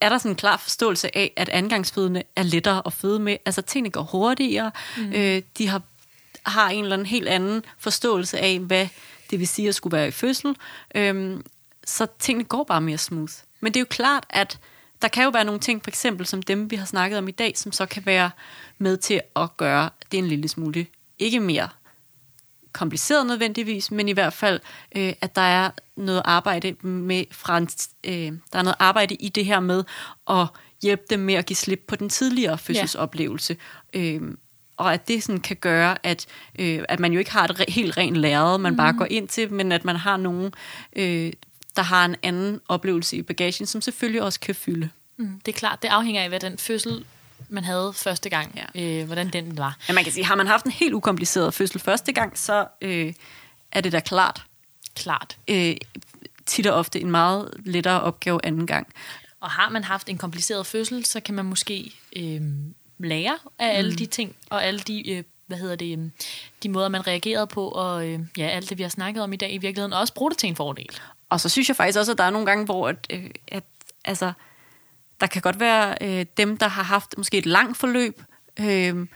[0.00, 3.36] er der sådan en klar forståelse af, at angangsfødende er lettere at føde med.
[3.46, 5.12] Altså tingene går hurtigere, mm.
[5.12, 5.82] øh, de har,
[6.42, 8.88] har en eller anden helt anden forståelse af, hvad
[9.30, 10.56] det vil sige at skulle være i fødsel.
[10.94, 11.44] Øhm,
[11.84, 13.32] så tingene går bare mere smooth.
[13.60, 14.58] Men det er jo klart, at
[15.02, 17.30] der kan jo være nogle ting, for eksempel som dem, vi har snakket om i
[17.30, 18.30] dag, som så kan være
[18.78, 20.86] med til at gøre det en lille smule
[21.18, 21.68] ikke mere
[22.72, 24.60] kompliceret nødvendigvis, men i hvert fald,
[24.96, 27.68] øh, at der er noget arbejde med fra en,
[28.04, 29.84] øh, der er noget arbejde i det her med
[30.30, 30.46] at
[30.82, 33.56] hjælpe dem med at give slip på den tidligere fødselsoplevelse.
[33.94, 34.00] Ja.
[34.00, 34.22] Øh,
[34.76, 36.26] og at det sådan kan gøre, at,
[36.58, 38.76] øh, at man jo ikke har et re- helt rent læret, man mm.
[38.76, 40.54] bare går ind til, men at man har nogen,
[40.96, 41.32] øh,
[41.76, 44.90] der har en anden oplevelse i bagagen, som selvfølgelig også kan fylde.
[45.16, 47.04] Mm, det er klart, det afhænger af, hvad den fødsel,
[47.48, 49.00] man havde første gang, ja.
[49.00, 49.76] øh, hvordan den var.
[49.88, 53.12] Ja, man kan sige, har man haft en helt ukompliceret fødsel første gang, så øh,
[53.72, 54.44] er det da klart.
[54.94, 55.36] Klart.
[55.48, 55.76] Øh,
[56.46, 58.86] tit og ofte en meget lettere opgave anden gang.
[59.40, 62.40] Og har man haft en kompliceret fødsel, så kan man måske øh,
[62.98, 63.96] lære af alle mm.
[63.96, 66.10] de ting, og alle de, øh, hvad hedder det, øh,
[66.62, 69.36] de måder, man reagerede på, og øh, ja, alt det, vi har snakket om i
[69.36, 71.00] dag i virkeligheden, også bruge det til en fordel.
[71.30, 73.64] Og så synes jeg faktisk også, at der er nogle gange, hvor at, øh, at,
[74.04, 74.32] altså,
[75.20, 78.22] der kan godt være øh, dem, der har haft måske et langt forløb,
[78.60, 79.06] øh,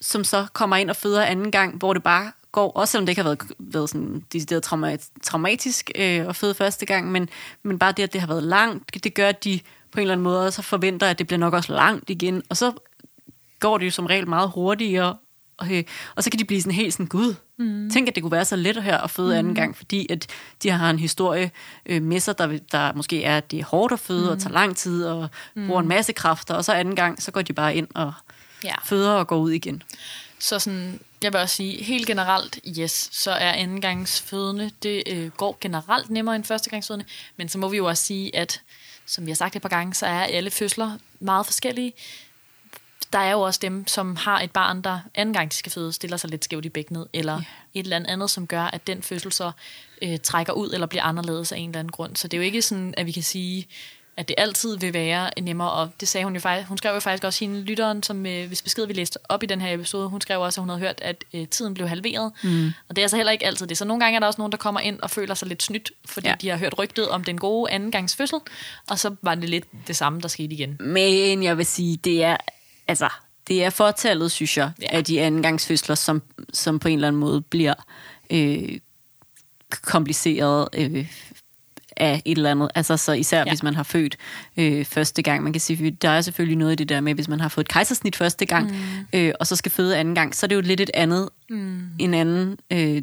[0.00, 3.10] som så kommer ind og føder anden gang, hvor det bare går, også selvom det
[3.10, 7.28] ikke har været, været sådan decideret trauma- traumatisk øh, at føde første gang, men,
[7.62, 9.60] men bare det, at det har været langt, det gør, at de
[9.92, 12.56] på en eller anden måde så forventer, at det bliver nok også langt igen, og
[12.56, 12.72] så
[13.60, 15.16] går det jo som regel meget hurtigere,
[15.56, 15.84] og, øh,
[16.16, 17.90] og så kan de blive sådan helt sådan, gud, mm.
[17.90, 19.38] tænk at det kunne være så let her at føde mm.
[19.38, 20.26] anden gang, fordi at
[20.62, 21.50] de har en historie
[21.86, 24.28] øh, med sig, der, der måske er, at det er hårdt at føde, mm.
[24.28, 25.66] og tager lang tid, og mm.
[25.66, 28.12] bruger en masse kræfter, og så anden gang, så går de bare ind og
[28.64, 28.74] ja.
[28.84, 29.82] føder og går ud igen.
[30.38, 35.58] Så sådan, jeg vil også sige, helt generelt, yes, så er andengangsfødende, det øh, går
[35.60, 37.04] generelt nemmere end førstegangsfødende,
[37.36, 38.62] men så må vi jo også sige, at
[39.06, 41.92] som vi har sagt et par gange, så er alle fødsler meget forskellige.
[43.12, 45.92] Der er jo også dem, som har et barn, der anden gang de skal føde,
[45.92, 47.44] stiller sig lidt skævt i bækkenet, eller yeah.
[47.74, 49.52] et eller andet, som gør, at den fødsel så
[50.02, 52.16] øh, trækker ud, eller bliver anderledes af en eller anden grund.
[52.16, 53.66] Så det er jo ikke sådan, at vi kan sige,
[54.16, 57.00] at det altid vil være nemmere, og det sagde hun jo faktisk, hun skrev jo
[57.00, 60.08] faktisk også hende lytteren, som øh, hvis besked vi læste op i den her episode,
[60.08, 62.66] hun skrev også, at hun havde hørt, at øh, tiden blev halveret, mm.
[62.88, 63.78] og det er altså heller ikke altid det.
[63.78, 65.92] Så nogle gange er der også nogen, der kommer ind og føler sig lidt snydt,
[66.04, 66.34] fordi ja.
[66.40, 68.38] de har hørt rygtet om den gode anden gangs fødsel,
[68.90, 70.76] og så var det lidt det samme, der skete igen.
[70.80, 72.36] Men jeg vil sige, det er,
[72.92, 73.08] altså,
[73.48, 74.96] det er fortallet, synes jeg, ja.
[74.96, 77.74] af de andengangsfødsler, som, som på en eller anden måde bliver
[78.30, 78.78] øh,
[79.70, 81.06] kompliceret øh,
[81.96, 82.70] af et eller andet.
[82.74, 83.48] Altså så især ja.
[83.48, 84.16] hvis man har født
[84.56, 85.42] øh, første gang.
[85.42, 87.64] Man kan sige, der er selvfølgelig noget i det der med, hvis man har fået
[87.64, 89.18] et kejsersnit første gang, mm.
[89.18, 91.82] øh, og så skal føde anden gang, så er det jo lidt et andet, mm.
[91.98, 93.02] en anden øh,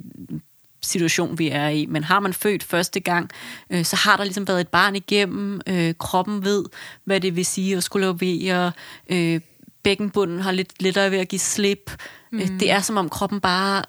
[0.81, 1.85] situation, vi er i.
[1.85, 3.29] Men har man født første gang,
[3.69, 5.61] øh, så har der ligesom været et barn igennem.
[5.67, 6.65] Øh, kroppen ved,
[7.03, 8.71] hvad det vil sige at skulle levere.
[9.09, 9.41] Øh,
[9.83, 11.91] bækkenbunden har lidt lettere ved at give slip.
[12.31, 12.39] Mm.
[12.39, 13.83] Øh, det er som om kroppen bare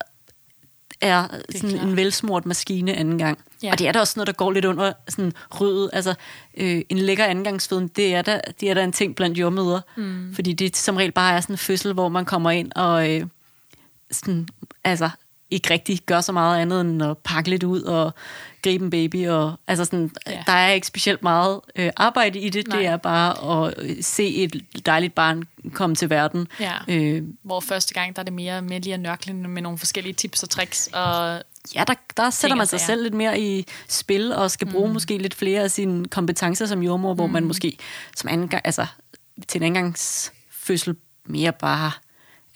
[1.01, 1.83] er, er sådan klar.
[1.83, 3.39] en velsmurt maskine anden gang.
[3.63, 3.73] Ja.
[3.73, 5.91] Og det er da også noget, der går lidt under sådan rødet.
[5.93, 6.15] Altså,
[6.57, 9.81] øh, en lækker andengangsføden, det er da, det er da en ting blandt jordmøder.
[9.97, 10.35] Mm.
[10.35, 13.27] Fordi det som regel bare er sådan en fødsel, hvor man kommer ind og øh,
[14.11, 14.49] sådan,
[14.85, 15.11] altså,
[15.51, 18.15] ikke rigtig gør så meget andet end at pakke lidt ud og
[18.63, 19.29] gribe en baby.
[19.29, 20.43] Og, altså sådan, ja.
[20.47, 22.69] Der er ikke specielt meget øh, arbejde i det.
[22.69, 22.79] Nej.
[22.79, 25.43] Det er bare at øh, se et dejligt barn
[25.73, 26.49] komme til verden.
[26.61, 26.75] Ja.
[26.89, 30.15] Øh, Hvor første gang der er det mere med lige at nørkle med nogle forskellige
[30.15, 31.43] tips og tricks og
[31.75, 34.93] Ja, der, der sætter man sig selv lidt mere i spil, og skal bruge mm.
[34.93, 37.17] måske lidt flere af sine kompetencer som jordmor, mm.
[37.17, 37.79] hvor man måske
[38.17, 38.87] som anden gang, altså
[39.49, 41.93] til en andengangsfødsel mere bare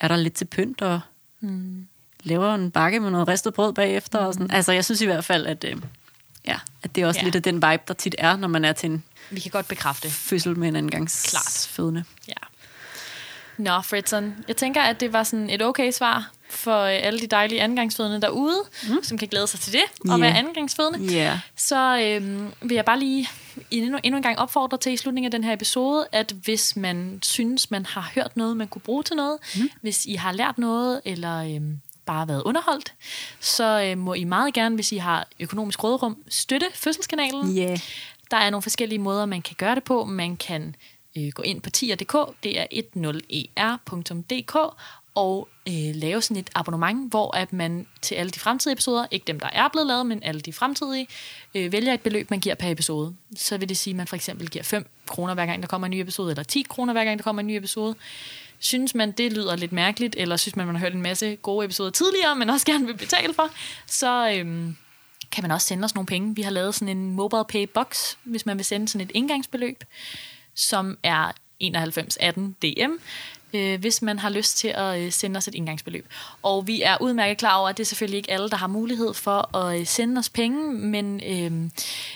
[0.01, 1.01] er der lidt til pynt og
[1.41, 1.87] mm.
[2.25, 4.21] Laver en bakke med noget ristet brød bagefter.
[4.21, 4.27] Mm.
[4.27, 4.51] Og sådan.
[4.51, 5.77] Altså jeg synes i hvert fald, at, øh,
[6.47, 7.25] ja, at det er også Ja.
[7.25, 9.69] lidt af den vibe, der tit er, når man er til en Vi kan godt
[9.69, 10.11] bekræfte.
[10.11, 11.69] fødsel med en andengangs Klart.
[11.71, 12.05] fødende.
[12.29, 12.33] Ja.
[13.59, 17.27] Nå, Fredson, jeg tænker, at det var sådan et okay svar for øh, alle de
[17.27, 18.57] dejlige andengangsfødende derude,
[18.89, 19.03] mm.
[19.03, 20.25] som kan glæde sig til det, og Ja.
[20.25, 21.15] være andengangsfødende.
[21.15, 21.41] Ja.
[21.57, 23.29] Så øhm, vil jeg bare lige
[23.71, 27.19] endnu, endnu en gang opfordre til i slutningen af den her episode, at hvis man
[27.23, 29.71] synes, man har hørt noget, man kunne bruge til noget, mm.
[29.81, 32.95] hvis I har lært noget, eller øhm, bare været underholdt,
[33.41, 37.51] så øh, må I meget gerne, hvis I har økonomisk råderum, støtte Fødselskanalen.
[37.51, 37.77] Ja.
[38.31, 40.05] Der er nogle forskellige måder, man kan gøre det på.
[40.05, 40.77] Man kan
[41.17, 44.57] øh, gå ind på tier.dk, det er 10er.dk,
[45.15, 49.25] og øh, lave sådan et abonnement, hvor at man til alle de fremtidige episoder, ikke
[49.27, 51.09] dem, der er blevet lavet, men alle de fremtidige,
[51.55, 53.15] øh, vælger et beløb, man giver per episode.
[53.37, 55.87] Så vil det sige, at man for eksempel giver 5 kroner hver gang, der kommer
[55.87, 57.95] en ny episode, eller 10 kroner hver gang, der kommer en ny episode.
[58.65, 61.65] Synes man, det lyder lidt mærkeligt, eller synes man, man har hørt en masse gode
[61.65, 63.51] episoder tidligere, men også gerne vil betale for,
[63.87, 64.33] så...
[64.35, 64.77] Øhm,
[65.33, 66.35] kan man også sende os nogle penge.
[66.35, 69.85] Vi har lavet sådan en mobile pay box, hvis man vil sende sådan et indgangsbeløb,
[70.55, 72.93] som er 9118 DM,
[73.55, 76.07] øh, hvis man har lyst til at øh, sende os et indgangsbeløb.
[76.43, 79.15] Og vi er udmærket klar over, at det er selvfølgelig ikke alle, der har mulighed
[79.15, 81.71] for at øh, sende os penge, men øh,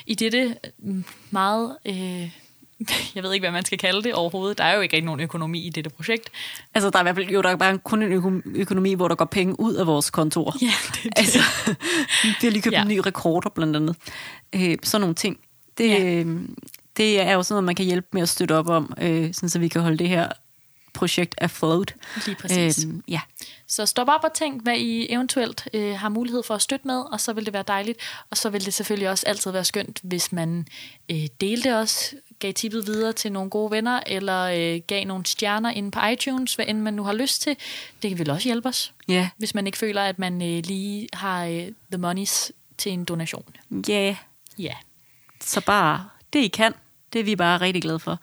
[0.05, 1.77] i dette mm, meget...
[1.85, 2.31] Øh,
[3.15, 4.57] jeg ved ikke, hvad man skal kalde det overhovedet.
[4.57, 6.29] Der er jo ikke rigtig nogen økonomi i dette projekt.
[6.73, 9.07] Altså, der er i hvert fald jo, der er bare kun en øko- økonomi, hvor
[9.07, 10.55] der går penge ud af vores kontor.
[10.61, 11.13] Ja, det det.
[11.15, 11.39] Altså,
[12.23, 12.81] vi har lige købt Ja.
[12.81, 13.95] en ny rekorder, blandt andet.
[14.55, 15.39] Øh, sådan nogle ting.
[15.77, 16.03] Det, Ja.
[16.03, 16.39] øh,
[16.97, 19.49] det er jo sådan noget, man kan hjælpe med at støtte op om, øh, sådan
[19.49, 20.29] så vi kan holde det her
[20.93, 21.95] projekt afloat.
[22.25, 22.85] Lige præcis.
[22.85, 23.19] Øh, ja.
[23.67, 26.99] Så stop op og tænk, hvad I eventuelt øh, har mulighed for at støtte med,
[27.11, 27.99] og så vil det være dejligt.
[28.29, 30.67] Og så vil det selvfølgelig også altid være skønt, hvis man
[31.11, 35.71] øh, delte os, gav tippet videre til nogle gode venner, eller øh, gav nogle stjerner
[35.71, 37.55] inde på iTunes, hvad end man nu har lyst til.
[38.03, 39.29] Det vil også hjælpe os, Ja.
[39.37, 43.43] hvis man ikke føler, at man øh, lige har øh, the monies til en donation.
[43.87, 44.15] Ja.
[44.57, 44.73] Ja.
[45.41, 46.73] Så bare det, I kan,
[47.13, 48.19] det er vi bare rigtig glade for.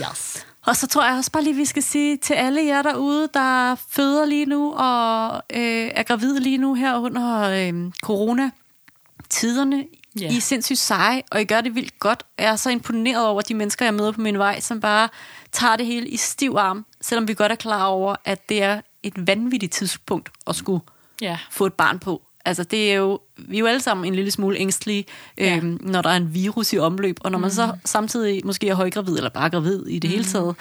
[0.00, 0.46] Yes.
[0.66, 3.74] Og så tror jeg også bare lige, vi skal sige til alle jer derude, der
[3.88, 9.84] føder lige nu og øh, er gravide lige nu her under øh, corona-tiderne.
[10.22, 10.32] Yeah.
[10.34, 12.22] I er sindssygt seje, og I gør det vildt godt.
[12.38, 15.08] Jeg er så imponeret over de mennesker, jeg møder på min vej, som bare
[15.52, 18.80] tager det hele i stiv arm, selvom vi godt er klar over, at det er
[19.02, 20.80] et vanvittigt tidspunkt at skulle
[21.20, 21.38] Ja.
[21.50, 22.22] få et barn på.
[22.44, 25.04] Altså, det er jo, vi er jo alle sammen en lille smule ængstelige,
[25.38, 25.56] Ja.
[25.56, 28.74] øhm, når der er en virus i omløb, og når man så samtidig måske er
[28.74, 30.56] højgravid, eller bare gravid i det hele taget,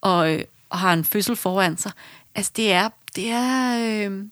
[0.00, 1.92] og, øh, og har en fødsel foran sig.
[2.34, 3.78] Altså, det er, det er,
[4.10, 4.24] øh,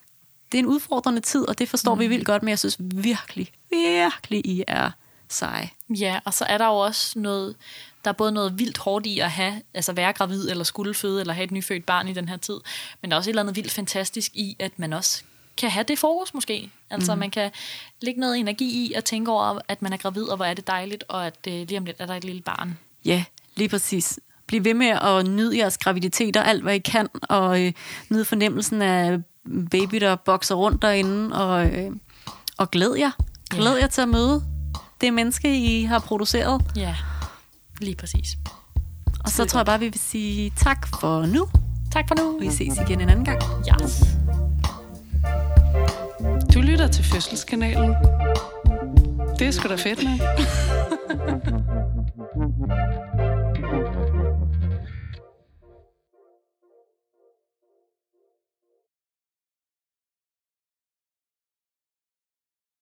[0.55, 2.01] det er en udfordrende tid, og det forstår mm.
[2.01, 4.91] vi vildt godt, men jeg synes virkelig, virkelig, I er
[5.29, 5.71] seje.
[5.91, 7.57] Ja, og så er der jo også noget,
[8.05, 11.21] der er både noget vildt hårdt i at have, altså være gravid eller skulle føde,
[11.21, 12.61] eller have et nyfødt barn i den her tid,
[13.03, 15.23] men der er også et eller andet vildt fantastisk i, at man også
[15.57, 16.71] kan have det fokus måske.
[16.91, 17.19] Altså mm.
[17.19, 17.51] man kan
[18.01, 20.67] lægge noget energi i at tænke over, at man er gravid, og hvor er det
[20.67, 22.79] dejligt, og at øh, lige om lidt er der et lille barn.
[23.05, 23.25] Ja,
[23.57, 24.21] lige præcis.
[24.47, 27.73] Bliv ved med at nyde jeres graviditeter alt, hvad I kan, og øh,
[28.11, 29.19] nyde fornemmelsen af
[29.71, 31.91] baby, der bokser rundt derinde, og, øh,
[32.59, 33.11] og glæd jer.
[33.51, 34.43] Glæd jer til at møde
[35.01, 36.63] det menneske, I har produceret.
[36.77, 36.95] Ja,
[37.81, 38.37] lige præcis.
[39.25, 41.47] Og så tror jeg bare, vi vil sige tak for nu,
[41.93, 42.39] Tak for nu.
[42.39, 43.43] vi ses igen en anden gang.
[43.83, 44.03] Yes.
[46.55, 47.95] Du lytter til Fødselskanalen.
[49.39, 50.19] Det er sgu da fedt, med.